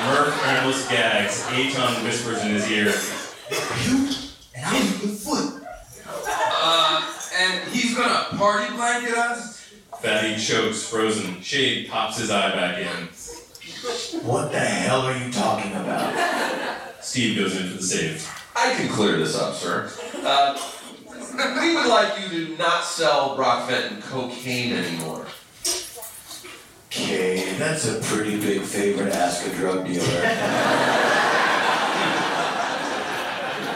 Murph 0.07 0.47
almost 0.47 0.89
gags. 0.89 1.45
Aton 1.51 2.05
whispers 2.05 2.43
in 2.43 2.51
his 2.51 2.71
ear. 2.71 2.93
You 3.85 4.09
and 4.55 4.65
I'm 4.65 4.87
the 5.01 5.15
foot. 5.15 5.63
Uh, 6.27 7.13
and 7.39 7.69
he's 7.71 7.95
gonna 7.97 8.37
party 8.37 8.73
blanket 8.75 9.15
us? 9.17 9.73
Fatty 10.01 10.37
chokes, 10.37 10.89
frozen. 10.89 11.41
Shade 11.43 11.89
pops 11.89 12.19
his 12.19 12.31
eye 12.31 12.53
back 12.55 12.79
in. 12.79 13.09
What 14.23 14.53
the 14.53 14.61
hell 14.61 15.03
are 15.03 15.17
you 15.17 15.33
talking 15.33 15.73
about? 15.73 16.15
Steve 17.01 17.39
goes 17.39 17.57
in 17.57 17.69
for 17.69 17.77
the 17.77 17.83
save. 17.83 18.46
I 18.59 18.75
can 18.75 18.89
clear 18.89 19.19
this 19.19 19.37
up, 19.37 19.55
sir. 19.55 19.91
Uh, 20.25 20.59
we 21.61 21.75
would 21.75 21.87
like 21.87 22.19
you 22.21 22.47
to 22.47 22.57
not 22.57 22.85
sell 22.85 23.37
Brock 23.37 23.69
Fenton 23.69 24.01
cocaine 24.01 24.73
anymore. 24.73 25.27
Okay, 26.87 27.53
that's 27.59 27.87
a 27.87 28.01
pretty 28.01 28.41
big 28.41 28.63
favor 28.63 29.05
to 29.05 29.15
ask 29.15 29.47
a 29.47 29.51
drug 29.57 29.87
dealer. 29.87 30.23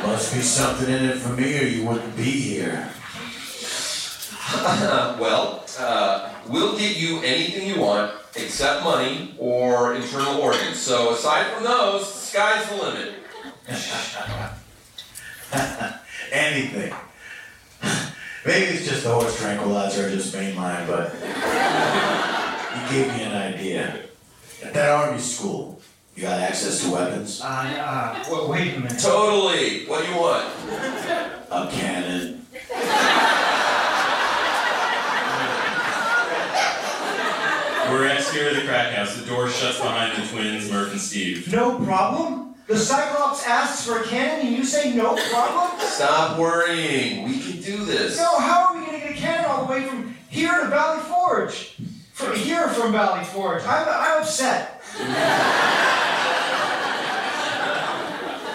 Must 0.06 0.34
be 0.34 0.40
something 0.40 0.88
in 0.88 1.04
it 1.04 1.18
for 1.18 1.34
me 1.34 1.58
or 1.58 1.66
you 1.66 1.86
wouldn't 1.86 2.16
be 2.16 2.22
here. 2.22 2.90
well, 5.20 5.66
uh, 5.78 6.32
we'll 6.48 6.78
get 6.78 6.96
you 6.96 7.20
anything 7.20 7.68
you 7.68 7.78
want 7.78 8.14
except 8.34 8.82
money 8.82 9.34
or 9.38 9.94
internal 9.94 10.40
organs. 10.40 10.78
So 10.78 11.12
aside 11.12 11.52
from 11.52 11.64
those, 11.64 12.10
the 12.10 12.18
sky's 12.18 12.68
the 12.70 12.76
limit. 12.76 13.14
Anything. 16.32 16.94
Maybe 18.46 18.66
it's 18.76 18.86
just 18.88 19.04
the 19.04 19.12
horse 19.12 19.38
tranquilizer 19.40 20.06
or 20.06 20.10
just 20.10 20.34
mainline, 20.34 20.86
but 20.86 21.12
you 22.76 22.88
gave 23.04 23.12
me 23.16 23.22
an 23.24 23.32
idea. 23.36 24.04
At 24.64 24.74
that 24.74 24.90
army 24.90 25.18
school, 25.18 25.80
you 26.14 26.22
got 26.22 26.40
access 26.40 26.82
to 26.84 26.90
weapons? 26.92 27.40
Uh, 27.42 27.46
uh, 27.46 28.22
w- 28.24 28.50
wait 28.50 28.74
a 28.76 28.80
minute. 28.80 28.98
Totally. 28.98 29.86
What 29.86 30.04
do 30.04 30.10
you 30.12 30.18
want? 30.18 30.46
A 31.50 31.68
cannon. 31.72 32.46
We're 37.90 38.06
at 38.06 38.18
exterior 38.18 38.50
of 38.50 38.56
the 38.56 38.62
crack 38.62 38.94
house. 38.94 39.16
The 39.16 39.26
door 39.26 39.48
shuts 39.48 39.78
behind 39.80 40.22
the 40.22 40.28
twins, 40.28 40.70
Murph 40.70 40.92
and 40.92 41.00
Steve. 41.00 41.50
No 41.52 41.76
problem? 41.80 42.49
The 42.70 42.78
Cyclops 42.78 43.44
asks 43.48 43.84
for 43.84 43.98
a 43.98 44.04
cannon 44.04 44.46
and 44.46 44.56
you 44.56 44.64
say 44.64 44.94
no 44.94 45.16
problem? 45.32 45.80
Stop 45.80 46.38
worrying. 46.38 47.24
We 47.24 47.40
can 47.40 47.60
do 47.60 47.84
this. 47.84 48.16
No, 48.16 48.38
how 48.38 48.66
are 48.66 48.78
we 48.78 48.86
gonna 48.86 49.00
get 49.00 49.10
a 49.10 49.14
cannon 49.14 49.46
all 49.46 49.66
the 49.66 49.72
way 49.72 49.82
from 49.82 50.14
here 50.28 50.56
to 50.60 50.68
Valley 50.68 51.02
Forge? 51.02 51.74
From 52.12 52.36
here 52.36 52.68
from 52.68 52.92
Valley 52.92 53.24
Forge. 53.24 53.64
I'm, 53.64 53.88
I'm 53.88 54.22
upset. 54.22 54.82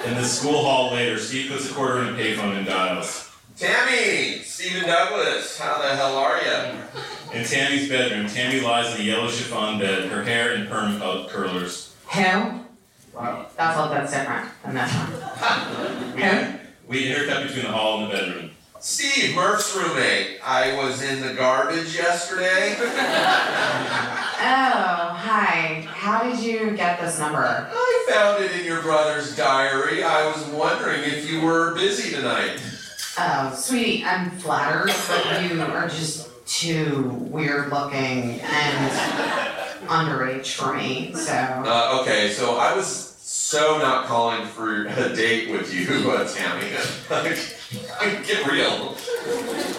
In 0.05 0.15
the 0.15 0.23
school 0.23 0.63
hall 0.63 0.93
later, 0.93 1.19
Steve 1.19 1.51
puts 1.51 1.69
a 1.69 1.73
quarter 1.73 2.03
in 2.03 2.15
a 2.15 2.17
payphone 2.17 2.55
and 2.55 2.65
dials. 2.65 3.29
Tammy, 3.57 4.39
Stephen 4.43 4.87
Douglas, 4.87 5.59
how 5.59 5.81
the 5.81 5.93
hell 5.93 6.15
are 6.15 6.41
you? 6.41 7.37
In 7.37 7.45
Tammy's 7.45 7.89
bedroom, 7.89 8.27
Tammy 8.27 8.61
lies 8.61 8.95
in 8.95 9.01
a 9.01 9.03
yellow 9.03 9.27
chiffon 9.27 9.77
bed, 9.77 10.07
her 10.07 10.23
hair 10.23 10.53
in 10.53 10.67
perm 10.67 11.01
uh, 11.01 11.27
curlers. 11.27 11.93
curlers. 12.07 12.64
Who? 13.15 13.45
That's 13.57 13.77
all 13.77 13.89
that's 13.89 14.11
different 14.11 14.49
than 14.63 14.75
this 14.75 14.91
one. 14.93 16.59
We 16.87 17.07
intercut 17.07 17.47
between 17.47 17.65
the 17.65 17.71
hall 17.71 18.03
and 18.03 18.11
the 18.11 18.15
bedroom. 18.17 18.51
Steve, 18.79 19.33
Murph's 19.33 19.75
roommate. 19.75 20.39
I 20.45 20.75
was 20.75 21.01
in 21.01 21.19
the 21.21 21.33
garbage 21.33 21.95
yesterday. 21.95 22.75
Oh, 24.37 25.07
hi. 25.17 25.87
How 25.87 26.21
did 26.21 26.39
you 26.39 26.71
get 26.77 26.99
this 27.01 27.17
number? 27.19 27.67
I 27.71 28.05
found 28.07 28.43
it 28.43 28.51
in 28.51 28.63
your 28.65 28.81
brother's 28.83 29.35
diary. 29.35 30.03
I 30.03 30.27
was 30.27 30.45
wondering 30.49 31.01
if 31.03 31.27
you 31.27 31.41
were 31.41 31.73
busy 31.73 32.11
tonight. 32.13 32.59
Oh, 33.17 33.51
sweetie, 33.55 34.03
I'm 34.05 34.29
flattered, 34.29 34.93
but 35.07 35.49
you 35.49 35.59
are 35.61 35.87
just 35.87 36.29
too 36.45 37.09
weird 37.31 37.71
looking 37.71 38.39
and 38.41 39.64
underage 39.87 40.55
for 40.55 40.73
me, 40.75 41.13
so. 41.13 41.31
Uh, 41.33 41.99
okay, 42.01 42.29
so 42.31 42.57
I 42.57 42.75
was 42.75 43.15
so 43.19 43.77
not 43.77 44.05
calling 44.05 44.45
for 44.47 44.85
a 44.87 45.15
date 45.15 45.49
with 45.51 45.73
you, 45.73 46.11
uh, 46.11 46.27
Tammy. 46.33 46.69
Get 48.25 48.47
real. 48.51 48.95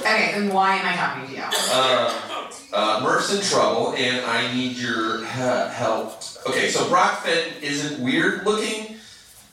Okay, 0.00 0.32
then 0.34 0.52
why 0.52 0.76
am 0.76 0.86
I 0.86 0.96
talking 0.96 1.28
to 1.28 1.34
you? 1.34 1.44
Uh, 1.72 2.50
uh, 2.72 3.00
Murph's 3.02 3.32
in 3.34 3.40
trouble, 3.42 3.94
and 3.96 4.24
I 4.26 4.52
need 4.54 4.76
your 4.76 5.24
help. 5.24 6.22
Okay, 6.48 6.68
so 6.68 6.88
Brock 6.88 7.22
Fenton 7.22 7.62
isn't 7.62 8.00
weird 8.02 8.44
looking. 8.44 8.96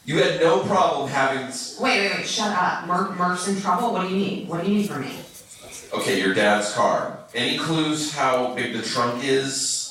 You 0.06 0.18
had 0.18 0.42
no 0.42 0.64
problem 0.64 1.10
having. 1.10 1.48
Wait, 1.80 2.00
wait, 2.02 2.18
wait, 2.18 2.28
shut 2.28 2.52
up. 2.52 2.86
Mur- 2.88 3.16
Murph's 3.16 3.48
in 3.48 3.60
trouble? 3.62 3.94
What 3.94 4.08
do 4.08 4.14
you 4.14 4.18
need? 4.18 4.48
What 4.50 4.64
do 4.64 4.70
you 4.70 4.80
need 4.80 4.90
from 4.90 5.02
me? 5.02 5.16
Okay, 5.94 6.20
your 6.20 6.34
dad's 6.34 6.74
car. 6.74 7.20
Any 7.34 7.58
clues 7.58 8.14
how 8.14 8.54
big 8.54 8.74
the 8.74 8.82
trunk 8.82 9.24
is? 9.24 9.83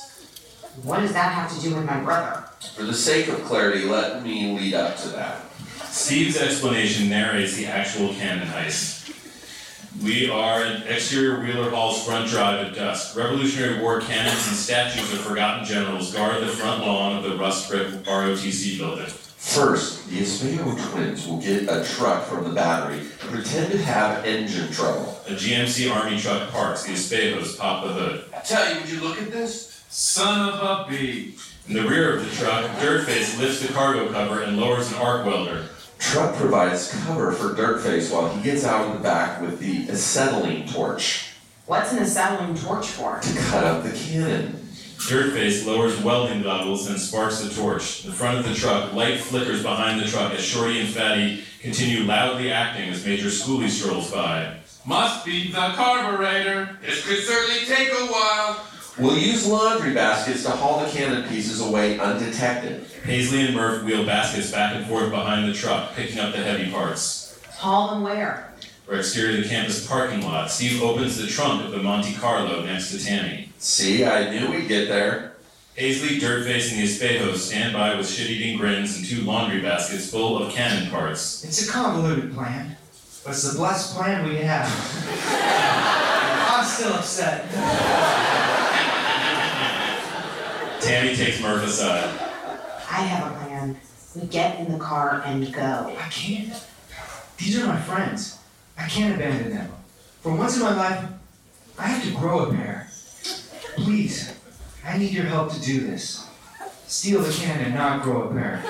What 0.81 1.01
does 1.01 1.13
that 1.13 1.33
have 1.33 1.55
to 1.55 1.61
do 1.61 1.75
with 1.75 1.85
my 1.85 2.01
brother? 2.01 2.45
For 2.75 2.85
the 2.85 2.95
sake 2.95 3.29
of 3.29 3.45
clarity, 3.45 3.85
let 3.85 4.23
me 4.23 4.59
lead 4.59 4.73
up 4.73 4.97
to 4.99 5.09
that. 5.11 5.43
Steve's 5.85 6.39
explanation 6.41 7.11
narrates 7.11 7.57
the 7.57 7.67
actual 7.67 8.15
cannon 8.15 8.49
heist. 8.49 9.01
We 10.03 10.31
are 10.31 10.63
at 10.63 10.87
exterior 10.87 11.41
Wheeler 11.41 11.69
Hall's 11.69 12.03
front 12.07 12.31
drive 12.31 12.67
at 12.67 12.75
dusk. 12.75 13.15
Revolutionary 13.15 13.83
War 13.83 14.01
cannons 14.01 14.49
and 14.49 14.57
statues 14.57 15.13
of 15.13 15.21
forgotten 15.21 15.67
generals 15.67 16.15
guard 16.15 16.43
the 16.43 16.47
front 16.47 16.87
lawn 16.87 17.19
of 17.19 17.25
the 17.25 17.37
rust-brick 17.37 17.89
ROTC 18.05 18.79
building. 18.79 19.05
First, 19.37 20.09
the 20.09 20.21
Espejo 20.21 20.91
twins 20.91 21.27
will 21.27 21.39
get 21.39 21.65
a 21.65 21.85
truck 21.85 22.25
from 22.25 22.45
the 22.45 22.51
battery 22.51 23.01
and 23.01 23.31
pretend 23.31 23.73
to 23.73 23.79
have 23.79 24.25
engine 24.25 24.73
trouble. 24.73 25.21
A 25.27 25.33
GMC 25.33 25.95
Army 25.95 26.19
truck 26.19 26.51
parks. 26.51 26.85
The 26.85 26.93
Espejos 26.93 27.59
pop 27.59 27.85
the 27.85 27.93
hood. 27.93 28.25
I 28.35 28.41
tell 28.41 28.73
you, 28.73 28.81
would 28.81 28.91
you 28.91 29.01
look 29.03 29.21
at 29.21 29.31
this? 29.31 29.72
Son 29.95 30.49
of 30.49 30.55
a 30.55 30.91
bee. 30.91 31.35
In 31.69 31.75
the 31.75 31.87
rear 31.87 32.17
of 32.17 32.25
the 32.25 32.35
truck, 32.35 32.65
Dirtface 32.79 33.39
lifts 33.39 33.61
the 33.61 33.71
cargo 33.75 34.11
cover 34.11 34.41
and 34.41 34.59
lowers 34.59 34.91
an 34.91 34.97
arc 34.99 35.27
welder. 35.27 35.67
Truck 35.99 36.35
provides 36.37 36.91
cover 37.05 37.31
for 37.33 37.51
Dirtface 37.51 38.11
while 38.11 38.35
he 38.35 38.43
gets 38.43 38.65
out 38.65 38.87
in 38.87 38.95
the 38.95 39.03
back 39.03 39.43
with 39.43 39.61
the 39.61 39.87
acetylene 39.91 40.67
torch 40.67 41.35
What's 41.67 41.93
an 41.93 41.99
acetylene 41.99 42.57
torch 42.57 42.87
for? 42.87 43.21
to 43.21 43.39
cut 43.51 43.65
up 43.65 43.83
the 43.83 43.93
cannon. 43.93 44.67
Dirtface 44.97 45.67
lowers 45.67 46.03
welding 46.03 46.43
goggles 46.43 46.89
and 46.89 46.99
sparks 46.99 47.41
the 47.41 47.55
torch. 47.55 48.05
The 48.05 48.13
front 48.13 48.39
of 48.39 48.49
the 48.49 48.55
truck, 48.55 48.95
light 48.95 49.21
flickers 49.21 49.63
behind 49.63 50.01
the 50.01 50.07
truck 50.07 50.33
as 50.33 50.43
Shorty 50.43 50.81
and 50.81 50.89
Fatty 50.89 51.45
continue 51.61 52.05
loudly 52.05 52.51
acting 52.51 52.89
as 52.89 53.05
Major 53.05 53.29
Schooley 53.29 53.69
strolls 53.69 54.11
by. 54.11 54.57
Must 54.87 55.23
be 55.27 55.53
the 55.53 55.73
carburetor. 55.75 56.79
This 56.81 57.07
could 57.07 57.23
certainly 57.25 57.67
take 57.67 57.91
a 57.91 58.07
while. 58.07 58.67
We'll 58.99 59.17
use 59.17 59.47
laundry 59.47 59.95
baskets 59.95 60.43
to 60.45 60.51
haul 60.51 60.85
the 60.85 60.91
cannon 60.91 61.27
pieces 61.27 61.63
away 61.63 61.99
undetected. 61.99 62.85
Paisley 63.05 63.47
and 63.47 63.55
Murph 63.55 63.85
wheel 63.85 64.05
baskets 64.05 64.51
back 64.51 64.77
and 64.77 64.87
forth 64.87 65.11
behind 65.11 65.49
the 65.49 65.55
truck, 65.55 65.95
picking 65.95 66.19
up 66.19 66.33
the 66.33 66.43
heavy 66.43 66.71
parts. 66.71 67.41
Haul 67.53 67.91
them 67.91 68.03
where? 68.03 68.53
We're 68.87 68.99
exterior 68.99 69.39
of 69.39 69.45
the 69.45 69.49
campus 69.49 69.87
parking 69.87 70.23
lot. 70.23 70.51
Steve 70.51 70.83
opens 70.83 71.17
the 71.17 71.27
trunk 71.27 71.65
of 71.65 71.71
the 71.71 71.79
Monte 71.79 72.15
Carlo 72.15 72.63
next 72.65 72.91
to 72.91 73.03
Tammy. 73.03 73.49
See, 73.57 74.05
I 74.05 74.29
knew 74.29 74.51
we'd 74.51 74.69
get 74.69 74.89
there. 74.89 75.37
Paisley, 75.75 76.21
Dirtface, 76.21 76.71
and 76.73 76.83
the 76.83 76.85
Espejos 76.85 77.37
stand 77.37 77.73
by 77.73 77.95
with 77.95 78.07
shit-eating 78.07 78.59
grins 78.59 78.95
and 78.99 79.07
two 79.07 79.23
laundry 79.23 79.63
baskets 79.63 80.11
full 80.11 80.37
of 80.43 80.53
cannon 80.53 80.91
parts. 80.91 81.43
It's 81.45 81.67
a 81.67 81.73
convoluted 81.73 82.35
plan, 82.35 82.77
but 83.25 83.31
it's 83.31 83.51
the 83.51 83.59
best 83.59 83.95
plan 83.97 84.29
we 84.29 84.37
have. 84.37 84.67
I'm 86.53 86.67
still 86.67 86.93
upset. 86.93 88.52
Tammy 90.83 91.15
takes 91.15 91.41
Murph 91.41 91.65
aside. 91.65 92.05
I 92.91 93.03
have 93.03 93.33
a 93.33 93.45
plan. 93.45 93.77
We 94.17 94.27
get 94.27 94.59
in 94.59 94.73
the 94.73 94.79
car 94.79 95.23
and 95.25 95.53
go. 95.53 95.97
I 95.97 96.09
can't. 96.09 96.53
These 97.39 97.63
are 97.63 97.67
my 97.67 97.81
friends. 97.81 98.39
I 98.77 98.89
can't 98.89 99.15
abandon 99.15 99.51
them. 99.51 99.71
For 100.23 100.35
once 100.35 100.57
in 100.57 100.63
my 100.63 100.75
life, 100.77 101.05
I 101.79 101.87
have 101.87 102.03
to 102.05 102.11
grow 102.19 102.47
a 102.47 102.53
pair. 102.53 102.89
Please, 103.77 104.35
I 104.85 104.99
need 104.99 105.13
your 105.13 105.25
help 105.25 105.53
to 105.53 105.61
do 105.61 105.81
this. 105.81 106.27
Steal 106.89 107.23
the 107.23 107.45
and 107.45 107.75
not 107.75 108.03
grow 108.03 108.29
a 108.29 108.35
pair. 108.35 108.61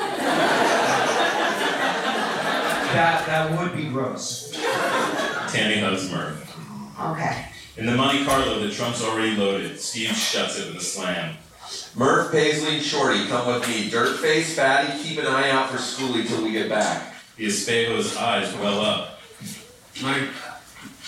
That 2.93 3.25
that 3.27 3.59
would 3.59 3.75
be 3.75 3.89
gross. 3.89 4.53
Tammy 5.51 5.81
hugs 5.81 6.11
Murph. 6.11 6.39
Okay. 7.01 7.47
In 7.79 7.87
the 7.87 7.95
Monte 7.97 8.25
Carlo, 8.27 8.61
the 8.61 8.71
trunk's 8.71 9.03
already 9.03 9.35
loaded. 9.35 9.81
Steve 9.81 10.15
shuts 10.15 10.59
it 10.59 10.69
with 10.69 10.77
a 10.77 10.85
slam. 10.85 11.37
Murph, 11.95 12.33
Paisley, 12.33 12.81
Shorty, 12.81 13.27
come 13.27 13.47
with 13.47 13.69
me. 13.69 13.91
Dirtface, 13.91 14.55
Fatty, 14.55 15.03
keep 15.03 15.19
an 15.19 15.27
eye 15.27 15.51
out 15.51 15.71
for 15.71 15.77
Schooley 15.77 16.27
till 16.27 16.43
we 16.43 16.53
get 16.53 16.69
back. 16.69 17.15
The 17.37 17.47
Espejo's 17.47 18.17
eyes 18.17 18.53
well 18.55 18.81
up. 18.81 19.21
Like, 20.03 20.29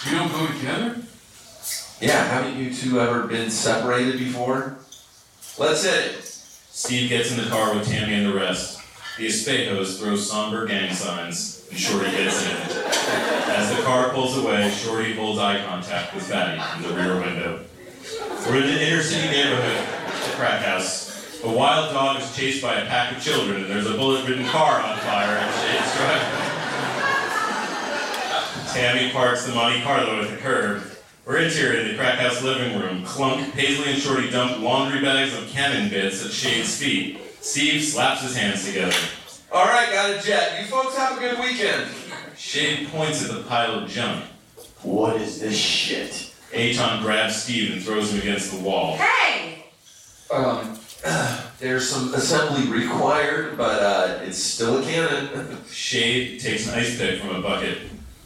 we 0.05 0.11
don't 0.11 0.31
go 0.31 0.47
together? 0.47 0.99
Yeah, 2.01 2.25
haven't 2.25 2.57
you 2.57 2.75
two 2.75 3.01
ever 3.01 3.27
been 3.27 3.51
separated 3.51 4.19
before? 4.19 4.77
Let's 5.59 5.85
hit 5.85 6.17
it. 6.17 6.25
Steve 6.25 7.09
gets 7.09 7.31
in 7.31 7.43
the 7.43 7.49
car 7.49 7.75
with 7.75 7.89
Tammy 7.89 8.15
and 8.15 8.27
the 8.27 8.35
rest. 8.35 8.81
The 9.17 9.29
Espejos 9.29 10.01
throw 10.01 10.17
somber 10.17 10.67
gang 10.67 10.93
signs, 10.93 11.67
and 11.71 11.79
Shorty 11.79 12.11
gets 12.11 12.45
in. 12.45 12.57
As 12.57 13.75
the 13.75 13.83
car 13.85 14.11
pulls 14.11 14.37
away, 14.37 14.69
Shorty 14.71 15.15
holds 15.15 15.39
eye 15.39 15.65
contact 15.65 16.15
with 16.15 16.25
Fatty 16.25 16.61
in 16.77 16.91
the 16.91 17.01
rear 17.01 17.21
window. 17.21 17.65
We're 18.47 18.57
in 18.57 18.65
an 18.65 18.79
inner 18.79 19.03
city 19.03 19.29
neighborhood, 19.29 19.87
the 19.89 19.94
crack 20.35 20.63
house. 20.63 21.43
A 21.43 21.51
wild 21.51 21.93
dog 21.93 22.21
is 22.23 22.37
chased 22.37 22.63
by 22.63 22.75
a 22.75 22.87
pack 22.87 23.17
of 23.17 23.23
children, 23.23 23.63
and 23.63 23.71
there's 23.71 23.87
a 23.87 23.95
bullet-ridden 23.95 24.47
car 24.47 24.81
on 24.81 24.99
fire 24.99 25.39
Shade's 25.61 25.97
driveway. 25.97 26.51
Tammy 28.73 29.13
parks 29.13 29.47
the 29.47 29.55
Monte 29.55 29.83
Carlo 29.83 30.23
at 30.23 30.31
the 30.31 30.37
curb. 30.39 30.83
We're 31.27 31.39
interior 31.39 31.81
in 31.81 31.89
the 31.89 31.97
crack 31.97 32.19
house 32.19 32.43
living 32.43 32.79
room. 32.81 33.05
Clunk, 33.05 33.55
Paisley, 33.55 33.93
and 33.93 34.03
Shorty 34.03 34.31
dump 34.31 34.61
laundry 34.61 35.01
bags 35.01 35.37
of 35.37 35.49
cannon 35.49 35.89
bits 35.89 36.25
at 36.25 36.33
Shade's 36.33 36.77
feet. 36.77 37.19
Steve 37.41 37.83
slaps 37.83 38.23
his 38.23 38.37
hands 38.37 38.65
together. 38.67 38.97
All 39.53 39.67
right, 39.67 39.93
got 39.93 40.11
a 40.11 40.27
jet. 40.27 40.61
You 40.61 40.67
folks 40.67 40.97
have 40.97 41.17
a 41.17 41.21
good 41.21 41.39
weekend. 41.39 41.91
Shade 42.37 42.89
points 42.89 43.23
at 43.25 43.35
the 43.35 43.43
pile 43.45 43.75
of 43.85 43.89
junk. 43.89 44.25
What 44.83 45.21
is 45.21 45.41
this 45.41 45.57
shit? 45.57 46.33
Aton 46.53 47.03
grabs 47.03 47.43
Steve 47.43 47.73
and 47.73 47.83
throws 47.83 48.13
him 48.13 48.21
against 48.21 48.53
the 48.53 48.61
wall. 48.61 48.97
Hey! 48.97 49.64
Um, 50.35 50.77
there's 51.61 51.89
some 51.89 52.13
assembly 52.13 52.67
required, 52.67 53.57
but 53.57 53.83
uh, 53.83 54.19
it's 54.23 54.43
still 54.43 54.79
a 54.79 54.83
cannon. 54.83 55.59
Shade 55.71 56.41
takes 56.41 56.67
an 56.67 56.75
ice 56.75 56.99
pick 56.99 57.21
from 57.21 57.37
a 57.37 57.41
bucket. 57.41 57.79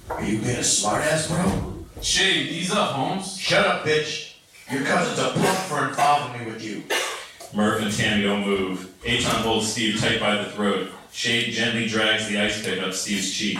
Are 0.08 0.24
you 0.24 0.38
being 0.38 0.56
a 0.56 0.60
smartass, 0.60 1.28
bro? 1.28 1.84
Shade, 2.00 2.48
these 2.48 2.72
up, 2.72 2.92
Holmes. 2.92 3.36
Shut 3.36 3.66
up, 3.66 3.84
bitch. 3.84 4.36
Your 4.70 4.84
cousin's 4.84 5.18
a 5.18 5.32
punk 5.32 5.58
for 5.58 5.88
involving 5.88 6.40
me 6.40 6.50
with 6.50 6.64
you. 6.64 6.82
Murph 7.54 7.82
and 7.82 7.92
Tammy 7.92 8.22
don't 8.22 8.46
move. 8.46 8.90
Aton 9.04 9.42
holds 9.42 9.70
Steve 9.70 10.00
tight 10.00 10.18
by 10.18 10.36
the 10.36 10.50
throat. 10.52 10.90
Shade 11.12 11.52
gently 11.52 11.88
drags 11.88 12.26
the 12.28 12.38
ice 12.38 12.64
pick 12.64 12.82
up 12.82 12.94
Steve's 12.94 13.30
cheek. 13.32 13.58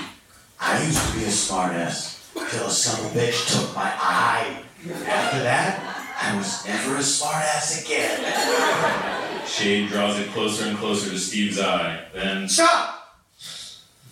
I 0.59 0.83
used 0.83 1.07
to 1.07 1.19
be 1.19 1.25
a 1.25 1.29
smartass 1.29 2.33
till 2.51 2.67
a 2.67 2.71
son 2.71 3.05
of 3.05 3.15
a 3.15 3.19
bitch 3.19 3.53
took 3.53 3.75
my 3.75 3.93
eye. 3.95 4.63
After 5.07 5.43
that, 5.43 5.98
I 6.21 6.37
was 6.37 6.67
never 6.67 6.97
a 6.97 6.99
smartass 6.99 7.85
again. 7.85 9.47
Shade 9.47 9.89
draws 9.89 10.19
it 10.19 10.29
closer 10.31 10.69
and 10.69 10.77
closer 10.77 11.11
to 11.11 11.19
Steve's 11.19 11.61
eye. 11.61 12.05
Then 12.13 12.49
Stop! 12.49 13.17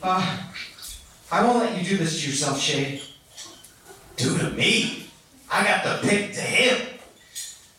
Uh, 0.01 0.39
I 1.33 1.45
won't 1.45 1.59
let 1.59 1.77
you 1.77 1.89
do 1.89 1.97
this 1.97 2.21
to 2.23 2.29
yourself, 2.29 2.61
Shade. 2.61 3.03
Do 4.17 4.39
to 4.39 4.51
me? 4.51 5.11
I 5.51 5.65
got 5.65 5.85
the 5.85 6.09
pick 6.09 6.33
to 6.35 6.41
him. 6.41 6.87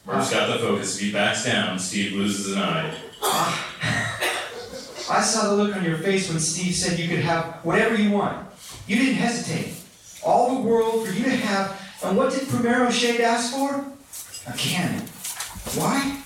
Murph's 0.06 0.32
got 0.32 0.48
the 0.48 0.60
focus. 0.60 0.98
If 0.98 1.02
he 1.02 1.12
backs 1.12 1.46
down, 1.46 1.80
Steve 1.80 2.14
loses 2.14 2.56
an 2.56 2.62
eye. 2.62 2.98
I 5.10 5.22
saw 5.22 5.50
the 5.50 5.64
look 5.64 5.76
on 5.76 5.86
your 5.86 5.98
face 5.98 6.30
when 6.30 6.40
Steve 6.40 6.76
said 6.76 7.00
you 7.00 7.08
could 7.08 7.24
have 7.24 7.64
whatever 7.64 7.96
you 7.96 8.12
want. 8.12 8.46
You 8.88 8.98
didn't 8.98 9.16
hesitate. 9.16 9.74
All 10.24 10.56
the 10.56 10.62
world 10.62 11.08
for 11.08 11.14
you 11.14 11.24
to 11.24 11.30
have. 11.30 11.82
And 12.04 12.18
what 12.18 12.34
did 12.34 12.48
Primero 12.50 12.90
Shade 12.90 13.22
ask 13.22 13.54
for? 13.54 13.86
A 14.48 14.54
cannon. 14.58 15.02
Why? 15.76 16.24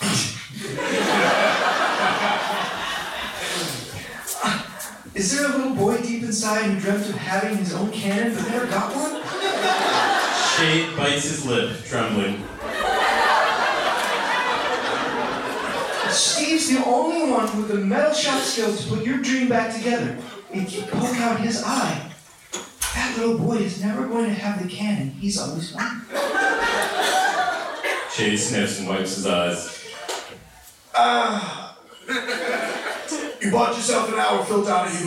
Is 5.14 5.36
there 5.36 5.46
a 5.46 5.56
little 5.56 5.74
boy 5.74 6.00
deep 6.00 6.22
inside 6.22 6.64
who 6.64 6.80
dreamt 6.80 7.08
of 7.08 7.14
having 7.16 7.58
his 7.58 7.74
own 7.74 7.90
cannon 7.90 8.34
but 8.34 8.48
never 8.48 8.66
got 8.66 8.92
one? 8.94 9.20
Shade 10.56 10.96
bites 10.96 11.24
his 11.24 11.44
lip, 11.44 11.76
trembling. 11.84 12.42
Steve's 16.10 16.70
the 16.70 16.82
only 16.86 17.30
one 17.30 17.56
with 17.56 17.68
the 17.68 17.76
metal 17.78 18.12
shot 18.14 18.42
skills 18.42 18.84
to 18.84 18.94
put 18.94 19.04
your 19.04 19.18
dream 19.18 19.48
back 19.48 19.74
together. 19.74 20.16
If 20.52 20.74
you 20.74 20.82
poke 20.82 21.16
out 21.16 21.40
his 21.40 21.62
eye, 21.64 22.10
that 22.94 23.16
little 23.18 23.38
boy 23.38 23.56
is 23.56 23.82
never 23.82 24.06
going 24.06 24.26
to 24.26 24.34
have 24.34 24.62
the 24.62 24.68
cannon 24.68 25.10
he's 25.10 25.38
always 25.38 25.74
wanted. 25.74 26.31
Shade 28.14 28.36
sniffs 28.36 28.78
and 28.78 28.88
wipes 28.88 29.16
his 29.16 29.26
eyes. 29.26 29.86
Ah. 30.94 31.78
you 33.40 33.50
bought 33.50 33.74
yourself 33.74 34.12
an 34.12 34.18
hour 34.18 34.44
filled 34.44 34.68
out 34.68 34.86
of 34.86 35.00
you. 35.00 35.06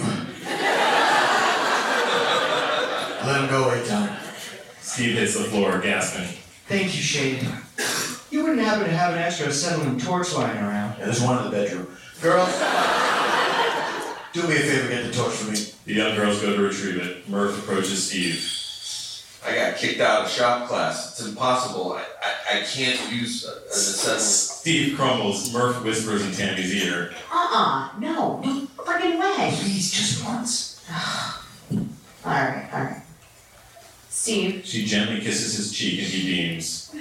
Let 3.28 3.41
him 3.41 3.49
go, 3.49 3.70
Aton. 3.72 4.10
Steve 4.82 5.18
hits 5.18 5.38
the 5.38 5.43
floor, 5.45 5.80
gasping. 5.80 6.26
Thank 6.68 6.95
you, 6.95 7.01
Shade. 7.01 7.47
You 8.32 8.43
wouldn't 8.43 8.62
happen 8.62 8.86
to 8.86 8.91
have 8.91 9.14
an 9.14 9.20
extra 9.20 9.47
acetylene 9.47 9.99
torch 9.99 10.34
lying 10.34 10.58
around. 10.58 10.97
Yeah, 10.97 11.06
there's 11.06 11.22
one 11.22 11.38
in 11.38 11.43
the 11.45 11.51
bedroom. 11.51 11.88
Girls, 12.24 12.49
do 14.34 14.41
me 14.47 14.56
a 14.56 14.60
favor, 14.60 14.89
get 14.89 15.06
the 15.06 15.14
torch 15.14 15.34
for 15.34 15.51
me. 15.51 15.60
The 15.86 15.93
young 15.93 16.16
girls 16.16 16.41
go 16.41 16.56
to 16.56 16.62
retrieve 16.62 16.97
it. 16.97 17.30
Murph 17.30 17.60
approaches 17.60 18.10
Steve. 18.10 18.64
I 19.45 19.53
got 19.55 19.77
kicked 19.77 20.01
out 20.01 20.25
of 20.25 20.31
shop 20.31 20.67
class. 20.67 21.11
It's 21.19 21.27
impossible. 21.27 21.93
I, 21.93 22.03
I, 22.23 22.59
I 22.59 22.63
can't 22.63 22.99
use 23.11 23.45
an 23.45 23.53
acetylene. 23.69 24.19
Steve 24.19 24.95
crumbles. 24.97 25.53
Murph 25.53 25.83
whispers 25.83 26.25
in 26.25 26.31
Tammy's 26.33 26.73
ear. 26.73 27.13
Uh-uh. 27.31 27.91
No. 27.99 28.39
No 28.41 28.67
friggin' 28.77 29.19
way. 29.19 29.51
Please, 29.55 29.91
just 29.91 30.25
once. 30.25 30.83
Alright, 32.25 32.73
alright. 32.73 33.01
Steve, 34.09 34.65
She 34.65 34.85
gently 34.85 35.19
kisses 35.19 35.55
his 35.57 35.71
cheek 35.71 35.99
and 35.99 36.07
he 36.07 36.23
beams. 36.35 36.95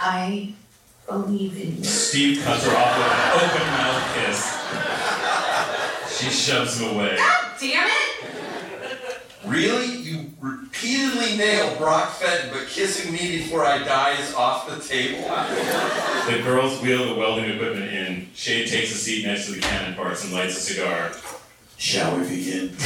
I 0.00 0.54
believe 1.06 1.56
in 1.60 1.76
you. 1.76 1.84
Steve 1.84 2.42
cuts 2.42 2.64
her 2.66 2.76
off 2.76 2.98
with 2.98 3.12
an 3.12 3.50
open 3.50 3.66
mouth 3.68 4.14
kiss. 4.16 6.18
She 6.18 6.30
shoves 6.30 6.80
him 6.80 6.96
away. 6.96 7.16
God 7.16 7.52
damn 7.60 7.86
it! 7.86 9.20
Really? 9.44 9.86
You 9.86 10.25
repeatedly 10.76 11.36
nail 11.36 11.74
Brock 11.76 12.10
Fenton, 12.12 12.50
but 12.52 12.68
kissing 12.68 13.12
me 13.12 13.38
before 13.38 13.64
I 13.64 13.78
die 13.78 14.20
is 14.20 14.34
off 14.34 14.68
the 14.68 14.76
table? 14.86 15.22
The 15.22 16.42
girls 16.42 16.80
wheel 16.82 17.14
the 17.14 17.18
welding 17.18 17.50
equipment 17.50 17.90
in. 17.90 18.28
Shade 18.34 18.68
takes 18.68 18.92
a 18.92 18.98
seat 18.98 19.24
next 19.24 19.46
to 19.46 19.52
the 19.52 19.60
cannon 19.60 19.94
parts 19.94 20.24
and 20.24 20.32
lights 20.34 20.56
a 20.56 20.60
cigar. 20.60 21.12
Shall 21.78 22.18
we 22.18 22.28
begin? 22.28 22.76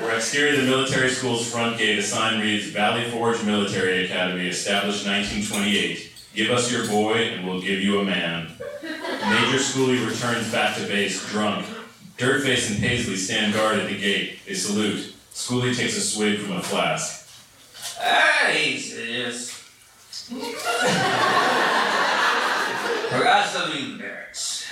We're 0.00 0.16
exterior 0.16 0.58
of 0.58 0.66
the 0.66 0.70
military 0.70 1.10
school's 1.10 1.50
front 1.50 1.78
gate. 1.78 1.98
A 1.98 2.02
sign 2.02 2.40
reads 2.40 2.66
Valley 2.66 3.10
Forge 3.10 3.42
Military 3.44 4.04
Academy, 4.04 4.46
established 4.48 5.06
1928. 5.06 6.12
Give 6.34 6.50
us 6.50 6.70
your 6.70 6.86
boy 6.86 7.14
and 7.14 7.46
we'll 7.46 7.62
give 7.62 7.80
you 7.80 8.00
a 8.00 8.04
man. 8.04 8.52
Major 8.82 9.58
Schooley 9.58 10.06
returns 10.06 10.52
back 10.52 10.76
to 10.76 10.86
base, 10.86 11.28
drunk. 11.30 11.66
Dirtface 12.18 12.70
and 12.70 12.80
Paisley 12.80 13.16
stand 13.16 13.52
guard 13.52 13.78
at 13.78 13.88
the 13.88 13.98
gate. 13.98 14.38
They 14.46 14.54
salute. 14.54 15.15
Schooley 15.36 15.76
takes 15.76 15.96
a 15.98 16.00
swig 16.00 16.40
from 16.40 16.56
a 16.56 16.62
flask. 16.62 17.28
Ah, 18.00 18.46
hey, 18.46 18.78
sis. 18.78 19.50
Forgot 23.10 23.46
something 23.46 23.84
in 23.84 23.92
the 23.92 23.98
barracks. 24.02 24.64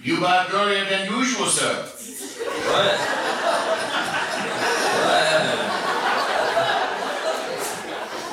You 0.00 0.20
bought 0.20 0.54
earlier 0.54 0.84
than 0.84 1.10
usual, 1.10 1.46
sir. 1.46 1.74
What? 1.74 2.98
What? 5.02 5.26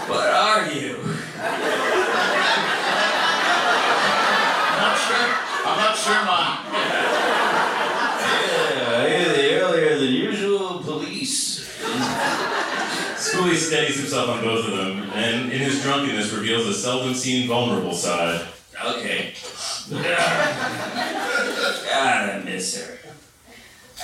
What 0.10 0.30
are 0.30 0.72
you? 0.72 1.02
I'm 4.62 4.80
not 4.86 4.96
sure. 5.04 5.30
I'm 5.66 5.78
not 5.82 5.98
sure, 5.98 6.22
Mom. 6.24 6.50
Yeah, 8.78 9.08
you're 9.08 9.34
the 9.34 9.46
earlier 9.60 9.98
than 9.98 10.14
usual 10.14 10.80
police. 10.84 11.48
Schooley 13.48 13.56
steadies 13.56 13.98
himself 13.98 14.30
on 14.30 14.44
both 14.44 14.66
of 14.66 14.72
them, 14.76 15.10
and 15.14 15.52
in 15.54 15.60
his 15.60 15.82
drunkenness 15.82 16.34
reveals 16.34 16.68
a 16.68 16.74
seldom 16.74 17.14
seen 17.14 17.48
vulnerable 17.48 17.94
side. 17.94 18.46
Okay. 18.84 19.34
God, 19.90 20.04
I 22.30 22.42
miss 22.44 22.78
her. 22.78 22.98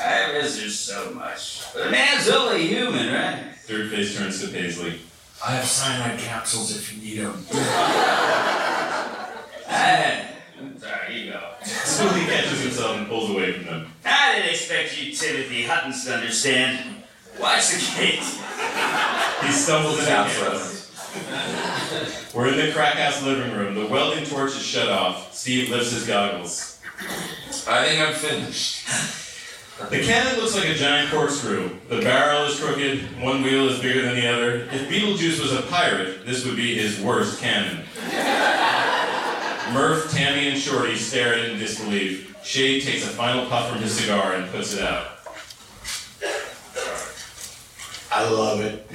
I 0.01 0.31
miss 0.31 0.61
her 0.61 0.69
so 0.69 1.13
much. 1.13 1.65
But 1.73 1.87
a 1.87 1.91
man's 1.91 2.29
only 2.29 2.67
human, 2.67 3.13
right? 3.13 3.53
Dirtface 3.67 4.15
turns 4.17 4.41
to 4.41 4.47
Paisley. 4.47 5.01
I 5.45 5.55
have 5.55 5.65
cyanide 5.65 6.19
capsules 6.19 6.73
if 6.75 6.93
you 6.93 7.01
need 7.01 7.19
them. 7.19 7.45
Hey, 7.49 7.59
ah, 9.67 10.25
there 10.77 11.11
you 11.11 11.33
go. 11.33 11.41
Smoothie 11.63 12.27
catches 12.27 12.61
himself 12.61 12.97
and 12.97 13.07
pulls 13.07 13.29
away 13.29 13.51
from 13.51 13.65
them. 13.65 13.91
I 14.05 14.35
didn't 14.35 14.51
expect 14.51 14.97
you 15.01 15.13
Timothy 15.13 15.63
Huttons 15.63 16.05
to 16.05 16.13
understand. 16.13 17.03
Watch 17.39 17.69
the 17.69 17.79
gate. 17.97 18.23
He 19.45 19.51
stumbles 19.51 19.99
into 19.99 20.11
us. 20.11 22.33
We're 22.33 22.47
in 22.47 22.57
the 22.57 22.71
crack 22.73 22.95
house 22.95 23.21
living 23.23 23.51
room. 23.51 23.75
The 23.75 23.85
welding 23.85 24.25
torch 24.25 24.51
is 24.51 24.63
shut 24.63 24.89
off. 24.89 25.33
Steve 25.33 25.69
lifts 25.69 25.91
his 25.91 26.07
goggles. 26.07 26.79
I 27.67 27.85
think 27.85 28.01
I'm 28.01 28.13
finished. 28.13 28.87
The 29.89 30.03
cannon 30.03 30.39
looks 30.39 30.55
like 30.55 30.69
a 30.69 30.75
giant 30.75 31.11
corkscrew. 31.11 31.69
The 31.89 31.99
barrel 31.99 32.45
is 32.45 32.59
crooked, 32.59 33.21
one 33.21 33.41
wheel 33.41 33.67
is 33.67 33.79
bigger 33.79 34.03
than 34.03 34.15
the 34.15 34.27
other. 34.27 34.67
If 34.71 34.89
Beetlejuice 34.89 35.41
was 35.41 35.51
a 35.51 35.63
pirate, 35.63 36.25
this 36.25 36.45
would 36.45 36.55
be 36.55 36.75
his 36.75 37.01
worst 37.01 37.41
cannon. 37.41 37.83
Murph, 39.73 40.11
Tammy, 40.11 40.49
and 40.49 40.59
Shorty 40.59 40.95
stare 40.95 41.33
at 41.33 41.39
it 41.39 41.51
in 41.51 41.59
disbelief. 41.59 42.35
Shade 42.43 42.83
takes 42.83 43.05
a 43.05 43.09
final 43.09 43.47
puff 43.47 43.71
from 43.71 43.81
his 43.81 43.93
cigar 43.93 44.35
and 44.35 44.49
puts 44.51 44.75
it 44.75 44.83
out. 44.83 45.07
I 48.11 48.29
love 48.29 48.61
it. 48.61 48.87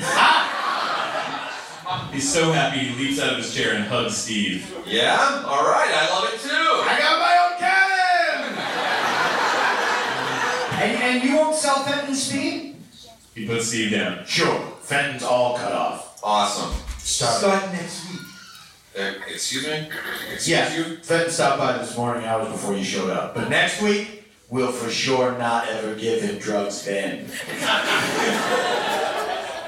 He's 2.13 2.33
so 2.33 2.53
happy 2.53 2.79
he 2.81 2.95
leaps 3.05 3.21
out 3.21 3.33
of 3.33 3.39
his 3.39 3.55
chair 3.55 3.75
and 3.75 3.85
hugs 3.85 4.17
Steve. 4.17 4.75
Yeah? 4.87 5.17
Alright, 5.45 5.91
I 5.93 6.09
love 6.11 6.25
it 6.33 6.41
too. 6.41 6.49
I 6.49 6.99
got 6.99 7.19
my 7.21 7.37
own 7.45 7.59
cannon! 7.59 8.59
And, 10.83 11.03
and 11.17 11.29
you 11.29 11.37
won't 11.37 11.57
sell 11.57 11.85
Fenton 11.85 12.15
Speed? 12.15 12.77
He 13.35 13.47
puts 13.47 13.67
Steve 13.69 13.91
down. 13.93 14.25
Sure. 14.27 14.59
Fenton's 14.83 15.23
all 15.23 15.57
cut 15.57 15.73
off. 15.73 16.21
Awesome. 16.25 16.73
Start. 16.99 17.39
Start 17.39 17.73
next 17.73 18.11
week. 18.11 18.21
Uh, 18.99 19.13
excuse 19.33 19.65
me? 19.67 19.89
Excuse 20.33 20.49
Yeah, 20.49 20.77
you? 20.77 20.97
Fenton 20.97 21.31
stopped 21.31 21.59
by 21.59 21.79
this 21.79 21.97
morning 21.97 22.25
hours 22.25 22.49
before 22.49 22.75
you 22.75 22.83
showed 22.83 23.11
up. 23.11 23.35
But 23.35 23.49
next 23.49 23.81
week, 23.83 24.25
we'll 24.51 24.73
for 24.73 24.91
sure 24.91 25.37
not 25.39 25.69
ever 25.69 25.95
give 25.95 26.23
him 26.23 26.39
drugs 26.39 26.83
then. 26.85 27.27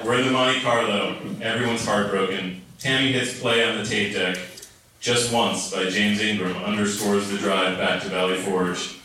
We're 0.05 0.19
in 0.19 0.25
the 0.25 0.33
Monte 0.33 0.61
Carlo. 0.63 1.15
Everyone's 1.43 1.85
heartbroken. 1.85 2.63
Tammy 2.79 3.13
hits 3.13 3.39
play 3.39 3.69
on 3.69 3.77
the 3.77 3.85
tape 3.85 4.15
deck. 4.15 4.39
Just 4.99 5.31
Once 5.31 5.71
by 5.71 5.91
James 5.91 6.21
Ingram 6.21 6.57
underscores 6.57 7.29
the 7.29 7.37
drive 7.37 7.77
back 7.77 8.03
to 8.03 8.09
Valley 8.09 8.39
Forge. 8.39 8.97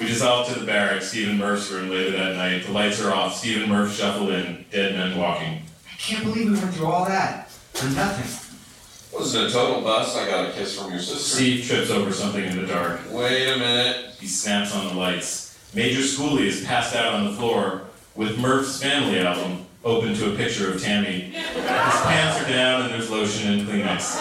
We 0.00 0.06
dissolve 0.06 0.52
to 0.52 0.58
the 0.58 0.66
barracks, 0.66 1.10
Stephen 1.10 1.38
Murph's 1.38 1.70
room 1.70 1.88
later 1.88 2.10
that 2.12 2.34
night. 2.34 2.66
The 2.66 2.72
lights 2.72 3.00
are 3.00 3.12
off. 3.12 3.36
Stephen 3.36 3.68
Murph 3.68 3.94
shuffle 3.94 4.30
in. 4.30 4.64
Dead 4.72 4.96
men 4.96 5.16
walking. 5.16 5.62
I 5.86 5.96
can't 5.98 6.24
believe 6.24 6.50
we 6.50 6.58
went 6.58 6.74
through 6.74 6.86
all 6.86 7.04
that 7.04 7.48
for 7.50 7.86
nothing. 7.90 9.16
Wasn't 9.16 9.48
a 9.48 9.52
total 9.52 9.82
bust. 9.82 10.16
I 10.16 10.28
got 10.28 10.48
a 10.48 10.52
kiss 10.52 10.76
from 10.76 10.90
your 10.90 11.00
sister. 11.00 11.22
Steve 11.22 11.64
trips 11.64 11.90
over 11.90 12.12
something 12.12 12.44
in 12.44 12.60
the 12.60 12.66
dark. 12.66 13.00
Wait 13.10 13.52
a 13.52 13.56
minute. 13.56 14.14
He 14.18 14.26
snaps 14.26 14.74
on 14.74 14.88
the 14.88 14.94
lights. 14.94 15.56
Major 15.74 16.00
Schooley 16.00 16.46
is 16.46 16.64
passed 16.64 16.96
out 16.96 17.14
on 17.14 17.26
the 17.26 17.32
floor 17.32 17.82
with 18.16 18.38
Murph's 18.38 18.82
family 18.82 19.20
album 19.20 19.66
open 19.84 20.14
to 20.14 20.32
a 20.32 20.36
picture 20.36 20.72
of 20.72 20.80
Tammy. 20.82 21.32
His 21.32 22.00
pants 22.02 22.40
are 22.40 22.48
down 22.48 22.82
and 22.82 22.92
there's 22.92 23.10
lotion 23.10 23.52
and 23.52 23.66
Kleenex. 23.66 24.20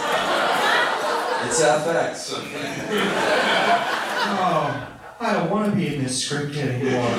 It's 1.45 1.61
FX. 1.61 2.33
Oh, 4.31 4.87
I 5.19 5.33
don't 5.33 5.49
want 5.49 5.71
to 5.71 5.75
be 5.75 5.95
in 5.95 6.03
this 6.03 6.23
script 6.23 6.55
anymore. 6.55 7.11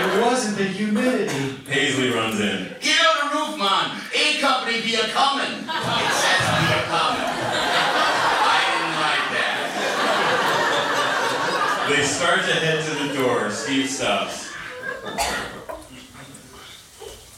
It 0.00 0.22
wasn't 0.22 0.56
the 0.58 0.64
humidity. 0.64 1.54
Paisley 1.66 2.10
runs 2.10 2.40
in. 2.40 2.74
Get 2.80 2.98
on 3.06 3.16
the 3.28 3.34
roof, 3.36 3.58
man. 3.58 4.00
A 4.14 4.38
company 4.40 4.80
be 4.80 4.94
a 4.94 5.08
coming. 5.08 5.52
It 5.52 5.66
says 5.68 6.42
be 6.58 6.72
a 6.74 6.82
coming. 6.88 7.28
I 8.42 8.60
didn't 8.66 8.96
like 8.98 9.26
that. 9.36 9.62
They 11.88 12.02
start 12.02 12.40
to 12.40 12.54
head 12.54 12.82
to 12.84 12.92
the 13.06 13.14
door. 13.22 13.50
Steve 13.50 13.88
stops. 13.88 14.49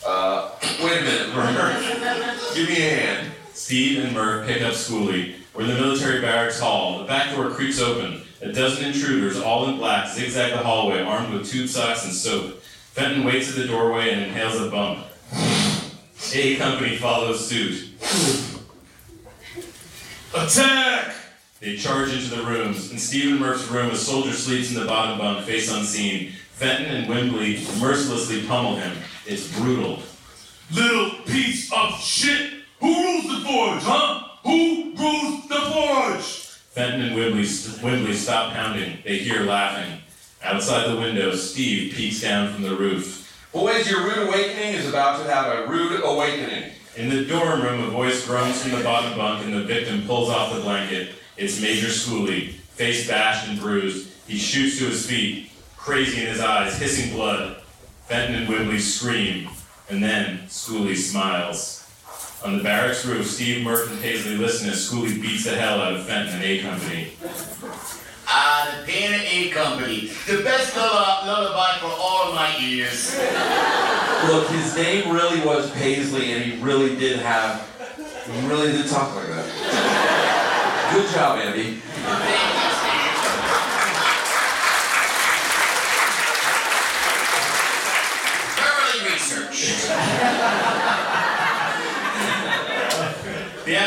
Uh, 0.06 0.50
wait 0.82 0.98
a 0.98 1.04
minute, 1.04 1.34
Murph. 1.34 2.54
Give 2.54 2.68
me 2.68 2.76
a 2.76 2.90
hand. 2.90 3.32
Steve 3.52 4.04
and 4.04 4.14
Murph 4.14 4.46
pick 4.46 4.62
up 4.62 4.74
Schooley. 4.74 5.34
We're 5.54 5.62
in 5.62 5.68
the 5.68 5.74
military 5.74 6.20
barracks 6.20 6.58
hall. 6.58 6.98
The 6.98 7.04
back 7.04 7.34
door 7.34 7.50
creaks 7.50 7.80
open. 7.80 8.22
A 8.40 8.52
dozen 8.52 8.84
intruders, 8.86 9.38
all 9.38 9.68
in 9.68 9.76
black, 9.76 10.12
zigzag 10.12 10.52
the 10.52 10.58
hallway, 10.58 11.00
armed 11.00 11.32
with 11.32 11.48
tube 11.48 11.68
socks 11.68 12.04
and 12.04 12.12
soap. 12.12 12.60
Fenton 12.62 13.24
waits 13.24 13.48
at 13.50 13.54
the 13.54 13.66
doorway 13.66 14.10
and 14.10 14.22
inhales 14.22 14.60
a 14.60 14.68
bump. 14.68 15.06
A 16.34 16.56
company 16.56 16.96
follows 16.96 17.46
suit. 17.46 17.90
Attack! 20.34 21.14
They 21.60 21.76
charge 21.76 22.12
into 22.12 22.34
the 22.34 22.42
rooms. 22.42 22.90
In 22.90 22.98
Stephen 22.98 23.38
Murph's 23.38 23.68
room, 23.68 23.90
a 23.90 23.96
soldier 23.96 24.32
sleeps 24.32 24.74
in 24.74 24.80
the 24.80 24.86
bottom 24.86 25.18
bunk, 25.18 25.46
face 25.46 25.72
unseen. 25.72 26.32
Fenton 26.62 26.94
and 26.94 27.08
Wembley 27.08 27.66
mercilessly 27.80 28.46
pummel 28.46 28.76
him. 28.76 28.96
It's 29.26 29.52
brutal. 29.58 29.98
Little 30.72 31.10
piece 31.26 31.72
of 31.72 31.98
shit! 31.98 32.52
Who 32.78 32.86
rules 32.86 33.24
the 33.24 33.44
forge, 33.44 33.82
huh? 33.82 34.28
Who 34.44 34.94
rules 34.94 35.48
the 35.48 35.56
forge? 35.56 36.22
Fenton 36.70 37.00
and 37.00 37.16
Wembley, 37.16 37.48
Wembley 37.82 38.14
stop 38.14 38.52
pounding. 38.52 38.98
They 39.04 39.18
hear 39.18 39.40
laughing. 39.40 40.02
Outside 40.40 40.88
the 40.88 41.00
window, 41.00 41.34
Steve 41.34 41.94
peeks 41.94 42.20
down 42.20 42.54
from 42.54 42.62
the 42.62 42.76
roof. 42.76 43.44
Boys, 43.52 43.90
your 43.90 44.04
rude 44.04 44.28
awakening 44.28 44.74
is 44.74 44.88
about 44.88 45.18
to 45.18 45.34
have 45.34 45.46
a 45.46 45.66
rude 45.66 46.00
awakening. 46.04 46.70
In 46.94 47.08
the 47.08 47.24
dorm 47.24 47.60
room, 47.60 47.82
a 47.82 47.90
voice 47.90 48.24
groans 48.24 48.62
from 48.62 48.70
the 48.70 48.84
bottom 48.84 49.18
bunk 49.18 49.44
and 49.44 49.52
the 49.52 49.64
victim 49.64 50.06
pulls 50.06 50.30
off 50.30 50.54
the 50.54 50.60
blanket. 50.60 51.10
It's 51.36 51.60
Major 51.60 51.88
Schooley, 51.88 52.50
face 52.52 53.08
bashed 53.08 53.48
and 53.48 53.58
bruised. 53.58 54.10
He 54.28 54.38
shoots 54.38 54.78
to 54.78 54.84
his 54.84 55.04
feet, 55.04 55.51
crazy 55.82 56.20
in 56.22 56.28
his 56.28 56.40
eyes, 56.40 56.78
hissing 56.78 57.14
blood. 57.14 57.56
Fenton 58.06 58.36
and 58.42 58.48
Wembley 58.48 58.78
scream, 58.78 59.48
and 59.88 60.02
then 60.02 60.40
Schooley 60.46 60.96
smiles. 60.96 61.78
On 62.44 62.58
the 62.58 62.62
barracks 62.64 63.04
roof, 63.06 63.26
Steve, 63.28 63.62
Murph, 63.64 63.90
and 63.90 64.00
Paisley 64.00 64.36
listen 64.36 64.68
as 64.68 64.88
Schooley 64.90 65.20
beats 65.20 65.44
the 65.44 65.50
hell 65.56 65.80
out 65.80 65.94
of 65.94 66.04
Fenton 66.06 66.34
and 66.34 66.44
A 66.44 66.58
Company. 66.60 67.12
Ah, 68.26 68.76
the 68.80 68.86
Pain 68.92 69.12
A 69.14 69.50
Company. 69.50 70.10
The 70.26 70.42
best 70.42 70.76
lull- 70.76 71.26
lullaby 71.26 71.78
for 71.78 71.86
all 71.86 72.28
of 72.28 72.34
my 72.34 72.56
ears. 72.60 73.14
Look, 74.28 74.48
his 74.50 74.74
name 74.76 75.12
really 75.12 75.40
was 75.40 75.70
Paisley, 75.72 76.32
and 76.32 76.42
he 76.44 76.60
really 76.62 76.96
did 76.96 77.18
have, 77.20 77.66
he 78.26 78.46
really 78.48 78.72
did 78.72 78.88
talk 78.88 79.14
like 79.14 79.26
that. 79.28 80.92
Good 80.94 81.14
job, 81.14 81.38
Andy. 81.38 81.80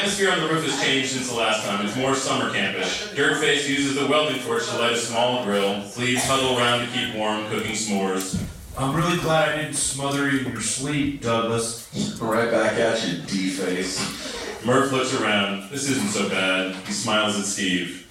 Atmosphere 0.06 0.32
on 0.32 0.40
the 0.40 0.54
roof 0.54 0.64
has 0.64 0.80
changed 0.84 1.14
since 1.14 1.30
the 1.30 1.36
last 1.36 1.66
time. 1.66 1.84
It's 1.84 1.96
more 1.96 2.14
summer 2.14 2.52
campish. 2.52 3.12
Dirtface 3.16 3.68
uses 3.68 3.96
the 3.96 4.06
welding 4.06 4.40
torch 4.44 4.68
to 4.70 4.78
light 4.78 4.92
a 4.92 4.98
small 4.98 5.44
grill. 5.44 5.82
Fleas 5.82 6.24
huddle 6.28 6.60
around 6.60 6.86
to 6.86 6.94
keep 6.94 7.16
warm, 7.16 7.48
cooking 7.48 7.72
s'mores. 7.72 8.40
I'm 8.78 8.96
really 8.96 9.18
glad 9.18 9.50
I 9.50 9.64
didn't 9.64 9.74
smother 9.74 10.30
you 10.30 10.46
in 10.46 10.52
your 10.52 10.62
sleep, 10.62 11.24
Douglas. 11.24 11.90
Right 12.22 12.52
back 12.52 12.74
at 12.74 13.04
you, 13.08 13.18
D-face. 13.24 14.64
Murph 14.64 14.92
looks 14.92 15.20
around. 15.20 15.72
This 15.72 15.90
isn't 15.90 16.10
so 16.10 16.30
bad. 16.30 16.76
He 16.86 16.94
smiles 16.94 17.40
at 17.40 17.46
Steve. 17.46 18.08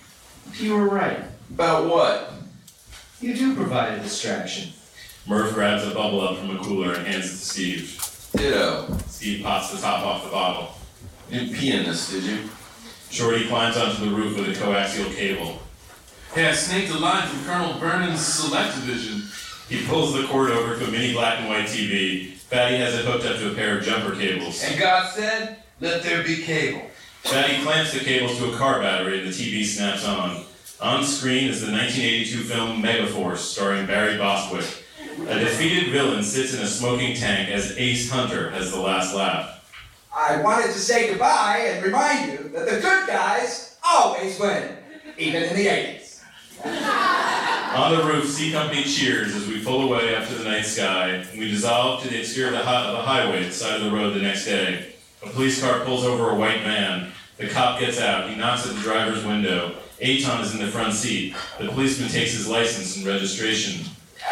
You 0.55 0.75
were 0.75 0.89
right. 0.89 1.21
About 1.51 1.89
what? 1.89 2.33
You 3.21 3.35
do 3.35 3.55
provide 3.55 4.01
a 4.01 4.03
distraction. 4.03 4.73
Murph 5.29 5.55
grabs 5.55 5.87
a 5.87 5.95
bubble 5.95 6.23
up 6.23 6.39
from 6.39 6.57
a 6.57 6.59
cooler 6.59 6.95
and 6.95 7.07
hands 7.07 7.27
it 7.27 7.29
to 7.29 7.37
Steve. 7.37 8.31
Ditto. 8.35 8.99
Steve 9.07 9.45
pops 9.45 9.71
the 9.71 9.79
top 9.81 10.05
off 10.05 10.25
the 10.25 10.31
bottle. 10.31 10.75
You 11.35 11.41
didn't 11.41 11.57
pee 11.57 11.72
in 11.72 11.82
this, 11.82 12.12
did 12.12 12.22
you? 12.22 12.49
Shorty 13.11 13.49
climbs 13.49 13.76
onto 13.76 14.09
the 14.09 14.14
roof 14.14 14.39
with 14.39 14.49
a 14.51 14.53
coaxial 14.53 15.12
cable. 15.16 15.59
Hey, 16.32 16.47
I 16.47 16.53
snaked 16.53 16.93
a 16.93 16.99
line 16.99 17.26
from 17.26 17.45
Colonel 17.45 17.72
Vernon's 17.80 18.24
Select 18.24 18.76
Division. 18.76 19.28
He 19.68 19.85
pulls 19.85 20.14
the 20.14 20.28
cord 20.28 20.53
over 20.53 20.78
to 20.78 20.85
a 20.85 20.91
mini 20.93 21.12
black 21.12 21.41
and 21.41 21.49
white 21.49 21.66
TV. 21.66 22.35
Fatty 22.35 22.76
has 22.76 22.95
it 22.95 23.05
hooked 23.05 23.24
up 23.24 23.39
to 23.39 23.51
a 23.51 23.55
pair 23.57 23.76
of 23.76 23.85
jumper 23.85 24.14
cables. 24.14 24.62
And 24.62 24.78
God 24.78 25.12
said, 25.12 25.57
let 25.80 26.05
there 26.05 26.22
be 26.22 26.41
cable. 26.43 26.82
Fatty 27.24 27.61
clamps 27.64 27.93
the 27.93 28.05
cables 28.05 28.39
to 28.39 28.53
a 28.53 28.57
car 28.57 28.78
battery 28.78 29.18
and 29.18 29.26
the 29.26 29.32
TV 29.32 29.64
snaps 29.64 30.07
on. 30.07 30.45
On 30.80 31.03
screen 31.03 31.49
is 31.49 31.62
the 31.62 31.72
1982 31.72 32.45
film 32.45 32.80
Megaforce, 32.80 33.39
starring 33.39 33.87
Barry 33.87 34.16
Bostwick. 34.18 34.85
A 35.26 35.41
defeated 35.41 35.91
villain 35.91 36.22
sits 36.22 36.55
in 36.55 36.62
a 36.62 36.66
smoking 36.68 37.16
tank 37.16 37.49
as 37.49 37.76
Ace 37.76 38.09
Hunter 38.09 38.51
has 38.51 38.70
the 38.70 38.78
last 38.80 39.16
laugh. 39.16 39.54
I 40.17 40.41
wanted 40.43 40.67
to 40.73 40.79
say 40.79 41.09
goodbye 41.11 41.59
and 41.71 41.85
remind 41.85 42.31
you 42.33 42.39
that 42.51 42.67
the 42.67 42.81
good 42.81 43.07
guys 43.07 43.77
always 43.85 44.39
win, 44.39 44.77
even 45.19 45.43
in 45.43 45.57
the 45.57 45.67
80s. 45.67 46.21
On 46.65 47.83
On 47.93 47.99
the 47.99 48.05
roof, 48.05 48.31
C 48.31 48.53
Company 48.53 48.85
cheers 48.85 49.35
as 49.35 49.49
we 49.49 49.62
pull 49.65 49.83
away 49.83 50.15
up 50.15 50.29
to 50.29 50.35
the 50.37 50.45
night 50.45 50.65
sky, 50.65 51.09
and 51.09 51.39
we 51.39 51.51
dissolve 51.51 52.03
to 52.03 52.09
the 52.09 52.21
exterior 52.21 52.49
of 52.53 52.59
the, 52.59 52.65
hi- 52.65 52.87
of 52.87 52.93
the 52.93 53.03
highway 53.03 53.43
at 53.43 53.49
the 53.49 53.53
side 53.53 53.81
of 53.81 53.85
the 53.85 53.91
road 53.91 54.15
the 54.15 54.23
next 54.23 54.45
day. 54.45 54.95
A 55.25 55.29
police 55.31 55.61
car 55.61 55.81
pulls 55.85 56.05
over 56.05 56.31
a 56.31 56.35
white 56.37 56.61
van. 56.61 57.11
The 57.39 57.49
cop 57.49 57.81
gets 57.81 58.01
out. 58.01 58.31
He 58.31 58.37
knocks 58.37 58.67
at 58.69 58.77
the 58.77 58.81
driver's 58.83 59.25
window. 59.25 59.75
Aton 60.01 60.41
is 60.43 60.55
in 60.55 60.61
the 60.61 60.69
front 60.71 60.93
seat. 60.95 61.35
The 61.59 61.69
policeman 61.69 62.09
takes 62.09 62.33
his 62.33 62.47
license 62.47 62.97
and 62.97 63.05
registration. 63.07 63.85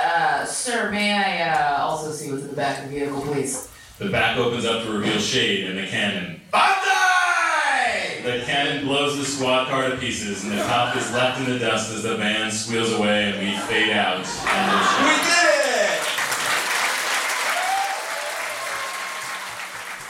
Uh, 0.04 0.44
sir, 0.44 0.90
may 0.92 1.12
I, 1.12 1.50
uh, 1.50 1.78
also 1.82 2.12
see 2.12 2.30
what's 2.30 2.44
in 2.44 2.50
the 2.50 2.56
back 2.56 2.78
of 2.84 2.90
the 2.90 2.98
vehicle, 3.00 3.20
please? 3.22 3.68
The 4.02 4.10
back 4.10 4.36
opens 4.36 4.64
up 4.64 4.82
to 4.82 4.90
reveal 4.90 5.20
Shade 5.20 5.70
and 5.70 5.78
the 5.78 5.86
cannon. 5.86 6.40
The 8.24 8.42
cannon 8.44 8.84
blows 8.84 9.16
the 9.16 9.24
squad 9.24 9.68
car 9.68 9.90
to 9.90 9.96
pieces, 9.96 10.42
and 10.42 10.52
the 10.52 10.62
cop 10.64 10.96
is 10.96 11.12
left 11.12 11.38
in 11.38 11.52
the 11.52 11.58
dust 11.60 11.92
as 11.92 12.02
the 12.02 12.16
van 12.16 12.50
squeals 12.50 12.92
away 12.94 13.30
and 13.30 13.38
we 13.38 13.56
fade 13.68 13.90
out. 13.90 14.18
We 14.18 15.14
did 15.22 15.66
it! 15.66 16.02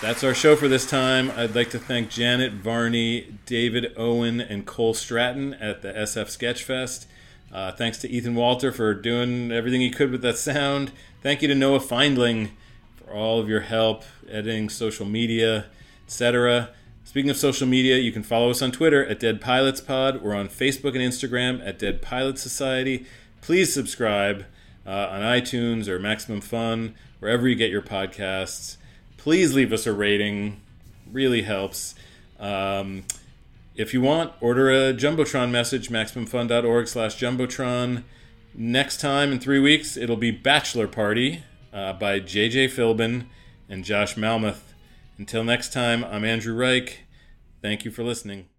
That's 0.01 0.25
our 0.25 0.33
show 0.33 0.57
for 0.57 0.69
this 0.69 0.87
time. 0.87 1.31
I'd 1.37 1.55
like 1.55 1.69
to 1.71 1.79
thank 1.79 2.09
Janet 2.09 2.55
Varney, 2.55 3.39
David 3.45 3.93
Owen, 3.99 4.41
and 4.41 4.65
Cole 4.65 4.95
Stratton 4.95 5.53
at 5.55 5.83
the 5.83 5.93
SF 5.93 6.29
Sketchfest. 6.29 7.05
Uh, 7.53 7.73
thanks 7.73 7.99
to 7.99 8.09
Ethan 8.09 8.35
Walter 8.35 8.73
for 8.73 8.95
doing 8.95 9.53
everything 9.53 9.83
he 9.83 9.91
could 9.91 10.11
with 10.11 10.23
that 10.23 10.39
sound. 10.39 10.93
Thank 11.23 11.43
you 11.43 11.49
to 11.49 11.55
Noah 11.55 11.81
Feindling 11.81 12.53
all 13.13 13.41
of 13.41 13.49
your 13.49 13.61
help 13.61 14.05
editing 14.29 14.69
social 14.69 15.07
media, 15.07 15.67
etc. 16.07 16.71
Speaking 17.05 17.31
of 17.31 17.37
social 17.37 17.67
media, 17.67 17.99
you 17.99 18.13
can 18.13 18.23
follow 18.23 18.51
us 18.51 18.63
on 18.63 18.73
Twitter 18.73 19.05
at 19.05 19.21
Dead 19.21 19.41
Pilots 19.41 19.81
Pod. 19.81 20.23
We're 20.23 20.35
on 20.35 20.49
Facebook 20.49 20.95
and 20.95 20.99
Instagram 20.99 21.65
at 21.67 21.79
Dead 21.79 22.01
Pilot 22.01 22.39
Society. 22.39 23.07
Please 23.41 23.73
subscribe 23.73 24.47
uh, 24.87 25.09
on 25.11 25.21
iTunes 25.21 25.89
or 25.89 25.99
Maximum 25.99 26.41
Fun, 26.41 26.95
wherever 27.19 27.49
you 27.49 27.55
get 27.55 27.71
your 27.71 27.83
podcasts. 27.83 28.77
Please 29.17 29.55
leave 29.55 29.73
us 29.73 29.87
a 29.87 29.93
rating. 29.93 30.61
Really 31.11 31.43
helps. 31.43 31.95
Um, 32.41 33.05
if 33.75 33.93
you 33.93 34.01
want, 34.01 34.33
order 34.41 34.71
a 34.71 34.95
Jumbotron 34.95 35.51
message, 35.51 35.91
MaximumFun.org 35.91 36.89
slash 36.89 37.19
Jumbotron. 37.19 38.05
Next 38.55 39.01
time 39.01 39.33
in 39.33 39.41
three 39.41 39.61
weeks, 39.61 39.97
it'll 39.97 40.17
be 40.17 40.31
Bachelor 40.31 40.87
Party 40.87 41.43
uh, 41.73 41.93
by 41.95 42.19
J.J. 42.19 42.69
Philbin 42.69 43.27
and 43.69 43.85
Josh 43.85 44.15
Malmuth. 44.15 44.75
Until 45.19 45.45
next 45.45 45.73
time, 45.73 46.05
I'm 46.05 46.25
Andrew 46.25 46.55
Reich. 46.55 47.01
Thank 47.61 47.85
you 47.85 47.91
for 47.91 48.03
listening. 48.03 48.52